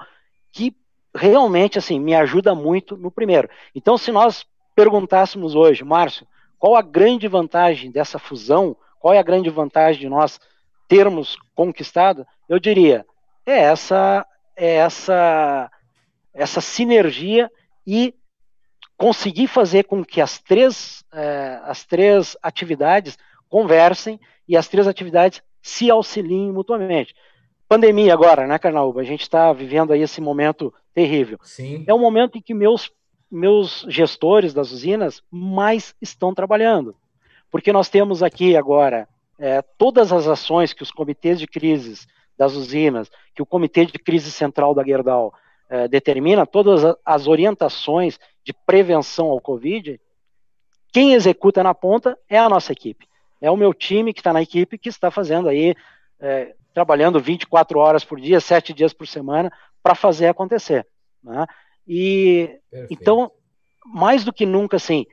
que 0.53 0.75
realmente 1.15 1.79
assim 1.79 1.99
me 1.99 2.15
ajuda 2.15 2.55
muito 2.55 2.97
no 2.97 3.11
primeiro. 3.11 3.49
Então, 3.75 3.97
se 3.97 4.13
nós 4.13 4.45
perguntássemos 4.75 5.55
hoje, 5.55 5.83
Márcio, 5.85 6.27
qual 6.59 6.77
a 6.77 6.83
grande 6.83 7.27
vantagem 7.29 7.91
dessa 7.91 8.19
fusão? 8.19 8.77
Qual 9.01 9.13
é 9.15 9.19
a 9.19 9.23
grande 9.23 9.51
vantagem 9.51 10.01
de 10.03 10.09
nós 10.09 10.41
termos 10.89 11.37
conquistado? 11.55 12.27
Eu 12.49 12.59
diria 12.59 13.05
é 13.45 13.61
essa 13.61 14.27
é 14.57 14.75
essa 14.77 15.71
essa 16.35 16.61
sinergia 16.61 17.51
e 17.87 18.15
conseguir 18.97 19.47
fazer 19.47 19.85
com 19.85 20.05
que 20.05 20.21
as 20.21 20.39
três 20.41 21.05
é, 21.13 21.61
as 21.65 21.85
três 21.85 22.37
atividades 22.43 23.17
conversem 23.49 24.19
e 24.49 24.57
as 24.57 24.69
três 24.69 24.89
atividades 24.89 25.43
se 25.63 25.91
auxiliem 25.91 26.53
mutuamente 26.53 27.15
pandemia 27.69 28.13
agora, 28.13 28.47
né, 28.47 28.59
Carnaúba? 28.59 29.01
A 29.01 29.05
gente 29.05 29.23
está 29.23 29.53
vivendo 29.53 29.93
aí 29.93 30.03
esse 30.03 30.21
momento 30.21 30.73
terrível. 30.95 31.39
Sim. 31.43 31.85
É 31.87 31.95
um 31.95 31.99
momento 31.99 32.39
em 32.39 32.43
que 32.43 32.55
meus, 32.55 32.91
meus 33.31 33.85
gestores 33.89 34.55
das 34.55 34.71
usinas 34.71 35.23
mais 35.31 35.95
estão 36.01 36.35
trabalhando. 36.35 36.97
Porque 37.51 37.73
nós 37.73 37.89
temos 37.89 38.23
aqui 38.23 38.57
agora 38.57 39.09
é, 39.39 39.63
todas 39.63 40.13
as 40.13 40.27
ações 40.27 40.73
que 40.73 40.83
os 40.83 40.91
comitês 40.91 41.39
de 41.39 41.47
crises 41.47 42.07
das 42.37 42.55
usinas, 42.55 43.11
que 43.35 43.43
o 43.43 43.47
Comitê 43.47 43.87
de 43.87 43.99
Crise 43.99 44.31
Central 44.31 44.75
da 44.75 44.85
Gerdau 44.85 45.33
é, 45.69 45.89
determina, 45.89 46.47
todas 46.47 46.97
as 47.05 47.27
orientações 47.27 48.19
de 48.45 48.53
prevenção 48.53 49.29
ao 49.29 49.41
Covid, 49.41 50.01
quem 50.93 51.15
executa 51.15 51.63
na 51.63 51.75
ponta 51.75 52.19
é 52.29 52.39
a 52.39 52.49
nossa 52.49 52.73
equipe. 52.73 53.07
É 53.41 53.51
o 53.51 53.57
meu 53.57 53.75
time 53.75 54.13
que 54.13 54.21
está 54.21 54.33
na 54.33 54.43
equipe 54.43 54.79
que 54.79 54.89
está 54.89 55.11
fazendo 55.11 55.49
aí 55.49 55.75
é, 56.21 56.55
trabalhando 56.77 57.19
24 57.19 57.79
horas 57.79 58.05
por 58.05 58.21
dia, 58.21 58.39
sete 58.39 58.75
dias 58.75 58.93
por 58.93 59.07
semana, 59.07 59.51
para 59.83 59.95
fazer 59.95 60.27
acontecer. 60.27 60.87
Né? 61.25 61.47
E 61.89 62.51
Perfeito. 62.71 62.93
então, 62.93 63.33
mais 63.83 64.25
do 64.25 64.33
que 64.33 64.45
nunca, 64.45 64.77
assim, 64.77 65.07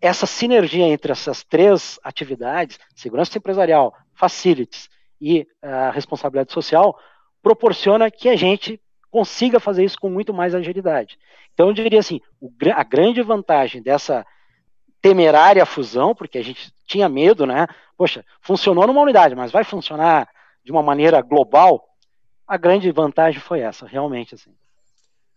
essa 0.00 0.26
sinergia 0.26 0.84
entre 0.88 1.12
essas 1.12 1.44
três 1.44 2.00
atividades, 2.02 2.80
segurança 2.92 3.38
empresarial, 3.38 3.94
facilities 4.12 4.88
e 5.20 5.46
a 5.62 5.92
responsabilidade 5.92 6.52
social, 6.52 6.98
proporciona 7.40 8.10
que 8.10 8.28
a 8.28 8.34
gente 8.34 8.80
consiga 9.12 9.60
fazer 9.60 9.84
isso 9.84 10.00
com 10.00 10.10
muito 10.10 10.34
mais 10.34 10.56
agilidade. 10.56 11.16
Então, 11.54 11.68
eu 11.68 11.72
diria 11.72 12.00
assim, 12.00 12.20
a 12.74 12.82
grande 12.82 13.22
vantagem 13.22 13.80
dessa 13.80 14.26
temerária 15.00 15.64
fusão, 15.64 16.16
porque 16.16 16.36
a 16.36 16.42
gente 16.42 16.72
tinha 16.84 17.08
medo, 17.08 17.46
né? 17.46 17.68
Poxa, 17.96 18.24
funcionou 18.40 18.88
numa 18.88 19.02
unidade, 19.02 19.36
mas 19.36 19.52
vai 19.52 19.62
funcionar 19.62 20.28
de 20.68 20.72
uma 20.72 20.82
maneira 20.82 21.22
global, 21.22 21.96
a 22.46 22.58
grande 22.58 22.92
vantagem 22.92 23.40
foi 23.40 23.60
essa, 23.60 23.86
realmente 23.86 24.34
assim. 24.34 24.50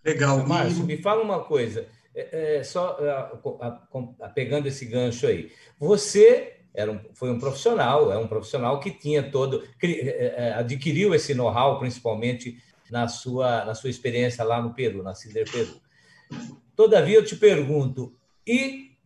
Legal. 0.03 0.45
Márcio, 0.45 0.83
me 0.83 0.97
fala 0.97 1.23
uma 1.23 1.39
coisa, 1.39 1.87
é, 2.13 2.57
é, 2.57 2.63
só 2.63 2.97
a, 2.99 3.65
a, 3.65 4.25
a, 4.25 4.29
pegando 4.29 4.67
esse 4.67 4.83
gancho 4.83 5.25
aí. 5.25 5.49
Você 5.79 6.57
era 6.73 6.91
um, 6.91 6.99
foi 7.13 7.31
um 7.31 7.39
profissional, 7.39 8.11
é 8.11 8.17
um 8.17 8.27
profissional 8.27 8.81
que 8.81 8.91
tinha 8.91 9.23
todo, 9.23 9.63
é, 9.81 10.49
é, 10.49 10.53
adquiriu 10.55 11.15
esse 11.15 11.33
know-how, 11.33 11.79
principalmente 11.79 12.61
na 12.89 13.07
sua, 13.07 13.63
na 13.63 13.73
sua 13.73 13.89
experiência 13.89 14.43
lá 14.43 14.61
no 14.61 14.73
Peru, 14.73 15.01
na 15.01 15.15
Cider 15.15 15.49
Peru. 15.49 15.79
Todavia, 16.75 17.15
eu 17.15 17.23
te 17.23 17.37
pergunto, 17.37 18.13
e 18.45 18.97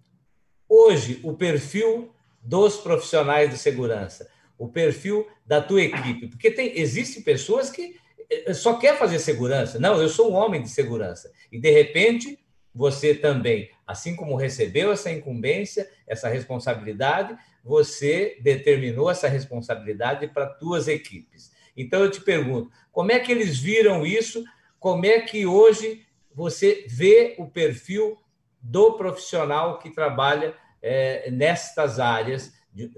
hoje 0.67 1.19
o 1.21 1.33
perfil 1.33 2.11
dos 2.41 2.77
profissionais 2.77 3.51
de 3.51 3.59
segurança? 3.59 4.27
O 4.57 4.67
perfil 4.67 5.27
da 5.45 5.61
tua 5.61 5.81
equipe, 5.81 6.27
porque 6.27 6.49
tem 6.49 6.79
existem 6.79 7.21
pessoas 7.21 7.69
que 7.69 7.95
eh, 8.29 8.53
só 8.53 8.75
quer 8.75 8.97
fazer 8.97 9.19
segurança. 9.19 9.79
Não, 9.79 10.01
eu 10.01 10.09
sou 10.09 10.31
um 10.31 10.35
homem 10.35 10.61
de 10.61 10.69
segurança. 10.69 11.31
E 11.51 11.59
de 11.59 11.69
repente, 11.69 12.39
você 12.73 13.13
também, 13.13 13.69
assim 13.85 14.15
como 14.15 14.35
recebeu 14.35 14.91
essa 14.91 15.11
incumbência, 15.11 15.89
essa 16.07 16.27
responsabilidade, 16.27 17.37
você 17.63 18.37
determinou 18.41 19.09
essa 19.09 19.27
responsabilidade 19.27 20.27
para 20.27 20.47
tuas 20.47 20.87
equipes. 20.87 21.51
Então 21.75 22.01
eu 22.01 22.11
te 22.11 22.21
pergunto, 22.21 22.71
como 22.91 23.11
é 23.11 23.19
que 23.19 23.31
eles 23.31 23.57
viram 23.59 24.05
isso? 24.05 24.43
Como 24.79 25.05
é 25.05 25.19
que 25.21 25.45
hoje 25.45 26.05
você 26.33 26.85
vê 26.87 27.35
o 27.37 27.47
perfil 27.47 28.17
do 28.61 28.93
profissional 28.93 29.79
que 29.79 29.89
trabalha 29.89 30.53
é, 30.81 31.29
nestas 31.31 31.99
áreas 31.99 32.53
de, 32.75 32.91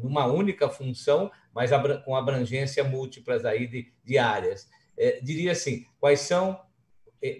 numa 0.00 0.26
única 0.26 0.68
função, 0.68 1.30
mas 1.52 1.70
com 2.04 2.14
abrangência 2.14 2.84
múltiplas 2.84 3.44
aí 3.44 3.66
de, 3.66 3.92
de 4.04 4.16
áreas. 4.16 4.70
É, 4.96 5.20
diria 5.20 5.52
assim, 5.52 5.84
quais 5.98 6.20
são, 6.20 6.60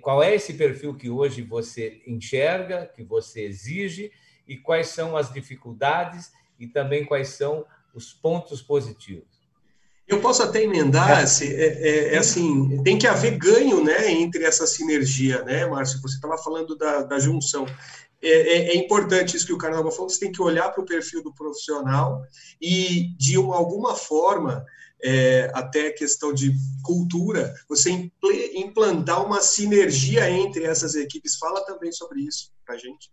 qual 0.00 0.20
é 0.22 0.34
esse 0.34 0.54
perfil 0.54 0.96
que 0.96 1.08
hoje 1.08 1.40
você 1.42 2.02
enxerga, 2.04 2.86
que 2.86 3.04
você 3.04 3.44
exige, 3.44 4.10
e 4.46 4.56
quais 4.56 4.88
são 4.88 5.16
as 5.16 5.32
dificuldades 5.32 6.32
e 6.58 6.66
também 6.66 7.04
quais 7.04 7.28
são 7.28 7.64
os 7.94 8.12
pontos 8.12 8.60
positivos? 8.60 9.31
Eu 10.12 10.20
posso 10.20 10.42
até 10.42 10.62
emendar, 10.62 11.20
é. 11.20 11.22
Assim, 11.22 11.46
é, 11.46 11.66
é, 11.66 12.14
é, 12.14 12.18
assim, 12.18 12.82
tem 12.82 12.98
que 12.98 13.06
haver 13.06 13.38
ganho, 13.38 13.82
né, 13.82 14.12
entre 14.12 14.44
essa 14.44 14.66
sinergia, 14.66 15.42
né, 15.42 15.66
Márcio? 15.66 16.00
Você 16.02 16.16
estava 16.16 16.36
falando 16.38 16.76
da, 16.76 17.02
da 17.02 17.18
junção 17.18 17.66
é, 18.22 18.28
é, 18.28 18.56
é, 18.68 18.76
importante 18.76 19.36
isso 19.36 19.46
que 19.46 19.52
o 19.52 19.58
Carnaval 19.58 19.90
falou, 19.90 20.08
você 20.08 20.20
tem 20.20 20.30
que 20.30 20.40
olhar 20.40 20.70
para 20.70 20.80
o 20.80 20.86
perfil 20.86 21.24
do 21.24 21.34
profissional 21.34 22.22
e, 22.60 23.12
de 23.18 23.36
uma, 23.36 23.56
alguma 23.56 23.96
forma, 23.96 24.64
é, 25.02 25.50
até 25.52 25.90
questão 25.90 26.32
de 26.32 26.54
cultura, 26.84 27.52
você 27.68 27.90
implantar 28.54 29.26
uma 29.26 29.40
sinergia 29.40 30.30
entre 30.30 30.64
essas 30.64 30.94
equipes. 30.94 31.36
Fala 31.36 31.64
também 31.64 31.90
sobre 31.90 32.20
isso 32.20 32.52
para 32.64 32.76
a 32.76 32.78
gente. 32.78 33.10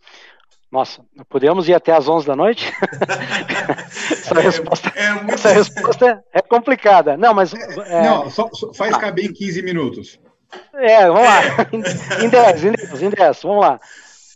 Nossa, 0.71 1.03
podemos 1.27 1.67
ir 1.67 1.73
até 1.73 1.91
às 1.91 2.07
11 2.07 2.27
da 2.27 2.35
noite? 2.35 2.71
essa, 4.11 4.39
é, 4.39 4.41
resposta, 4.41 4.89
é 4.95 5.13
muito... 5.13 5.33
essa 5.33 5.49
resposta 5.49 6.23
é 6.31 6.41
complicada. 6.41 7.17
Não, 7.17 7.33
mas. 7.33 7.53
É... 7.53 8.03
Não, 8.03 8.29
só, 8.29 8.47
só 8.53 8.71
faz 8.73 8.95
caber 8.97 9.25
em 9.25 9.33
15 9.33 9.63
minutos. 9.63 10.19
É, 10.73 11.07
vamos 11.07 11.23
lá. 11.23 11.41
Em 12.23 12.29
10, 12.29 12.63
em 12.63 12.71
10, 12.71 13.03
em 13.03 13.09
10, 13.09 13.41
vamos 13.43 13.61
lá. 13.61 13.79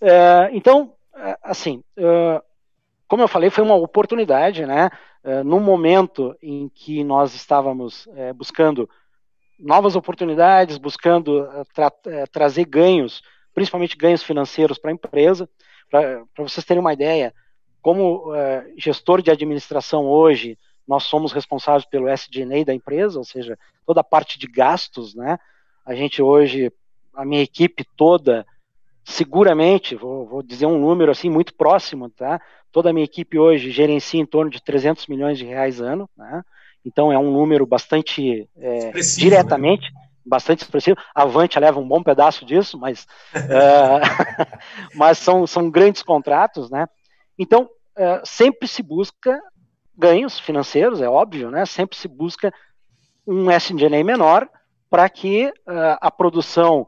É, 0.01 0.49
então, 0.53 0.93
é, 1.15 1.37
assim, 1.41 1.83
é, 1.97 2.41
como 3.07 3.23
eu 3.23 3.27
falei, 3.27 3.49
foi 3.49 3.63
uma 3.63 3.75
oportunidade, 3.75 4.65
né? 4.65 4.89
no 5.45 5.57
momento 5.61 6.35
em 6.43 6.67
que 6.67 7.01
nós 7.01 7.33
estávamos 7.33 8.09
buscando 8.35 8.89
novas 9.57 9.95
oportunidades, 9.95 10.77
buscando 10.77 11.47
tra 11.73 11.89
trazer 12.29 12.65
ganhos, 12.65 13.21
principalmente 13.53 13.95
ganhos 13.95 14.21
financeiros 14.21 14.77
para 14.77 14.91
a 14.91 14.93
empresa. 14.93 15.47
Para 16.01 16.25
vocês 16.37 16.65
terem 16.65 16.81
uma 16.81 16.93
ideia, 16.93 17.31
como 17.81 18.31
gestor 18.77 19.21
de 19.21 19.29
administração 19.29 20.05
hoje, 20.05 20.57
nós 20.87 21.03
somos 21.03 21.31
responsáveis 21.31 21.85
pelo 21.85 22.09
SG&A 22.09 22.65
da 22.65 22.73
empresa, 22.73 23.19
ou 23.19 23.23
seja, 23.23 23.57
toda 23.85 24.01
a 24.01 24.03
parte 24.03 24.39
de 24.39 24.47
gastos, 24.47 25.13
né? 25.13 25.37
A 25.85 25.93
gente 25.93 26.21
hoje, 26.21 26.71
a 27.13 27.23
minha 27.23 27.43
equipe 27.43 27.85
toda, 27.95 28.45
seguramente, 29.03 29.95
vou, 29.95 30.25
vou, 30.25 30.41
dizer 30.41 30.65
um 30.65 30.79
número 30.79 31.11
assim 31.11 31.29
muito 31.29 31.53
próximo, 31.53 32.09
tá? 32.09 32.41
Toda 32.71 32.89
a 32.89 32.93
minha 32.93 33.05
equipe 33.05 33.37
hoje 33.37 33.69
gerencia 33.69 34.19
em 34.19 34.25
torno 34.25 34.49
de 34.49 34.63
300 34.63 35.05
milhões 35.07 35.37
de 35.37 35.45
reais 35.45 35.79
ano, 35.79 36.09
né? 36.17 36.43
Então 36.85 37.11
é 37.11 37.17
um 37.17 37.31
número 37.31 37.65
bastante 37.65 38.49
é, 38.57 38.91
né? 38.91 39.01
diretamente, 39.17 39.93
né? 39.93 40.01
Bastante 40.25 40.63
expressivo. 40.63 40.97
Avante 41.13 41.59
leva 41.59 41.79
um 41.79 41.87
bom 41.87 42.01
pedaço 42.01 42.45
disso, 42.45 42.77
mas, 42.77 43.07
uh, 43.35 43.99
mas 44.95 45.17
são, 45.17 45.45
são 45.45 45.69
grandes 45.69 46.03
contratos, 46.03 46.69
né? 46.69 46.87
Então 47.37 47.63
uh, 47.97 48.25
sempre 48.25 48.67
se 48.67 48.81
busca 48.81 49.41
ganhos 49.95 50.39
financeiros, 50.39 51.01
é 51.01 51.09
óbvio, 51.09 51.51
né? 51.51 51.65
Sempre 51.65 51.97
se 51.97 52.07
busca 52.07 52.53
um 53.25 53.49
SG&A 53.51 54.03
menor 54.03 54.47
para 54.89 55.07
que 55.09 55.47
uh, 55.47 55.97
a 56.01 56.11
produção 56.11 56.87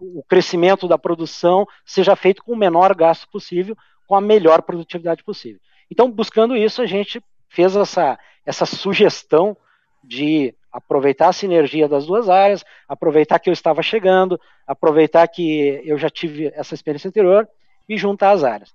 o 0.00 0.22
crescimento 0.22 0.88
da 0.88 0.96
produção 0.96 1.66
seja 1.84 2.16
feito 2.16 2.42
com 2.42 2.52
o 2.52 2.56
menor 2.56 2.94
gasto 2.94 3.28
possível, 3.28 3.76
com 4.06 4.14
a 4.14 4.20
melhor 4.20 4.62
produtividade 4.62 5.22
possível. 5.22 5.60
Então, 5.90 6.10
buscando 6.10 6.56
isso, 6.56 6.80
a 6.80 6.86
gente 6.86 7.22
fez 7.48 7.76
essa, 7.76 8.18
essa 8.46 8.64
sugestão 8.64 9.56
de 10.02 10.54
aproveitar 10.72 11.28
a 11.28 11.32
sinergia 11.32 11.88
das 11.88 12.06
duas 12.06 12.28
áreas, 12.28 12.64
aproveitar 12.88 13.38
que 13.38 13.48
eu 13.48 13.52
estava 13.52 13.82
chegando, 13.82 14.40
aproveitar 14.66 15.26
que 15.28 15.80
eu 15.84 15.98
já 15.98 16.08
tive 16.08 16.52
essa 16.54 16.74
experiência 16.74 17.08
anterior 17.08 17.48
e 17.88 17.96
juntar 17.96 18.30
as 18.30 18.44
áreas. 18.44 18.72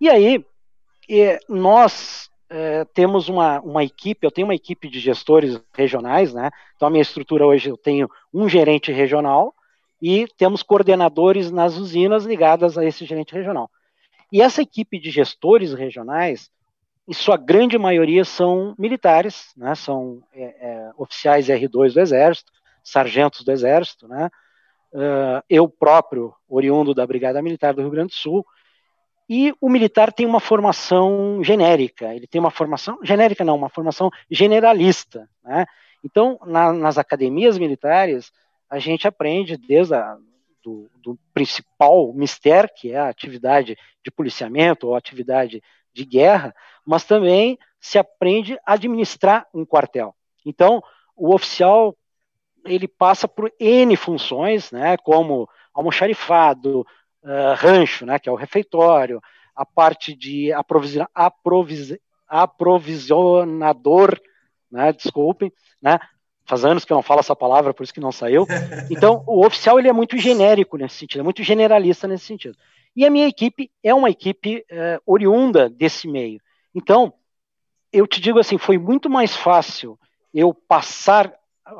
E 0.00 0.08
aí, 0.08 0.44
nós 1.48 2.30
é, 2.48 2.84
temos 2.86 3.28
uma, 3.28 3.60
uma 3.60 3.84
equipe, 3.84 4.26
eu 4.26 4.30
tenho 4.30 4.46
uma 4.46 4.54
equipe 4.54 4.88
de 4.88 4.98
gestores 5.00 5.60
regionais, 5.74 6.32
né? 6.32 6.50
Então, 6.76 6.88
a 6.88 6.90
minha 6.90 7.02
estrutura 7.02 7.46
hoje, 7.46 7.68
eu 7.68 7.76
tenho 7.76 8.08
um 8.32 8.48
gerente 8.48 8.90
regional, 8.90 9.54
e 10.06 10.26
temos 10.36 10.62
coordenadores 10.62 11.50
nas 11.50 11.78
usinas 11.78 12.26
ligadas 12.26 12.76
a 12.76 12.84
esse 12.84 13.06
gerente 13.06 13.34
regional. 13.34 13.70
E 14.30 14.42
essa 14.42 14.60
equipe 14.60 14.98
de 14.98 15.10
gestores 15.10 15.72
regionais, 15.72 16.50
em 17.06 17.12
sua 17.12 17.36
grande 17.36 17.76
maioria, 17.78 18.24
são 18.24 18.74
militares, 18.78 19.52
né, 19.56 19.74
são 19.74 20.22
é, 20.32 20.42
é, 20.42 20.90
oficiais 20.96 21.48
R2 21.48 21.92
do 21.92 22.00
Exército, 22.00 22.52
sargentos 22.82 23.44
do 23.44 23.52
Exército, 23.52 24.08
né, 24.08 24.30
uh, 24.92 25.42
eu 25.48 25.68
próprio, 25.68 26.34
oriundo 26.48 26.94
da 26.94 27.06
Brigada 27.06 27.42
Militar 27.42 27.74
do 27.74 27.82
Rio 27.82 27.90
Grande 27.90 28.08
do 28.08 28.14
Sul, 28.14 28.44
e 29.28 29.54
o 29.60 29.70
militar 29.70 30.12
tem 30.12 30.26
uma 30.26 30.40
formação 30.40 31.42
genérica, 31.42 32.14
ele 32.14 32.26
tem 32.26 32.40
uma 32.40 32.50
formação, 32.50 32.98
genérica 33.02 33.44
não, 33.44 33.56
uma 33.56 33.70
formação 33.70 34.10
generalista, 34.30 35.28
né, 35.42 35.66
então, 36.04 36.38
na, 36.44 36.70
nas 36.72 36.98
academias 36.98 37.56
militares, 37.56 38.30
a 38.68 38.78
gente 38.78 39.08
aprende 39.08 39.56
desde 39.56 39.94
a, 39.94 40.18
do, 40.62 40.90
do, 41.02 41.18
principal 41.32 42.12
mistério, 42.12 42.68
que 42.76 42.92
é 42.92 42.98
a 42.98 43.08
atividade 43.08 43.76
de 44.04 44.10
policiamento 44.10 44.86
ou 44.86 44.94
atividade 44.94 45.62
de 45.94 46.04
guerra, 46.04 46.54
mas 46.84 47.04
também 47.04 47.58
se 47.80 47.98
aprende 47.98 48.58
a 48.66 48.72
administrar 48.74 49.46
um 49.54 49.64
quartel. 49.64 50.14
Então, 50.44 50.82
o 51.16 51.34
oficial 51.34 51.96
ele 52.64 52.88
passa 52.88 53.28
por 53.28 53.52
N 53.60 53.96
funções, 53.96 54.70
né, 54.72 54.96
como 54.96 55.48
almoxarifado, 55.72 56.80
uh, 57.22 57.54
rancho, 57.56 58.06
né, 58.06 58.18
que 58.18 58.28
é 58.28 58.32
o 58.32 58.36
refeitório, 58.36 59.20
a 59.54 59.64
parte 59.64 60.14
de 60.14 60.50
aprovisionador, 62.26 64.18
né, 64.70 64.92
desculpem, 64.92 65.52
né, 65.80 66.00
faz 66.46 66.64
anos 66.64 66.84
que 66.84 66.92
eu 66.92 66.96
não 66.96 67.02
falo 67.02 67.20
essa 67.20 67.36
palavra, 67.36 67.74
por 67.74 67.84
isso 67.84 67.94
que 67.94 68.00
não 68.00 68.12
saiu. 68.12 68.46
Então, 68.90 69.22
o 69.26 69.44
oficial 69.44 69.78
ele 69.78 69.88
é 69.88 69.92
muito 69.92 70.16
genérico 70.18 70.76
nesse 70.76 70.96
sentido, 70.96 71.20
é 71.20 71.24
muito 71.24 71.42
generalista 71.42 72.08
nesse 72.08 72.24
sentido. 72.24 72.56
E 72.96 73.04
a 73.04 73.10
minha 73.10 73.26
equipe 73.26 73.70
é 73.82 73.92
uma 73.94 74.10
equipe 74.10 74.64
é, 74.70 75.00
oriunda 75.04 75.68
desse 75.68 76.06
meio. 76.06 76.40
Então, 76.74 77.12
eu 77.92 78.06
te 78.06 78.20
digo 78.20 78.38
assim, 78.38 78.58
foi 78.58 78.78
muito 78.78 79.08
mais 79.08 79.36
fácil 79.36 79.98
eu 80.32 80.52
passar 80.52 81.32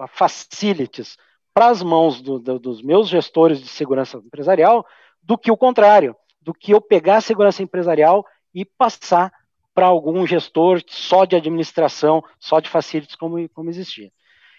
facilities 0.08 1.16
para 1.52 1.68
as 1.68 1.82
mãos 1.82 2.20
do, 2.20 2.38
do, 2.38 2.58
dos 2.58 2.82
meus 2.82 3.08
gestores 3.08 3.60
de 3.60 3.68
segurança 3.68 4.18
empresarial 4.18 4.86
do 5.22 5.38
que 5.38 5.50
o 5.50 5.56
contrário, 5.56 6.16
do 6.40 6.52
que 6.52 6.72
eu 6.72 6.80
pegar 6.80 7.16
a 7.16 7.20
segurança 7.20 7.62
empresarial 7.62 8.24
e 8.54 8.64
passar 8.64 9.32
para 9.74 9.86
algum 9.86 10.26
gestor 10.26 10.82
só 10.86 11.24
de 11.24 11.34
administração, 11.34 12.22
só 12.38 12.60
de 12.60 12.68
facilities 12.68 13.16
como, 13.16 13.48
como 13.50 13.70
existia. 13.70 14.10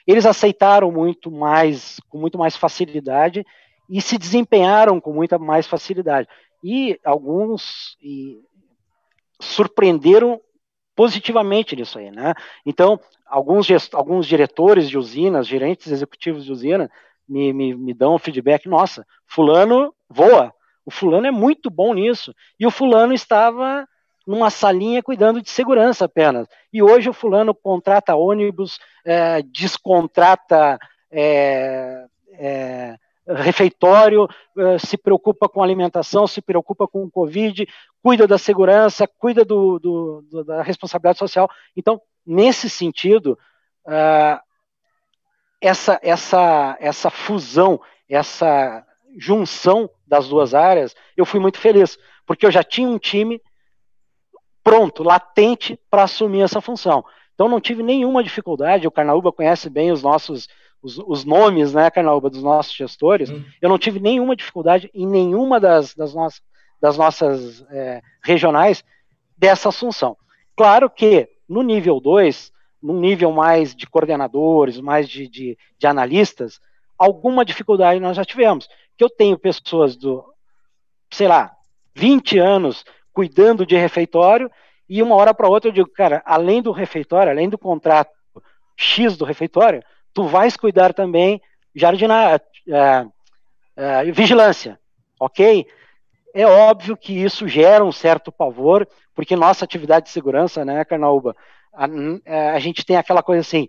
Eles 0.06 0.26
aceitaram 0.26 0.92
muito 0.92 1.32
mais, 1.32 2.00
com 2.10 2.18
muito 2.18 2.38
mais 2.38 2.56
facilidade 2.56 3.46
e 3.90 4.02
se 4.02 4.18
desempenharam 4.18 5.00
com 5.00 5.14
muita 5.14 5.40
mais 5.40 5.68
facilidade. 5.68 6.28
E 6.68 7.00
alguns 7.04 7.96
e 8.02 8.42
surpreenderam 9.40 10.42
positivamente 10.96 11.76
nisso 11.76 12.00
aí, 12.00 12.10
né? 12.10 12.34
Então, 12.66 13.00
alguns, 13.24 13.68
alguns 13.94 14.26
diretores 14.26 14.90
de 14.90 14.98
usinas, 14.98 15.46
gerentes 15.46 15.92
executivos 15.92 16.44
de 16.44 16.52
usina, 16.52 16.90
me, 17.30 17.54
me, 17.54 17.76
me 17.76 17.94
dão 17.94 18.18
feedback, 18.18 18.68
nossa, 18.68 19.06
fulano 19.28 19.94
voa, 20.10 20.52
o 20.84 20.90
fulano 20.90 21.28
é 21.28 21.32
muito 21.32 21.70
bom 21.70 21.94
nisso, 21.94 22.34
e 22.60 22.66
o 22.66 22.72
fulano 22.72 23.14
estava 23.14 23.88
numa 24.26 24.50
salinha 24.50 25.04
cuidando 25.04 25.44
de 25.44 25.52
segurança 25.52 26.06
apenas. 26.06 26.48
E 26.74 26.82
hoje 26.82 27.08
o 27.08 27.14
fulano 27.14 27.54
contrata 27.54 28.16
ônibus, 28.16 28.80
é, 29.06 29.44
descontrata 29.44 30.80
é, 31.12 32.08
é, 32.34 32.98
refeitório, 33.28 34.28
é, 34.58 34.78
se 34.78 34.98
preocupa 34.98 35.50
com 35.50 35.64
alimentação, 35.64 36.28
se 36.28 36.42
preocupa 36.42 36.88
com 36.88 37.04
o 37.04 37.12
Covid, 37.12 37.68
cuida 38.02 38.28
da 38.28 38.38
segurança, 38.38 39.08
cuida 39.08 39.44
do, 39.44 39.80
do, 39.80 40.44
da 40.44 40.62
responsabilidade 40.62 41.18
social. 41.18 41.50
Então, 41.76 42.00
nesse 42.26 42.70
sentido, 42.70 43.38
é, 43.88 44.40
essa, 45.60 46.00
essa, 46.04 46.78
essa 46.80 47.10
fusão, 47.10 47.82
essa 48.08 48.86
junção 49.18 49.90
das 50.06 50.28
duas 50.28 50.54
áreas, 50.54 50.96
eu 51.18 51.26
fui 51.26 51.40
muito 51.40 51.58
feliz, 51.58 51.98
porque 52.26 52.46
eu 52.46 52.52
já 52.52 52.64
tinha 52.64 52.88
um 52.88 53.00
time 53.00 53.42
pronto, 54.64 55.04
latente 55.04 55.80
para 55.90 56.04
assumir 56.04 56.42
essa 56.42 56.62
função. 56.62 57.04
Então 57.34 57.50
não 57.50 57.60
tive 57.60 57.84
nenhuma 57.84 58.24
dificuldade, 58.24 58.88
o 58.88 58.92
Carnaúba 58.92 59.32
conhece 59.32 59.70
bem 59.70 59.92
os 59.92 60.02
nossos 60.02 60.48
os, 60.82 60.98
os 61.00 61.26
nomes, 61.26 61.74
né, 61.74 61.90
Carnaúba, 61.90 62.30
dos 62.30 62.44
nossos 62.44 62.74
gestores, 62.74 63.30
hum. 63.30 63.44
eu 63.62 63.70
não 63.70 63.78
tive 63.78 64.00
nenhuma 64.00 64.36
dificuldade 64.36 64.90
em 64.94 65.08
nenhuma 65.08 65.60
das, 65.60 65.96
das, 65.96 66.14
nossas, 66.14 66.42
das 66.82 66.98
nossas 66.98 67.66
é, 67.72 68.02
regionais 68.24 68.84
dessa 69.38 69.70
assunção. 69.70 70.16
Claro 70.56 70.90
que 70.90 71.28
no 71.48 71.62
nível 71.62 72.00
2, 72.00 72.52
num 72.82 73.00
nível 73.00 73.32
mais 73.32 73.76
de 73.76 73.88
coordenadores, 73.88 74.80
mais 74.80 75.10
de, 75.10 75.28
de, 75.28 75.58
de 75.78 75.88
analistas, 75.88 76.60
alguma 76.98 77.44
dificuldade 77.44 78.00
nós 78.00 78.16
já 78.16 78.24
tivemos. 78.24 78.68
Que 78.98 79.04
eu 79.04 79.10
tenho 79.10 79.38
pessoas 79.38 79.96
do, 79.96 80.24
sei 81.12 81.28
lá, 81.28 81.52
20 81.96 82.38
anos 82.38 82.86
cuidando 83.12 83.66
de 83.66 83.76
refeitório, 83.76 84.52
e 84.88 85.02
uma 85.02 85.16
hora 85.16 85.34
para 85.34 85.48
outra 85.48 85.70
eu 85.70 85.74
digo, 85.74 85.90
cara, 85.90 86.22
além 86.26 86.62
do 86.62 86.72
refeitório, 86.72 87.32
além 87.32 87.50
do 87.50 87.58
contrato 87.58 88.12
X 88.78 89.18
do 89.18 89.26
refeitório, 89.26 89.82
tu 90.16 90.24
vais 90.24 90.56
cuidar 90.56 90.94
também 90.94 91.42
jardinar, 91.76 92.42
é, 92.70 93.06
é, 93.76 94.12
vigilância, 94.12 94.80
ok? 95.20 95.68
É 96.34 96.48
óbvio 96.48 96.96
que 96.96 97.14
isso 97.14 97.48
gera 97.48 97.84
um 97.84 97.92
certo 97.92 98.32
pavor, 98.32 98.88
porque 99.14 99.36
nossa 99.36 99.66
atividade 99.66 100.06
de 100.06 100.12
segurança, 100.12 100.64
né, 100.64 100.84
Carnaúba, 100.86 101.36
a, 101.74 101.86
é, 102.26 102.50
a 102.52 102.60
gente 102.60 102.86
tem 102.86 102.96
aquela 102.96 103.22
coisa 103.22 103.42
assim, 103.42 103.68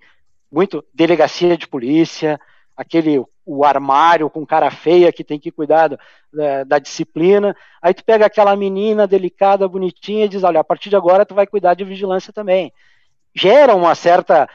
muito 0.51 0.85
delegacia 0.95 1.57
de 1.57 1.67
polícia, 1.67 2.41
aquele 2.77 3.23
o 3.45 3.65
armário 3.65 4.29
com 4.29 4.45
cara 4.45 4.71
feia 4.73 5.13
que 5.13 5.23
tem 5.23 5.39
que 5.39 5.53
cuidar 5.53 5.97
da, 6.33 6.65
da, 6.65 6.79
disciplina. 6.81 7.57
Aí 7.81 7.95
tu 7.95 8.05
pega 8.05 8.27
aquela 8.27 8.57
menina 8.57 9.07
delicada, 9.07 9.69
bonitinha 9.69 10.25
e 10.25 10.29
diz, 10.29 10.43
olha, 10.43 10.59
a 10.59 10.65
partir 10.65 10.91
de 10.91 10.97
agora 10.97 11.25
tu 11.25 11.33
vai 11.33 11.47
cuidar 11.47 11.75
de 11.75 11.85
vigilância 11.85 12.33
também. 12.33 12.73
Gera 13.37 13.75
uma 13.75 13.95
certa... 13.95 14.49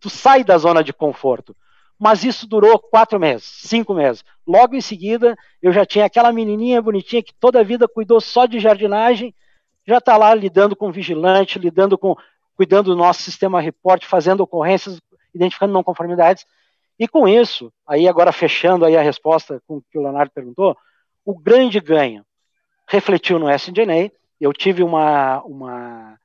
Tu 0.00 0.10
sai 0.10 0.44
da 0.44 0.58
zona 0.58 0.82
de 0.82 0.92
conforto. 0.92 1.56
Mas 1.98 2.24
isso 2.24 2.46
durou 2.46 2.78
quatro 2.78 3.18
meses, 3.18 3.44
cinco 3.44 3.94
meses. 3.94 4.24
Logo 4.46 4.74
em 4.74 4.80
seguida, 4.80 5.36
eu 5.62 5.72
já 5.72 5.86
tinha 5.86 6.04
aquela 6.04 6.32
menininha 6.32 6.82
bonitinha 6.82 7.22
que 7.22 7.32
toda 7.34 7.60
a 7.60 7.64
vida 7.64 7.88
cuidou 7.88 8.20
só 8.20 8.46
de 8.46 8.58
jardinagem, 8.58 9.34
já 9.86 9.98
está 9.98 10.16
lá 10.16 10.34
lidando 10.34 10.74
com 10.74 10.90
vigilante, 10.90 11.58
lidando 11.58 11.96
com... 11.96 12.16
cuidando 12.56 12.90
do 12.90 12.96
nosso 12.96 13.22
sistema 13.22 13.60
report, 13.60 14.04
fazendo 14.04 14.42
ocorrências, 14.42 15.00
identificando 15.34 15.72
não 15.72 15.84
conformidades 15.84 16.44
e 16.98 17.08
com 17.08 17.26
isso, 17.26 17.72
aí 17.86 18.06
agora 18.06 18.32
fechando 18.32 18.84
aí 18.84 18.96
a 18.96 19.02
resposta 19.02 19.60
com 19.66 19.80
que 19.90 19.98
o 19.98 20.02
Leonardo 20.02 20.30
perguntou, 20.32 20.76
o 21.24 21.36
grande 21.36 21.80
ganho 21.80 22.24
refletiu 22.86 23.38
no 23.38 23.50
SDNA. 23.50 24.12
Eu 24.40 24.52
tive 24.52 24.82
uma, 24.82 25.42
uma 25.42 26.18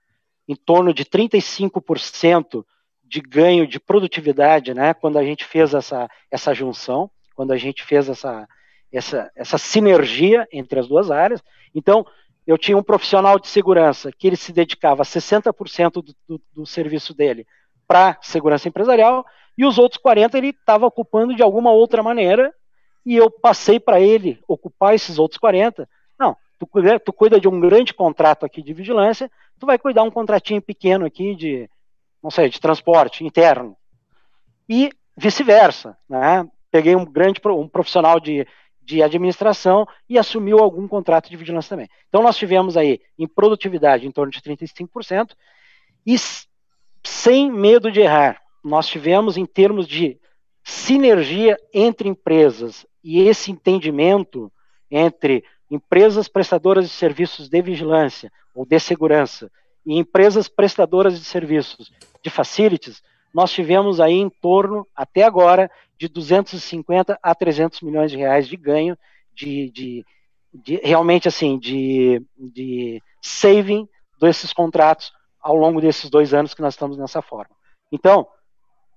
em 0.49 0.55
torno 0.55 0.91
de 0.91 1.05
35% 1.05 2.65
de 3.03 3.21
ganho 3.21 3.67
de 3.67 3.79
produtividade, 3.79 4.73
né, 4.73 4.95
quando 4.95 5.19
a 5.19 5.23
gente 5.23 5.45
fez 5.45 5.75
essa, 5.75 6.09
essa 6.31 6.55
junção, 6.55 7.09
quando 7.35 7.51
a 7.51 7.57
gente 7.57 7.83
fez 7.83 8.09
essa, 8.09 8.47
essa, 8.91 9.31
essa 9.35 9.59
sinergia 9.59 10.47
entre 10.51 10.79
as 10.79 10.87
duas 10.87 11.11
áreas. 11.11 11.43
Então, 11.73 12.03
eu 12.47 12.57
tinha 12.57 12.75
um 12.75 12.81
profissional 12.81 13.37
de 13.37 13.47
segurança 13.47 14.11
que 14.11 14.25
ele 14.25 14.35
se 14.35 14.51
dedicava 14.51 15.03
a 15.03 15.05
60% 15.05 15.91
do, 15.91 16.15
do, 16.27 16.41
do 16.51 16.65
serviço 16.65 17.13
dele 17.13 17.45
para 17.87 18.17
segurança 18.19 18.67
empresarial 18.67 19.23
e 19.55 19.67
os 19.67 19.77
outros 19.77 20.01
40 20.01 20.35
ele 20.35 20.49
estava 20.49 20.87
ocupando 20.87 21.35
de 21.35 21.43
alguma 21.43 21.71
outra 21.71 22.01
maneira 22.01 22.51
e 23.05 23.15
eu 23.15 23.29
passei 23.29 23.79
para 23.79 24.01
ele 24.01 24.39
ocupar 24.47 24.95
esses 24.95 25.19
outros 25.19 25.37
40. 25.37 25.87
Tu, 26.59 26.69
tu 27.03 27.13
cuida 27.13 27.39
de 27.39 27.47
um 27.47 27.59
grande 27.59 27.93
contrato 27.93 28.45
aqui 28.45 28.61
de 28.61 28.73
vigilância, 28.73 29.31
tu 29.57 29.65
vai 29.65 29.79
cuidar 29.79 30.03
um 30.03 30.11
contratinho 30.11 30.61
pequeno 30.61 31.05
aqui 31.05 31.33
de 31.33 31.69
não 32.21 32.29
sei, 32.29 32.49
de 32.49 32.59
transporte 32.59 33.23
interno. 33.23 33.75
E 34.67 34.91
vice-versa, 35.17 35.97
né? 36.07 36.47
Peguei 36.69 36.95
um 36.95 37.05
grande 37.05 37.39
um 37.45 37.67
profissional 37.67 38.19
de, 38.19 38.45
de 38.81 39.01
administração 39.01 39.87
e 40.07 40.19
assumiu 40.19 40.59
algum 40.59 40.87
contrato 40.87 41.29
de 41.29 41.37
vigilância 41.37 41.69
também. 41.69 41.89
Então 42.07 42.21
nós 42.21 42.37
tivemos 42.37 42.77
aí 42.77 43.01
em 43.17 43.27
produtividade 43.27 44.05
em 44.05 44.11
torno 44.11 44.31
de 44.31 44.41
35% 44.41 45.31
e 46.05 46.15
sem 47.03 47.51
medo 47.51 47.91
de 47.91 48.01
errar, 48.01 48.41
nós 48.63 48.87
tivemos 48.87 49.37
em 49.37 49.45
termos 49.45 49.87
de 49.87 50.19
sinergia 50.63 51.57
entre 51.73 52.09
empresas 52.09 52.85
e 53.03 53.21
esse 53.21 53.51
entendimento 53.51 54.51
entre 54.91 55.43
empresas 55.69 56.27
prestadoras 56.27 56.85
de 56.85 56.91
serviços 56.91 57.47
de 57.47 57.61
vigilância 57.61 58.31
ou 58.55 58.65
de 58.65 58.79
segurança 58.79 59.51
e 59.85 59.97
empresas 59.97 60.47
prestadoras 60.47 61.17
de 61.17 61.25
serviços 61.25 61.91
de 62.23 62.29
facilities, 62.29 63.01
nós 63.33 63.51
tivemos 63.51 63.99
aí 63.99 64.15
em 64.15 64.29
torno, 64.29 64.87
até 64.95 65.23
agora, 65.23 65.69
de 65.97 66.07
250 66.07 67.19
a 67.21 67.35
300 67.35 67.81
milhões 67.81 68.11
de 68.11 68.17
reais 68.17 68.47
de 68.47 68.57
ganho, 68.57 68.97
de, 69.33 69.69
de, 69.71 70.05
de 70.53 70.75
realmente 70.77 71.27
assim, 71.27 71.57
de, 71.59 72.21
de 72.37 73.01
saving 73.21 73.87
desses 74.19 74.51
contratos 74.51 75.11
ao 75.39 75.55
longo 75.55 75.79
desses 75.79 76.09
dois 76.09 76.33
anos 76.33 76.53
que 76.53 76.61
nós 76.61 76.73
estamos 76.73 76.97
nessa 76.97 77.21
forma. 77.21 77.55
Então, 77.91 78.27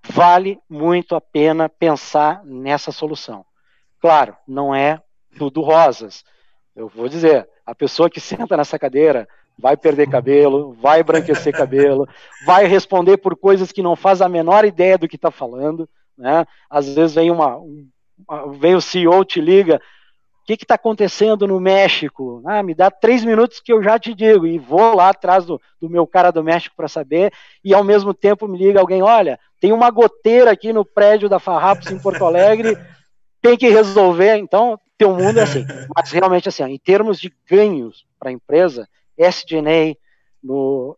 vale 0.09 0.59
muito 0.69 1.15
a 1.15 1.21
pena 1.21 1.69
pensar 1.69 2.45
nessa 2.45 2.91
solução. 2.91 3.45
Claro, 4.01 4.37
não 4.47 4.75
é 4.75 5.01
tudo 5.39 5.61
rosas. 5.61 6.25
Eu 6.75 6.89
vou 6.89 7.09
dizer, 7.09 7.49
a 7.67 7.75
pessoa 7.75 8.09
que 8.09 8.21
senta 8.21 8.57
nessa 8.57 8.79
cadeira 8.79 9.29
vai 9.59 9.77
perder 9.77 10.09
cabelo, 10.09 10.73
vai 10.81 11.01
embranquecer 11.01 11.53
cabelo, 11.53 12.09
vai 12.47 12.67
responder 12.67 13.19
por 13.19 13.37
coisas 13.37 13.71
que 13.71 13.83
não 13.83 13.95
faz 13.95 14.23
a 14.23 14.29
menor 14.29 14.65
ideia 14.65 14.97
do 14.97 15.07
que 15.07 15.17
está 15.17 15.31
falando. 15.31 15.89
Né? 16.17 16.47
Às 16.71 16.95
vezes 16.95 17.15
vem 17.15 17.31
uma, 17.31 17.59
um, 17.59 17.87
vem 18.59 18.75
o 18.75 18.81
CEO 18.81 19.25
te 19.25 19.41
liga, 19.41 19.81
o 20.43 20.45
que 20.45 20.55
está 20.55 20.75
acontecendo 20.75 21.47
no 21.47 21.61
México? 21.61 22.43
Ah, 22.45 22.63
me 22.63 22.75
dá 22.75 22.91
três 22.91 23.25
minutos 23.25 23.61
que 23.61 23.73
eu 23.73 23.83
já 23.83 23.99
te 23.99 24.13
digo 24.13 24.47
e 24.47 24.59
vou 24.59 24.97
lá 24.97 25.11
atrás 25.11 25.47
do, 25.47 25.61
do 25.81 25.89
meu 25.89 26.07
cara 26.07 26.33
do 26.33 26.43
México 26.43 26.75
para 26.77 26.89
saber 26.89 27.33
e 27.63 27.73
ao 27.73 27.85
mesmo 27.85 28.13
tempo 28.13 28.49
me 28.49 28.59
liga 28.59 28.81
alguém, 28.81 29.03
olha, 29.03 29.39
tem 29.61 29.73
uma 29.73 29.89
goteira 29.91 30.51
aqui 30.51 30.73
no 30.73 30.85
prédio 30.85 31.29
da 31.29 31.39
Farrapos 31.39 31.91
em 31.93 31.99
Porto 31.99 32.25
Alegre, 32.25 32.77
tem 33.41 33.57
que 33.57 33.69
resolver. 33.69 34.37
Então, 34.37 34.79
teu 35.03 35.15
mundo 35.15 35.39
é 35.39 35.43
assim. 35.43 35.65
Mas 35.95 36.11
realmente 36.11 36.49
assim, 36.49 36.65
em 36.65 36.79
termos 36.79 37.19
de 37.19 37.33
ganhos 37.49 38.07
para 38.19 38.31
a 38.31 38.33
empresa, 38.33 38.89
SG&A, 39.19 39.97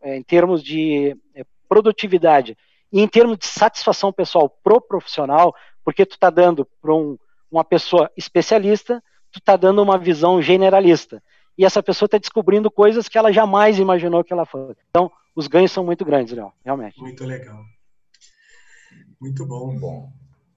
é, 0.03 0.17
em 0.17 0.23
termos 0.23 0.63
de 0.63 1.17
é, 1.35 1.45
produtividade 1.69 2.57
e 2.93 3.01
em 3.01 3.09
termos 3.09 3.39
de 3.39 3.47
satisfação 3.47 4.13
pessoal 4.13 4.49
pro 4.49 4.81
profissional, 4.81 5.55
porque 5.85 6.07
tu 6.07 6.15
está 6.15 6.31
dando 6.31 6.67
para 6.81 6.95
um, 6.95 7.19
uma 7.51 7.65
pessoa 7.65 8.11
especialista, 8.17 9.03
tu 9.33 9.39
está 9.39 9.57
dando 9.57 9.83
uma 9.83 9.99
visão 9.99 10.41
generalista. 10.41 11.23
E 11.57 11.65
essa 11.65 11.83
pessoa 11.83 12.07
está 12.07 12.19
descobrindo 12.19 12.71
coisas 12.71 13.09
que 13.09 13.19
ela 13.19 13.33
jamais 13.33 13.79
imaginou 13.79 14.25
que 14.25 14.33
ela 14.33 14.47
fosse. 14.47 14.81
Então, 14.91 15.11
os 15.35 15.47
ganhos 15.47 15.73
são 15.73 15.85
muito 15.85 16.05
grandes, 16.05 16.33
Léo, 16.33 16.53
realmente. 16.65 17.01
Muito 17.01 17.25
legal. 17.25 17.63
Muito 19.21 19.47
bom. 19.47 19.79
Bom, 19.79 20.13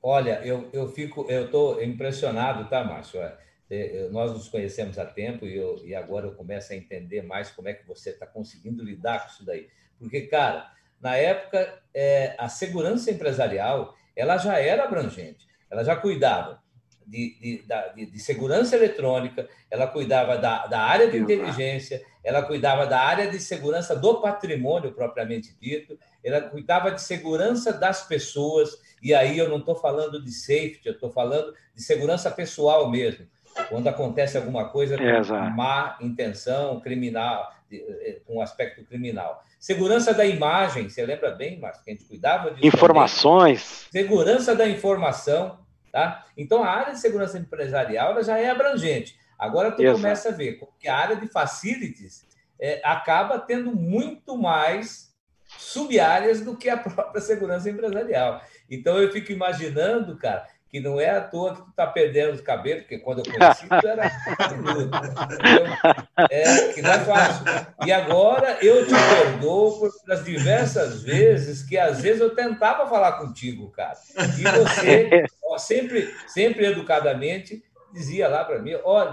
olha, 0.08 0.40
eu, 0.46 0.70
eu 0.72 0.88
fico, 0.88 1.26
eu 1.30 1.46
estou 1.46 1.84
impressionado, 1.84 2.70
tá, 2.70 2.82
Márcio? 2.82 3.20
É, 3.20 3.38
é, 3.70 4.10
nós 4.10 4.32
nos 4.32 4.48
conhecemos 4.48 4.98
há 4.98 5.06
tempo 5.06 5.46
e, 5.46 5.58
eu, 5.58 5.82
e 5.84 5.94
agora 5.94 6.28
eu 6.28 6.34
começo 6.34 6.72
a 6.72 6.78
entender 6.78 7.22
mais 7.24 7.52
como 7.52 7.68
é 7.68 7.74
que 7.74 7.86
você 7.86 8.12
está 8.12 8.26
conseguindo 8.26 8.86
lidar 8.86 9.24
com 9.24 9.34
isso 9.34 9.46
daí. 9.46 9.68
Porque, 10.00 10.22
cara, 10.22 10.72
na 11.02 11.18
época, 11.18 11.82
é, 11.94 12.36
a 12.38 12.48
segurança 12.48 13.12
empresarial 13.12 13.98
ela 14.16 14.38
já 14.38 14.58
era 14.58 14.86
abrangente, 14.86 15.46
ela 15.70 15.84
já 15.84 15.94
cuidava 15.94 16.64
de, 17.06 17.38
de, 17.40 17.66
de, 17.96 18.06
de 18.12 18.20
segurança 18.20 18.78
eletrônica, 18.78 19.48
ela 19.70 19.88
cuidava 19.88 20.38
da, 20.38 20.68
da 20.68 20.80
área 20.80 21.10
de 21.10 21.18
inteligência, 21.18 22.02
ela 22.24 22.44
cuidava 22.44 22.86
da 22.86 23.00
área 23.00 23.30
de 23.30 23.40
segurança 23.40 23.96
do 23.96 24.22
patrimônio 24.22 24.94
propriamente 24.94 25.54
dito, 25.60 26.00
ela 26.28 26.42
cuidava 26.42 26.92
de 26.92 27.02
segurança 27.02 27.72
das 27.72 28.06
pessoas, 28.08 28.70
e 29.02 29.14
aí 29.14 29.38
eu 29.38 29.50
não 29.50 29.60
estou 29.60 29.76
falando 29.76 30.24
de 30.24 30.32
safety, 30.32 30.82
eu 30.86 30.94
estou 30.94 31.10
falando 31.10 31.54
de 31.76 31.82
segurança 31.82 32.30
pessoal 32.32 32.90
mesmo 32.90 33.28
quando 33.70 33.88
acontece 33.88 34.38
alguma 34.38 34.70
coisa 34.70 34.98
com 34.98 35.50
má 35.56 35.98
intenção, 36.02 36.80
criminal, 36.80 37.52
eh, 37.72 38.20
com 38.26 38.38
um 38.38 38.42
aspecto 38.42 38.84
criminal. 38.86 39.44
Segurança 39.60 40.14
da 40.14 40.26
imagem, 40.26 40.90
você 40.90 41.06
lembra 41.06 41.32
bem, 41.32 41.60
Márcio, 41.60 41.84
que 41.84 41.92
a 41.92 41.94
gente 41.94 42.06
cuidava 42.06 42.52
de 42.52 42.66
Informações. 42.66 43.88
Também. 43.92 44.04
Segurança 44.04 44.56
da 44.56 44.68
informação, 44.68 45.60
tá? 45.92 46.26
Então 46.38 46.64
a 46.64 46.70
área 46.70 46.94
de 46.94 47.00
segurança 47.00 47.38
empresarial 47.38 48.22
já 48.24 48.38
é 48.38 48.50
abrangente. 48.50 49.18
Agora 49.38 49.72
tu 49.72 49.82
Exato. 49.82 49.98
começa 49.98 50.30
a 50.30 50.32
ver 50.32 50.60
que 50.80 50.88
a 50.88 50.96
área 50.96 51.16
de 51.16 51.28
facilities 51.28 52.26
é, 52.60 52.82
acaba 52.84 53.40
tendo 53.40 53.76
muito 53.76 54.38
mais 54.38 55.07
sub-áreas 55.48 56.42
do 56.42 56.56
que 56.56 56.70
a 56.70 56.78
própria 56.78 57.22
segurança 57.22 57.70
empresarial. 57.70 58.42
Então 58.70 58.98
eu 58.98 59.12
fico 59.12 59.32
imaginando, 59.32 60.18
cara, 60.18 60.46
que 60.70 60.80
não 60.80 61.00
é 61.00 61.10
à 61.10 61.22
toa 61.22 61.56
que 61.56 61.62
tu 61.62 61.72
tá 61.72 61.88
perdendo 61.88 62.34
os 62.34 62.42
cabelos, 62.42 62.82
porque 62.82 63.00
quando 63.00 63.20
eu 63.20 63.26
conheci 63.26 63.68
tu 63.68 63.88
era 63.88 64.12
É, 66.30 66.74
que 66.74 66.82
não 66.82 66.92
é 66.92 67.00
fácil. 67.00 67.46
E 67.86 67.92
agora 67.92 68.58
eu 68.62 68.86
te 68.86 68.92
perdoo 68.92 69.80
por 69.80 69.92
as 70.10 70.26
diversas 70.26 71.04
vezes 71.04 71.64
que 71.64 71.78
às 71.78 72.02
vezes 72.02 72.22
eu 72.22 72.36
tentava 72.36 72.90
falar 72.90 73.14
contigo, 73.14 73.72
cara. 73.72 73.98
E 74.38 74.44
você, 74.44 75.26
ó, 75.46 75.58
sempre, 75.58 76.14
sempre 76.28 76.66
educadamente, 76.66 77.64
dizia 77.94 78.28
lá 78.28 78.44
para 78.44 78.60
mim, 78.60 78.76
oh, 78.84 79.04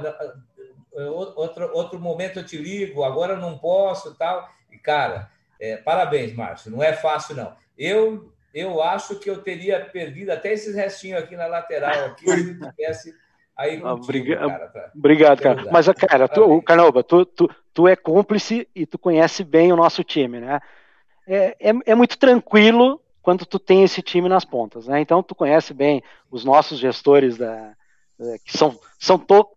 outro, 1.36 1.70
outro 1.72 2.00
momento 2.00 2.40
eu 2.40 2.44
te 2.44 2.56
ligo, 2.56 3.04
agora 3.04 3.34
eu 3.34 3.40
não 3.40 3.58
posso 3.58 4.16
tal. 4.16 4.48
E, 4.72 4.76
cara, 4.76 5.30
é, 5.72 5.76
parabéns, 5.78 6.34
Márcio. 6.34 6.70
Não 6.70 6.82
é 6.82 6.92
fácil, 6.92 7.36
não. 7.36 7.54
Eu 7.76 8.32
eu 8.54 8.80
acho 8.80 9.18
que 9.18 9.28
eu 9.28 9.42
teria 9.42 9.80
perdido 9.80 10.30
até 10.30 10.52
esses 10.52 10.76
restinhos 10.76 11.20
aqui 11.20 11.34
na 11.34 11.46
lateral, 11.46 12.04
aqui, 12.04 12.30
se 12.30 12.58
tivesse 12.70 13.14
aí 13.56 13.82
ah, 13.84 13.96
contigo, 13.96 14.36
cara, 14.36 14.68
pra... 14.68 14.90
Obrigado, 14.94 15.42
cara. 15.42 15.64
Mas, 15.72 15.88
cara, 15.88 16.28
tu, 16.28 16.62
Carnaúba, 16.62 17.02
tu, 17.02 17.26
tu, 17.26 17.50
tu 17.72 17.88
é 17.88 17.96
cúmplice 17.96 18.68
e 18.72 18.86
tu 18.86 18.96
conhece 18.96 19.42
bem 19.42 19.72
o 19.72 19.76
nosso 19.76 20.04
time, 20.04 20.38
né? 20.38 20.60
É, 21.26 21.56
é, 21.58 21.72
é, 21.86 21.94
muito 21.96 22.16
tranquilo 22.16 23.00
quando 23.20 23.44
tu 23.44 23.58
tem 23.58 23.82
esse 23.82 24.00
time 24.02 24.28
nas 24.28 24.44
pontas, 24.44 24.86
né? 24.86 25.00
Então, 25.00 25.20
tu 25.20 25.34
conhece 25.34 25.74
bem 25.74 26.00
os 26.30 26.44
nossos 26.44 26.78
gestores 26.78 27.36
da, 27.36 27.72
que 28.44 28.56
são, 28.56 28.78
são 29.00 29.18
to, 29.18 29.48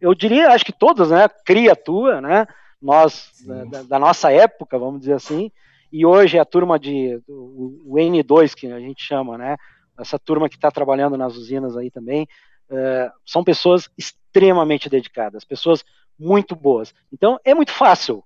eu 0.00 0.12
diria, 0.12 0.48
acho 0.48 0.64
que 0.64 0.72
todas, 0.72 1.10
né? 1.10 1.28
Cria 1.44 1.76
tua, 1.76 2.20
né? 2.20 2.48
Nós, 2.80 3.30
da, 3.70 3.82
da 3.82 3.98
nossa 3.98 4.32
época, 4.32 4.78
vamos 4.78 5.00
dizer 5.00 5.14
assim, 5.14 5.50
e 5.92 6.06
hoje 6.06 6.38
a 6.38 6.44
turma 6.44 6.78
de 6.78 7.20
o, 7.28 7.94
N2 7.94 8.54
que 8.54 8.66
a 8.66 8.78
gente 8.78 9.02
chama, 9.02 9.36
né? 9.36 9.56
Essa 9.98 10.18
turma 10.18 10.48
que 10.48 10.54
está 10.54 10.70
trabalhando 10.70 11.16
nas 11.16 11.36
usinas 11.36 11.76
aí 11.76 11.90
também, 11.90 12.26
uh, 12.70 13.12
são 13.26 13.44
pessoas 13.44 13.90
extremamente 13.98 14.88
dedicadas, 14.88 15.44
pessoas 15.44 15.84
muito 16.18 16.54
boas. 16.54 16.94
Então 17.12 17.38
é 17.44 17.54
muito 17.54 17.72
fácil 17.72 18.24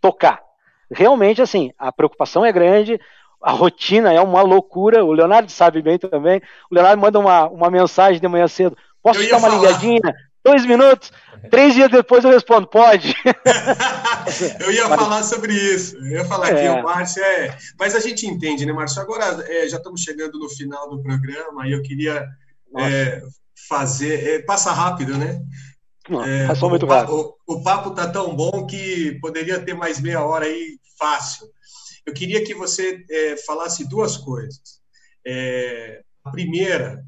tocar. 0.00 0.42
Realmente, 0.90 1.42
assim, 1.42 1.70
a 1.78 1.92
preocupação 1.92 2.44
é 2.44 2.50
grande, 2.50 2.98
a 3.42 3.52
rotina 3.52 4.12
é 4.12 4.20
uma 4.20 4.42
loucura. 4.42 5.04
O 5.04 5.12
Leonardo 5.12 5.50
sabe 5.50 5.82
bem 5.82 5.98
também. 5.98 6.40
O 6.70 6.74
Leonardo 6.74 7.00
manda 7.00 7.18
uma, 7.18 7.46
uma 7.48 7.70
mensagem 7.70 8.20
de 8.20 8.26
manhã 8.26 8.48
cedo. 8.48 8.76
Posso 9.02 9.20
dar 9.28 9.36
uma 9.36 9.50
falar. 9.50 9.62
ligadinha? 9.62 10.14
Dois 10.44 10.64
minutos, 10.64 11.10
três 11.50 11.74
dias 11.74 11.90
depois 11.90 12.24
eu 12.24 12.30
respondo, 12.30 12.66
pode. 12.66 13.14
eu 14.60 14.72
ia 14.72 14.88
falar 14.88 15.22
sobre 15.22 15.52
isso, 15.52 15.96
eu 15.96 16.06
ia 16.06 16.24
falar 16.24 16.50
é. 16.50 16.62
que 16.62 16.80
o 16.80 16.82
Márcio 16.82 17.22
é. 17.22 17.56
Mas 17.78 17.94
a 17.94 18.00
gente 18.00 18.26
entende, 18.26 18.64
né, 18.64 18.72
Márcio? 18.72 19.02
Agora 19.02 19.24
é, 19.48 19.68
já 19.68 19.76
estamos 19.76 20.00
chegando 20.02 20.38
no 20.38 20.48
final 20.48 20.88
do 20.88 21.02
programa 21.02 21.66
e 21.66 21.72
eu 21.72 21.82
queria 21.82 22.26
é, 22.76 23.22
fazer. 23.68 24.28
É, 24.28 24.42
passa 24.42 24.72
rápido, 24.72 25.16
né? 25.16 25.40
Não, 26.08 26.24
é, 26.24 26.46
passou 26.46 26.70
muito 26.70 26.86
rápido. 26.86 27.36
O, 27.46 27.56
o 27.56 27.62
papo 27.62 27.90
tá 27.90 28.08
tão 28.08 28.34
bom 28.34 28.66
que 28.66 29.18
poderia 29.20 29.60
ter 29.60 29.74
mais 29.74 30.00
meia 30.00 30.22
hora 30.22 30.46
aí 30.46 30.78
fácil. 30.98 31.46
eu 32.06 32.12
queria 32.12 32.42
que 32.42 32.54
você 32.54 33.04
é, 33.10 33.36
falasse 33.36 33.88
duas 33.88 34.16
coisas. 34.16 34.78
A 36.24 36.30
primeira, 36.30 37.04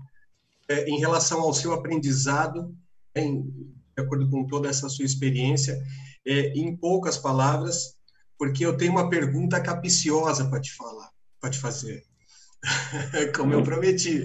em 0.87 0.99
relação 0.99 1.41
ao 1.41 1.55
seu 1.55 1.73
aprendizado, 1.73 2.75
em, 3.15 3.43
de 3.43 4.03
acordo 4.03 4.29
com 4.31 4.47
toda 4.47 4.69
essa 4.69 4.89
sua 4.89 5.05
experiência, 5.05 5.81
é, 6.27 6.53
em 6.55 6.77
poucas 6.77 7.17
palavras, 7.19 7.97
porque 8.39 8.65
eu 8.65 8.77
tenho 8.77 8.93
uma 8.93 9.11
pergunta 9.11 9.61
capiciosa 9.61 10.49
para 10.49 10.61
te 10.61 10.75
falar, 10.75 11.11
para 11.41 11.51
te 11.51 11.59
fazer. 11.59 12.03
como 13.37 13.55
eu 13.55 13.63
prometi. 13.63 14.25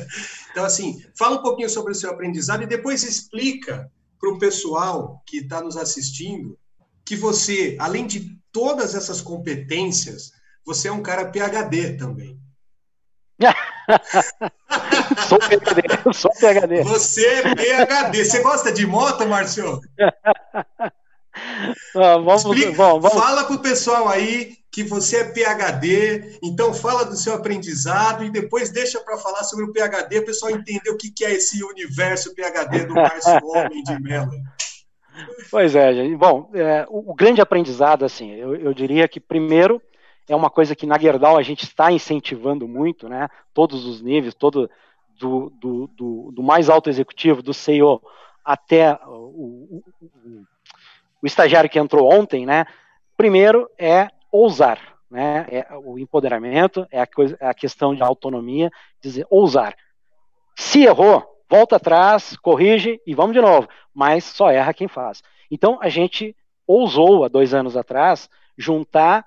então, 0.50 0.64
assim, 0.64 1.04
fala 1.16 1.38
um 1.38 1.42
pouquinho 1.42 1.68
sobre 1.68 1.92
o 1.92 1.94
seu 1.94 2.10
aprendizado 2.10 2.62
e 2.62 2.66
depois 2.66 3.02
explica 3.02 3.90
para 4.18 4.30
o 4.30 4.38
pessoal 4.38 5.22
que 5.26 5.38
está 5.38 5.60
nos 5.60 5.76
assistindo 5.76 6.58
que 7.04 7.14
você, 7.14 7.76
além 7.78 8.06
de 8.06 8.38
todas 8.50 8.94
essas 8.94 9.20
competências, 9.20 10.30
você 10.64 10.88
é 10.88 10.92
um 10.92 11.02
cara 11.02 11.30
PhD 11.30 11.96
também. 11.96 12.40
sou 15.28 15.38
PhD, 15.38 16.12
sou 16.12 16.30
PhD. 16.32 16.82
Você 16.82 17.26
é 17.26 17.54
PhD. 17.54 18.24
Você 18.24 18.40
gosta 18.40 18.72
de 18.72 18.86
moto, 18.86 19.26
Márcio? 19.26 19.80
Vamos, 21.94 22.44
Explica, 22.44 22.72
vamos, 22.72 23.02
vamos. 23.02 23.24
Fala 23.24 23.44
para 23.44 23.56
o 23.56 23.58
pessoal 23.58 24.08
aí 24.08 24.56
que 24.70 24.82
você 24.82 25.18
é 25.18 25.24
PhD, 25.24 26.38
então 26.42 26.74
fala 26.74 27.04
do 27.04 27.16
seu 27.16 27.34
aprendizado 27.34 28.24
e 28.24 28.30
depois 28.30 28.70
deixa 28.70 29.00
para 29.00 29.16
falar 29.16 29.44
sobre 29.44 29.64
o 29.64 29.72
PhD, 29.72 30.18
o 30.18 30.24
pessoal 30.24 30.52
entender 30.52 30.90
o 30.90 30.96
que, 30.96 31.10
que 31.10 31.24
é 31.24 31.32
esse 31.32 31.62
universo 31.62 32.34
PhD 32.34 32.86
do 32.86 32.94
Márcio 32.94 33.32
Homem 33.44 33.82
de 33.84 34.00
Mello. 34.00 34.32
Pois 35.50 35.76
é, 35.76 35.94
gente. 35.94 36.16
Bom, 36.16 36.50
é, 36.54 36.84
o, 36.88 37.12
o, 37.12 37.14
grande 37.14 37.40
aprendizado, 37.40 38.04
assim, 38.04 38.32
eu, 38.32 38.56
eu, 38.56 38.74
diria 38.74 39.06
que 39.06 39.20
primeiro 39.20 39.80
é 40.28 40.34
uma 40.34 40.50
coisa 40.50 40.74
que 40.74 40.86
na 40.86 40.98
Gerdau 40.98 41.36
a 41.36 41.42
gente 41.42 41.62
está 41.64 41.92
incentivando 41.92 42.66
muito, 42.66 43.08
né? 43.08 43.28
Todos 43.52 43.86
os 43.86 44.02
níveis, 44.02 44.34
todo 44.34 44.68
do, 45.18 45.50
do, 45.50 45.86
do, 45.88 46.32
do 46.32 46.42
mais 46.42 46.68
alto 46.68 46.88
executivo, 46.90 47.42
do 47.42 47.54
CEO, 47.54 48.02
até 48.44 48.94
o, 49.06 49.82
o, 50.00 50.44
o 51.22 51.26
estagiário 51.26 51.70
que 51.70 51.78
entrou 51.78 52.12
ontem, 52.12 52.44
né? 52.44 52.66
Primeiro 53.16 53.70
é 53.78 54.08
ousar, 54.30 54.78
né? 55.10 55.46
É 55.50 55.66
o 55.82 55.98
empoderamento, 55.98 56.86
é 56.90 57.00
a, 57.00 57.06
coisa, 57.06 57.36
é 57.40 57.46
a 57.46 57.54
questão 57.54 57.94
de 57.94 58.02
autonomia, 58.02 58.70
dizer 59.00 59.26
ousar. 59.30 59.74
Se 60.56 60.84
errou, 60.84 61.24
volta 61.48 61.76
atrás, 61.76 62.36
corrige 62.36 63.00
e 63.06 63.14
vamos 63.14 63.34
de 63.34 63.40
novo. 63.40 63.68
Mas 63.94 64.24
só 64.24 64.50
erra 64.50 64.74
quem 64.74 64.88
faz. 64.88 65.22
Então 65.50 65.78
a 65.80 65.88
gente 65.88 66.36
ousou 66.66 67.24
há 67.24 67.28
dois 67.28 67.54
anos 67.54 67.76
atrás 67.76 68.28
juntar 68.56 69.24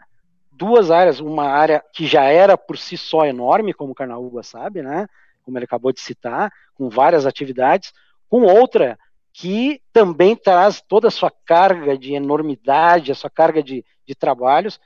duas 0.51 0.89
áreas, 0.89 1.19
uma 1.19 1.45
área 1.45 1.83
que 1.93 2.07
já 2.07 2.23
era 2.23 2.57
por 2.57 2.77
si 2.77 2.97
só 2.97 3.25
enorme, 3.25 3.73
como 3.73 3.91
o 3.91 3.95
Carnaúba 3.95 4.41
sabe, 4.41 4.81
né? 4.81 5.07
Como 5.47 5.57
ele 5.57 5.63
acabou 5.63 5.93
de 5.93 6.01
citar, 6.01 6.51
com 6.75 6.89
várias 6.89 7.25
atividades, 7.25 7.93
com 8.27 8.41
outra 8.41 8.99
que 9.31 9.81
também 9.93 10.35
traz 10.35 10.81
toda 10.81 11.07
a 11.07 11.11
sua 11.11 11.31
carga 11.45 11.97
de 11.97 12.13
enormidade, 12.13 13.13
a 13.13 13.15
sua 13.15 13.29
carga 13.29 13.63
de, 13.63 13.85
de 14.05 14.13
trabalhos, 14.13 14.77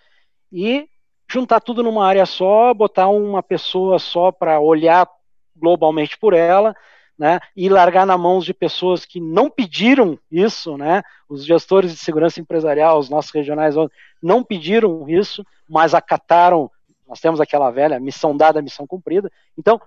e 0.52 0.88
juntar 1.28 1.62
tudo 1.62 1.82
numa 1.82 2.06
área 2.06 2.28
só, 2.28 2.72
botar 2.76 3.08
uma 3.08 3.42
pessoa 3.42 3.98
só 3.98 4.32
para 4.32 4.60
olhar 4.60 5.10
globalmente 5.56 6.16
por 6.16 6.36
ela, 6.36 6.76
né, 7.18 7.40
e 7.56 7.70
largar 7.70 8.06
na 8.06 8.20
mãos 8.20 8.46
de 8.46 8.54
pessoas 8.54 9.04
que 9.04 9.20
não 9.20 9.50
pediram 9.50 10.20
isso, 10.30 10.78
né, 10.78 11.02
os 11.28 11.44
gestores 11.44 11.92
de 11.92 11.98
segurança 11.98 12.40
empresarial, 12.40 13.00
os 13.00 13.10
nossos 13.10 13.32
regionais 13.32 13.74
não 14.22 14.44
pediram 14.44 15.10
isso, 15.10 15.44
mas 15.68 15.96
acataram, 15.96 16.70
nós 17.08 17.20
temos 17.20 17.42
aquela 17.42 17.72
velha 17.72 18.00
missão 18.00 18.38
dada, 18.38 18.62
missão 18.62 18.86
cumprida. 18.86 19.32
Então, 19.58 19.82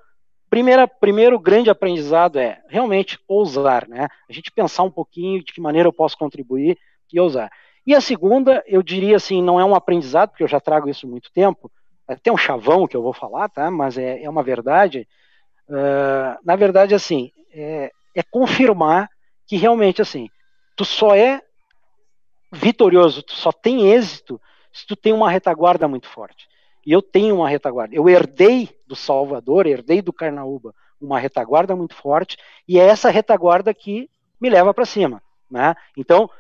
primeira, 0.55 0.87
primeiro 0.87 1.37
grande 1.37 1.69
aprendizado 1.69 2.39
é 2.39 2.63
realmente 2.69 3.19
ousar, 3.27 3.89
né, 3.89 4.07
a 4.31 4.33
gente 4.33 4.53
pensar 4.53 4.85
um 4.85 4.91
pouquinho 4.91 5.43
de 5.43 5.53
que 5.53 5.61
maneira 5.61 5.89
eu 5.89 5.93
posso 5.93 6.17
contribuir 6.17 6.79
e 7.13 7.19
ousar. 7.19 7.51
E 7.85 7.93
a 7.93 8.01
segunda, 8.01 8.63
eu 8.65 8.81
diria 8.81 9.17
assim, 9.17 9.43
não 9.43 9.59
é 9.59 9.65
um 9.65 9.75
aprendizado, 9.75 10.31
porque 10.31 10.45
eu 10.45 10.49
já 10.49 10.61
trago 10.61 10.89
isso 10.89 11.07
há 11.07 11.11
muito 11.11 11.33
tempo, 11.33 11.73
é 12.09 12.13
até 12.13 12.31
um 12.31 12.37
chavão 12.37 12.87
que 12.87 12.97
eu 12.97 13.03
vou 13.03 13.13
falar, 13.13 13.49
tá? 13.49 13.69
Mas 13.69 13.99
é, 13.99 14.23
é 14.23 14.31
uma 14.31 14.45
verdade. 14.45 15.09
Uh, 15.69 16.39
na 16.45 16.55
verdade, 16.55 16.95
assim, 16.95 17.33
é, 17.53 17.91
é, 18.15 18.23
confirmar 18.23 19.09
que 19.49 19.57
realmente, 19.57 20.03
assim, 20.03 20.29
tu 20.77 20.85
só 20.85 21.17
é 21.17 21.41
vitorioso, 22.53 23.25
tu 23.25 23.33
só 23.33 23.51
tem 23.51 23.91
êxito 23.91 24.41
se 24.73 24.87
tu 24.87 24.95
tem 24.95 25.13
uma 25.13 25.31
retaguarda 25.31 25.89
muito 25.89 26.09
forte. 26.09 26.47
E 26.87 26.93
eu 26.93 27.03
tenho 27.03 27.37
uma 27.37 27.49
retaguarda. 27.49 27.95
Eu 27.95 28.09
herdei 28.09 28.69
do 28.95 28.97
Salvador, 28.97 29.67
herdei 29.67 30.01
do 30.01 30.13
Carnaúba 30.13 30.73
uma 31.01 31.19
retaguarda 31.19 31.75
muito 31.77 31.95
forte, 31.95 32.39
e 32.67 32.79
é 32.79 32.87
essa 32.87 33.11
retaguarda 33.11 33.75
que 33.75 34.09
me 34.41 34.49
leva 34.49 34.73
para 34.73 34.87
cima. 34.87 35.21
Né? 35.51 35.75
Então, 35.97 36.31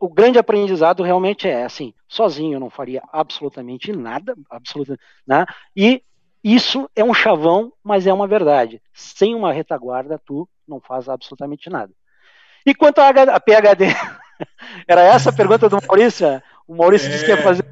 o 0.00 0.08
grande 0.08 0.38
aprendizado 0.38 1.02
realmente 1.02 1.46
é 1.46 1.64
assim, 1.64 1.92
sozinho 2.08 2.54
eu 2.54 2.60
não 2.60 2.70
faria 2.70 3.02
absolutamente 3.12 3.92
nada, 3.92 4.34
absolutamente, 4.50 5.02
né? 5.26 5.44
E 5.76 6.02
isso 6.42 6.90
é 6.96 7.04
um 7.04 7.14
chavão, 7.14 7.72
mas 7.82 8.06
é 8.06 8.12
uma 8.12 8.26
verdade. 8.26 8.82
Sem 8.92 9.34
uma 9.34 9.52
retaguarda, 9.52 10.18
tu 10.18 10.48
não 10.66 10.80
faz 10.80 11.08
absolutamente 11.08 11.68
nada. 11.68 11.92
E 12.66 12.74
quanto 12.74 12.98
a 12.98 13.40
PHD, 13.40 13.86
era 14.88 15.02
essa 15.02 15.30
a 15.30 15.32
pergunta 15.34 15.68
do 15.68 15.78
Maurício? 15.86 16.42
O 16.66 16.74
Maurício 16.74 17.08
é... 17.08 17.12
disse 17.12 17.24
que 17.24 17.30
ia 17.30 17.38
é. 17.38 17.42
fazer. 17.42 17.64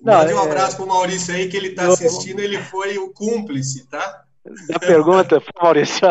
Mande 0.00 0.32
um 0.32 0.38
é... 0.38 0.42
abraço 0.42 0.76
para 0.76 0.84
o 0.84 0.88
Maurício 0.88 1.34
aí, 1.34 1.48
que 1.48 1.56
ele 1.56 1.68
está 1.68 1.86
assistindo, 1.86 2.40
ele 2.40 2.58
foi 2.58 2.98
o 2.98 3.12
cúmplice, 3.12 3.86
tá? 3.88 4.24
Da 4.68 4.78
pergunta, 4.78 5.42
Maurício. 5.60 6.08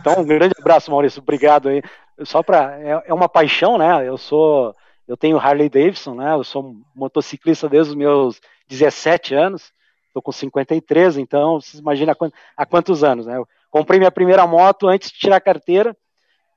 Então, 0.00 0.20
um 0.20 0.24
grande 0.24 0.54
abraço, 0.58 0.90
Maurício. 0.90 1.20
Obrigado 1.20 1.68
aí 1.68 1.82
só 2.24 2.42
para 2.42 2.78
é, 2.80 3.02
é, 3.06 3.14
uma 3.14 3.28
paixão, 3.28 3.78
né? 3.78 4.06
Eu 4.06 4.18
sou 4.18 4.74
eu 5.08 5.16
tenho 5.16 5.38
Harley 5.38 5.68
Davidson, 5.68 6.14
né? 6.14 6.32
Eu 6.34 6.44
sou 6.44 6.76
motociclista 6.94 7.68
desde 7.68 7.90
os 7.90 7.96
meus 7.96 8.40
17 8.68 9.34
anos. 9.34 9.72
Estou 10.06 10.22
com 10.22 10.30
53, 10.30 11.16
então 11.16 11.60
vocês 11.60 11.80
imaginam 11.80 12.12
há, 12.12 12.62
há 12.62 12.66
quantos 12.66 13.02
anos, 13.02 13.26
né? 13.26 13.36
Eu 13.36 13.48
comprei 13.70 13.98
minha 13.98 14.10
primeira 14.10 14.46
moto 14.46 14.86
antes 14.86 15.10
de 15.10 15.18
tirar 15.18 15.36
a 15.36 15.40
carteira 15.40 15.96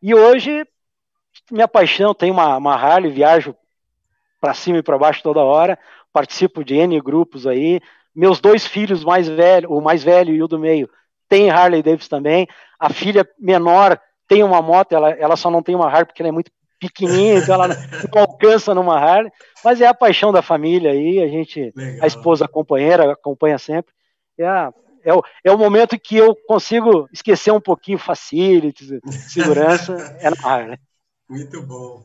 e 0.01 0.13
hoje 0.13 0.67
minha 1.51 1.67
paixão, 1.67 2.13
tenho 2.13 2.33
uma, 2.33 2.57
uma 2.57 2.75
Harley, 2.75 3.11
viajo 3.11 3.55
para 4.45 4.53
cima 4.53 4.77
e 4.77 4.83
para 4.83 4.95
baixo 4.95 5.23
toda 5.23 5.39
hora, 5.39 5.77
participo 6.13 6.63
de 6.63 6.75
N 6.75 7.01
grupos 7.01 7.47
aí. 7.47 7.81
Meus 8.13 8.39
dois 8.39 8.63
filhos 8.67 9.03
mais 9.03 9.27
velhos, 9.27 9.71
o 9.71 9.81
mais 9.81 10.03
velho 10.03 10.35
e 10.35 10.43
o 10.43 10.47
do 10.47 10.59
meio, 10.59 10.87
tem 11.27 11.49
Harley 11.49 11.81
Davidson 11.81 12.09
também. 12.09 12.47
A 12.79 12.93
filha 12.93 13.27
menor 13.39 13.99
tem 14.27 14.43
uma 14.43 14.61
moto, 14.61 14.93
ela, 14.93 15.09
ela 15.09 15.35
só 15.35 15.49
não 15.49 15.63
tem 15.63 15.73
uma 15.73 15.87
Harley 15.87 16.05
porque 16.05 16.21
ela 16.21 16.29
é 16.29 16.31
muito 16.31 16.51
pequenininha, 16.79 17.39
então 17.39 17.55
ela 17.55 17.69
não 18.13 18.21
alcança 18.21 18.75
numa 18.75 18.99
Harley, 18.99 19.31
mas 19.63 19.81
é 19.81 19.87
a 19.87 19.95
paixão 19.95 20.31
da 20.31 20.43
família 20.43 20.91
aí, 20.91 21.19
a 21.23 21.27
gente, 21.27 21.73
Legal. 21.75 22.03
a 22.03 22.07
esposa 22.07 22.45
a 22.45 22.47
companheira, 22.47 23.11
acompanha 23.11 23.57
sempre, 23.57 23.91
é, 24.37 24.45
a, 24.45 24.71
é, 25.03 25.11
o, 25.11 25.23
é 25.43 25.51
o 25.51 25.57
momento 25.57 25.99
que 25.99 26.17
eu 26.17 26.35
consigo 26.47 27.09
esquecer 27.11 27.51
um 27.51 27.61
pouquinho 27.61 27.97
facilities, 27.97 28.89
segurança, 29.27 29.95
é 30.19 30.29
na 30.29 30.37
Harley. 30.47 30.77
Muito 31.27 31.63
bom. 31.63 32.03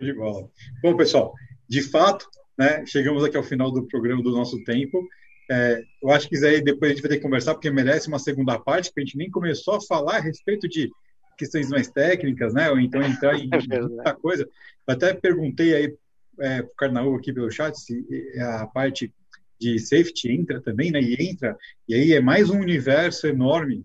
De 0.00 0.12
bola. 0.14 0.48
Bom, 0.82 0.96
pessoal, 0.96 1.34
de 1.68 1.82
fato, 1.82 2.28
né, 2.58 2.84
chegamos 2.86 3.24
aqui 3.24 3.36
ao 3.36 3.42
final 3.42 3.70
do 3.70 3.86
programa 3.86 4.22
do 4.22 4.30
nosso 4.30 4.62
tempo, 4.64 5.06
é, 5.50 5.82
eu 6.02 6.10
acho 6.10 6.28
que 6.28 6.36
aí 6.44 6.60
depois 6.60 6.90
a 6.90 6.94
gente 6.94 7.02
vai 7.02 7.10
ter 7.10 7.16
que 7.16 7.22
conversar, 7.22 7.54
porque 7.54 7.70
merece 7.70 8.08
uma 8.08 8.18
segunda 8.18 8.58
parte, 8.58 8.88
porque 8.88 9.02
a 9.02 9.04
gente 9.04 9.16
nem 9.16 9.30
começou 9.30 9.74
a 9.74 9.80
falar 9.80 10.16
a 10.16 10.20
respeito 10.20 10.68
de 10.68 10.90
questões 11.38 11.68
mais 11.68 11.88
técnicas, 11.88 12.52
né? 12.52 12.70
Ou 12.70 12.80
então 12.80 13.02
entrar 13.02 13.38
em 13.38 13.48
é 13.70 13.80
muita 13.80 14.14
coisa. 14.14 14.42
Eu 14.42 14.94
até 14.94 15.14
perguntei 15.14 15.74
aí 15.74 15.94
é, 16.40 16.62
para 16.62 16.66
o 16.66 16.76
Carnaú 16.76 17.14
aqui 17.14 17.32
pelo 17.32 17.50
chat 17.50 17.78
se 17.78 18.04
a 18.40 18.66
parte 18.66 19.12
de 19.58 19.78
safety 19.78 20.32
entra 20.32 20.60
também, 20.60 20.90
né? 20.90 21.00
E 21.00 21.30
entra, 21.30 21.56
e 21.88 21.94
aí 21.94 22.12
é 22.12 22.20
mais 22.20 22.50
um 22.50 22.58
universo 22.58 23.26
enorme 23.26 23.84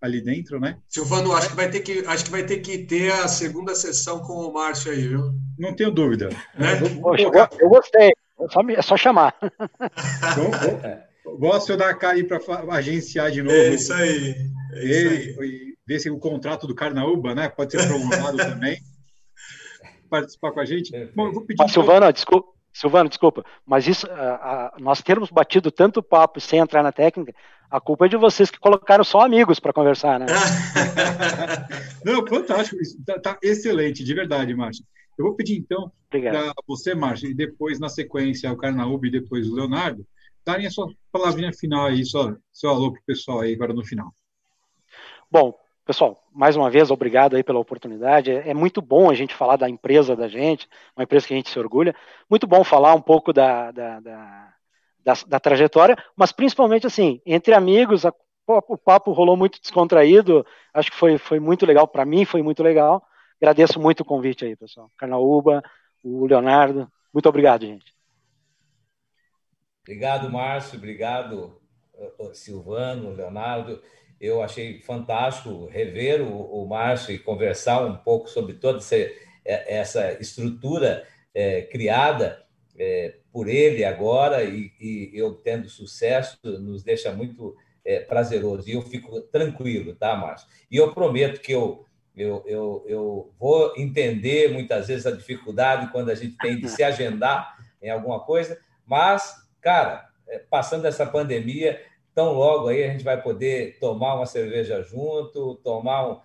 ali 0.00 0.20
dentro, 0.20 0.58
né? 0.58 0.78
Silvano, 0.88 1.32
acho 1.32 1.50
que 1.50 1.56
vai 1.56 1.70
ter 1.70 1.80
que, 1.80 2.04
acho 2.06 2.24
que 2.24 2.30
vai 2.30 2.44
ter 2.44 2.58
que 2.58 2.78
ter 2.78 3.12
a 3.12 3.28
segunda 3.28 3.74
sessão 3.74 4.20
com 4.20 4.32
o 4.32 4.52
Márcio 4.52 4.92
aí, 4.92 5.08
viu? 5.08 5.32
Não 5.58 5.74
tenho 5.74 5.90
dúvida. 5.90 6.30
É? 6.58 7.00
Poxa, 7.00 7.24
eu 7.60 7.68
gostei. 7.68 8.12
É 8.76 8.82
só 8.82 8.96
chamar. 8.96 9.34
Então, 10.32 10.50
vou, 11.24 11.38
vou 11.38 11.52
acionar 11.52 11.88
a 11.88 11.94
Kari 11.94 12.24
para 12.24 12.40
agenciar 12.70 13.30
de 13.30 13.42
novo. 13.42 13.54
É 13.54 13.74
isso 13.74 13.92
aí. 13.92 14.34
É 14.72 14.84
isso 14.84 15.40
aí 15.40 15.70
ver 15.90 15.98
se 15.98 16.08
o 16.08 16.20
contrato 16.20 16.68
do 16.68 16.74
Carnaúba 16.74 17.34
né, 17.34 17.48
pode 17.48 17.72
ser 17.72 17.84
prolongado 17.84 18.36
também. 18.38 18.78
Participar 20.08 20.52
com 20.52 20.60
a 20.60 20.64
gente. 20.64 20.92
Bom, 21.16 21.26
eu 21.26 21.32
vou 21.32 21.44
pedir 21.44 21.58
mas, 21.58 21.72
Silvana, 21.72 22.12
desculpa, 22.12 22.48
Silvano, 22.72 23.08
desculpa, 23.08 23.44
mas 23.66 23.86
isso, 23.86 24.06
nós 24.78 25.02
termos 25.02 25.30
batido 25.30 25.70
tanto 25.70 26.02
papo 26.02 26.40
sem 26.40 26.60
entrar 26.60 26.82
na 26.82 26.92
técnica, 26.92 27.34
a 27.70 27.80
culpa 27.80 28.06
é 28.06 28.08
de 28.08 28.16
vocês 28.16 28.50
que 28.50 28.58
colocaram 28.58 29.04
só 29.04 29.20
amigos 29.20 29.60
para 29.60 29.72
conversar, 29.72 30.18
né? 30.18 30.26
Não, 32.04 32.26
fantástico, 32.26 32.80
isso, 32.80 32.96
tá, 33.04 33.18
tá, 33.18 33.38
excelente, 33.42 34.02
de 34.02 34.14
verdade, 34.14 34.54
Márcio. 34.54 34.84
Eu 35.16 35.24
vou 35.26 35.34
pedir, 35.34 35.56
então, 35.56 35.92
para 36.08 36.52
você, 36.66 36.94
Márcio, 36.94 37.30
e 37.30 37.34
depois, 37.34 37.78
na 37.78 37.88
sequência, 37.88 38.50
o 38.50 38.56
Carnaúbe 38.56 39.08
e 39.08 39.12
depois 39.12 39.48
o 39.48 39.54
Leonardo, 39.54 40.04
darem 40.44 40.66
a 40.66 40.70
sua 40.70 40.88
palavrinha 41.12 41.52
final 41.52 41.86
aí, 41.86 42.04
só, 42.04 42.34
seu 42.52 42.70
alô 42.70 42.92
para 42.92 43.00
o 43.00 43.04
pessoal 43.04 43.40
aí 43.40 43.54
agora 43.54 43.72
no 43.72 43.84
final. 43.84 44.12
Bom, 45.30 45.54
pessoal, 45.84 46.22
mais 46.32 46.56
uma 46.56 46.70
vez, 46.70 46.90
obrigado 46.90 47.36
aí 47.36 47.42
pela 47.42 47.58
oportunidade. 47.58 48.30
É, 48.30 48.50
é, 48.50 48.54
muito 48.54 48.80
bom 48.80 49.10
a 49.10 49.14
gente 49.14 49.34
falar 49.34 49.56
da 49.56 49.68
empresa 49.68 50.14
da 50.14 50.28
gente, 50.28 50.68
uma 50.96 51.02
empresa 51.04 51.26
que 51.26 51.34
a 51.34 51.36
gente 51.36 51.50
se 51.50 51.58
orgulha. 51.58 51.94
Muito 52.28 52.46
bom 52.46 52.62
falar 52.64 52.94
um 52.94 53.00
pouco 53.00 53.32
da, 53.32 53.70
da, 53.70 54.00
da, 54.00 54.54
da, 55.04 55.14
da 55.26 55.40
trajetória, 55.40 55.96
mas 56.16 56.32
principalmente 56.32 56.86
assim, 56.86 57.20
entre 57.26 57.54
amigos, 57.54 58.06
a, 58.06 58.12
o 58.46 58.76
papo 58.76 59.12
rolou 59.12 59.36
muito 59.36 59.60
descontraído. 59.60 60.44
Acho 60.74 60.90
que 60.90 60.96
foi, 60.96 61.18
foi 61.18 61.40
muito 61.40 61.66
legal 61.66 61.86
para 61.86 62.04
mim, 62.04 62.24
foi 62.24 62.42
muito 62.42 62.62
legal. 62.62 63.02
Agradeço 63.40 63.80
muito 63.80 64.00
o 64.00 64.04
convite 64.04 64.44
aí, 64.44 64.56
pessoal. 64.56 64.90
Carnaúba, 64.96 65.62
o 66.04 66.26
Leonardo. 66.26 66.90
Muito 67.12 67.28
obrigado, 67.28 67.64
gente. 67.66 67.94
Obrigado, 69.82 70.30
Márcio. 70.30 70.78
Obrigado, 70.78 71.60
Silvano, 72.32 73.12
Leonardo. 73.12 73.82
Eu 74.20 74.42
achei 74.42 74.80
fantástico 74.80 75.66
rever 75.66 76.20
o, 76.20 76.62
o 76.62 76.68
Márcio 76.68 77.14
e 77.14 77.18
conversar 77.18 77.84
um 77.86 77.96
pouco 77.96 78.28
sobre 78.28 78.54
toda 78.54 78.78
essa, 78.78 78.96
é, 78.96 79.14
essa 79.44 80.12
estrutura 80.20 81.06
é, 81.34 81.62
criada 81.62 82.44
é, 82.78 83.14
por 83.32 83.48
ele 83.48 83.84
agora 83.84 84.44
e, 84.44 84.72
e, 84.80 85.68
sucesso 85.68 86.38
nos 86.42 86.82
deixa 86.82 87.12
muito 87.12 87.56
é, 87.84 88.00
prazeroso. 88.00 88.68
E 88.68 88.72
eu 88.72 88.82
fico 88.82 89.20
tranquilo, 89.22 89.94
tá, 89.94 90.14
Márcio? 90.16 90.48
E 90.70 90.76
eu 90.76 90.92
prometo 90.92 91.40
que 91.40 91.52
eu, 91.52 91.84
eu, 92.16 92.42
eu, 92.46 92.84
eu 92.86 93.34
vou 93.38 93.72
entender 93.76 94.52
muitas 94.52 94.88
vezes 94.88 95.06
a 95.06 95.10
dificuldade 95.10 95.90
quando 95.92 96.10
a 96.10 96.14
gente 96.14 96.36
tem 96.36 96.58
de 96.58 96.68
se 96.68 96.82
agendar 96.82 97.56
em 97.82 97.88
alguma 97.88 98.20
coisa, 98.20 98.58
mas, 98.86 99.48
cara, 99.60 100.08
é, 100.28 100.38
passando 100.38 100.84
essa 100.86 101.06
pandemia, 101.06 101.80
tão 102.14 102.32
logo 102.32 102.68
aí 102.68 102.84
a 102.84 102.88
gente 102.88 103.04
vai 103.04 103.20
poder 103.20 103.78
tomar 103.78 104.14
uma 104.14 104.26
cerveja 104.26 104.82
junto, 104.82 105.56
tomar 105.56 106.08
um, 106.08 106.20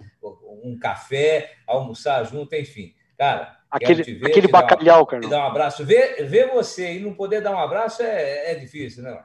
um 0.64 0.80
café, 0.80 1.52
almoçar 1.68 2.24
junto, 2.26 2.56
enfim. 2.56 2.94
Cara, 3.18 3.58
aquele, 3.70 4.04
ver, 4.04 4.28
aquele 4.28 4.48
bacalhau, 4.48 5.04
um, 5.04 5.06
cara. 5.06 5.22
Te 5.22 5.30
dar 5.30 5.46
um 5.46 5.48
abraço. 5.48 5.86
Ver, 5.86 6.28
ver 6.28 6.52
você 6.52 6.96
e 6.96 7.00
não 7.00 7.14
poder 7.14 7.42
dar 7.42 7.52
um 7.52 7.60
abraço 7.60 8.02
é, 8.02 8.52
é 8.52 8.56
difícil, 8.56 9.04
né? 9.04 9.18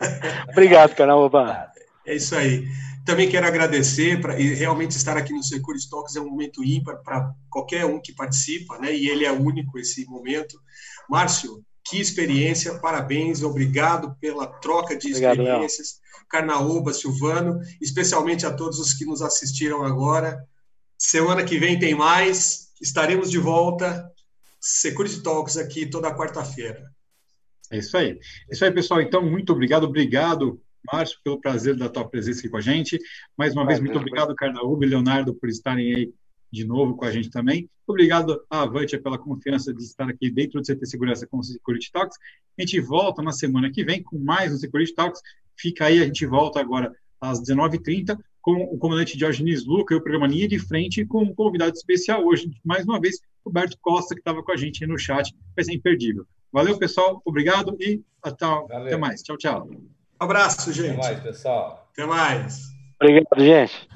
Obrigado, 0.50 0.94
canal 0.94 1.20
Oba. 1.20 1.70
É 2.04 2.14
isso 2.14 2.34
aí. 2.34 2.64
Também 3.04 3.28
quero 3.28 3.46
agradecer 3.46 4.20
pra, 4.20 4.38
e 4.38 4.54
realmente 4.54 4.92
estar 4.92 5.16
aqui 5.16 5.32
no 5.32 5.42
Security 5.42 5.88
Talks 5.88 6.16
é 6.16 6.20
um 6.20 6.28
momento 6.28 6.64
ímpar 6.64 6.96
para 7.04 7.32
qualquer 7.48 7.84
um 7.84 8.00
que 8.00 8.12
participa, 8.12 8.78
né? 8.78 8.92
E 8.92 9.08
ele 9.08 9.24
é 9.24 9.30
único 9.30 9.78
esse 9.78 10.04
momento. 10.06 10.60
Márcio, 11.08 11.62
que 11.84 12.00
experiência, 12.00 12.74
parabéns, 12.80 13.44
obrigado 13.44 14.16
pela 14.20 14.46
troca 14.46 14.96
de 14.96 15.08
obrigado, 15.08 15.40
experiências. 15.40 16.00
Léo. 16.00 16.05
Carnaúba, 16.28 16.92
Silvano, 16.92 17.60
especialmente 17.80 18.44
a 18.44 18.52
todos 18.52 18.78
os 18.78 18.92
que 18.92 19.04
nos 19.04 19.22
assistiram 19.22 19.84
agora. 19.84 20.44
Semana 20.98 21.44
que 21.44 21.58
vem 21.58 21.78
tem 21.78 21.94
mais, 21.94 22.72
estaremos 22.80 23.30
de 23.30 23.38
volta. 23.38 24.10
Security 24.60 25.22
Talks 25.22 25.56
aqui 25.56 25.86
toda 25.86 26.14
quarta-feira. 26.16 26.90
É 27.70 27.78
isso 27.78 27.96
aí. 27.96 28.18
É 28.48 28.54
isso 28.54 28.64
aí, 28.64 28.72
pessoal. 28.72 29.00
Então, 29.00 29.22
muito 29.22 29.52
obrigado. 29.52 29.84
Obrigado, 29.84 30.60
Márcio, 30.92 31.18
pelo 31.22 31.40
prazer 31.40 31.76
da 31.76 31.88
tua 31.88 32.08
presença 32.08 32.40
aqui 32.40 32.48
com 32.48 32.56
a 32.56 32.60
gente. 32.60 32.98
Mais 33.36 33.52
uma 33.52 33.66
vez, 33.66 33.80
muito 33.80 33.98
obrigado, 33.98 34.34
Carnaúba 34.34 34.84
e 34.84 34.88
Leonardo, 34.88 35.34
por 35.34 35.48
estarem 35.48 35.94
aí 35.94 36.14
de 36.50 36.64
novo 36.64 36.96
com 36.96 37.04
a 37.04 37.10
gente 37.10 37.30
também. 37.30 37.68
Obrigado 37.86 38.44
à 38.50 38.62
Avantia 38.62 39.00
pela 39.00 39.18
confiança 39.18 39.72
de 39.72 39.82
estar 39.82 40.08
aqui 40.08 40.30
dentro 40.30 40.60
do 40.60 40.66
CT 40.66 40.86
Segurança 40.86 41.26
com 41.26 41.38
o 41.38 41.42
Security 41.42 41.92
Talks. 41.92 42.16
A 42.58 42.62
gente 42.62 42.80
volta 42.80 43.22
na 43.22 43.32
semana 43.32 43.70
que 43.70 43.84
vem 43.84 44.02
com 44.02 44.18
mais 44.18 44.52
um 44.52 44.56
Security 44.56 44.94
Talks. 44.94 45.20
Fica 45.56 45.86
aí, 45.86 46.00
a 46.00 46.04
gente 46.04 46.26
volta 46.26 46.60
agora 46.60 46.92
às 47.20 47.40
19h30 47.40 48.18
com 48.40 48.62
o 48.62 48.78
comandante 48.78 49.16
Diogenes 49.16 49.64
Luca 49.66 49.92
e 49.92 49.96
o 49.96 50.00
programa 50.00 50.28
Linha 50.28 50.46
de 50.46 50.58
Frente 50.58 51.04
com 51.04 51.22
um 51.22 51.34
convidado 51.34 51.72
especial 51.72 52.24
hoje, 52.24 52.48
mais 52.64 52.84
uma 52.84 53.00
vez, 53.00 53.18
Roberto 53.44 53.76
Costa, 53.80 54.14
que 54.14 54.20
estava 54.20 54.42
com 54.42 54.52
a 54.52 54.56
gente 54.56 54.84
aí 54.84 54.88
no 54.88 54.96
chat. 54.98 55.34
Vai 55.56 55.64
ser 55.64 55.74
imperdível. 55.74 56.24
Valeu, 56.52 56.78
pessoal. 56.78 57.20
Obrigado 57.24 57.76
e 57.80 58.00
até, 58.22 58.46
até 58.46 58.96
mais. 58.96 59.22
Tchau, 59.22 59.36
tchau. 59.36 59.68
Um 59.68 59.88
abraço, 60.20 60.72
gente. 60.72 60.90
Até 60.90 60.96
mais, 60.96 61.20
pessoal. 61.20 61.90
Até 61.92 62.06
mais. 62.06 62.62
Obrigado, 63.00 63.26
gente. 63.40 63.88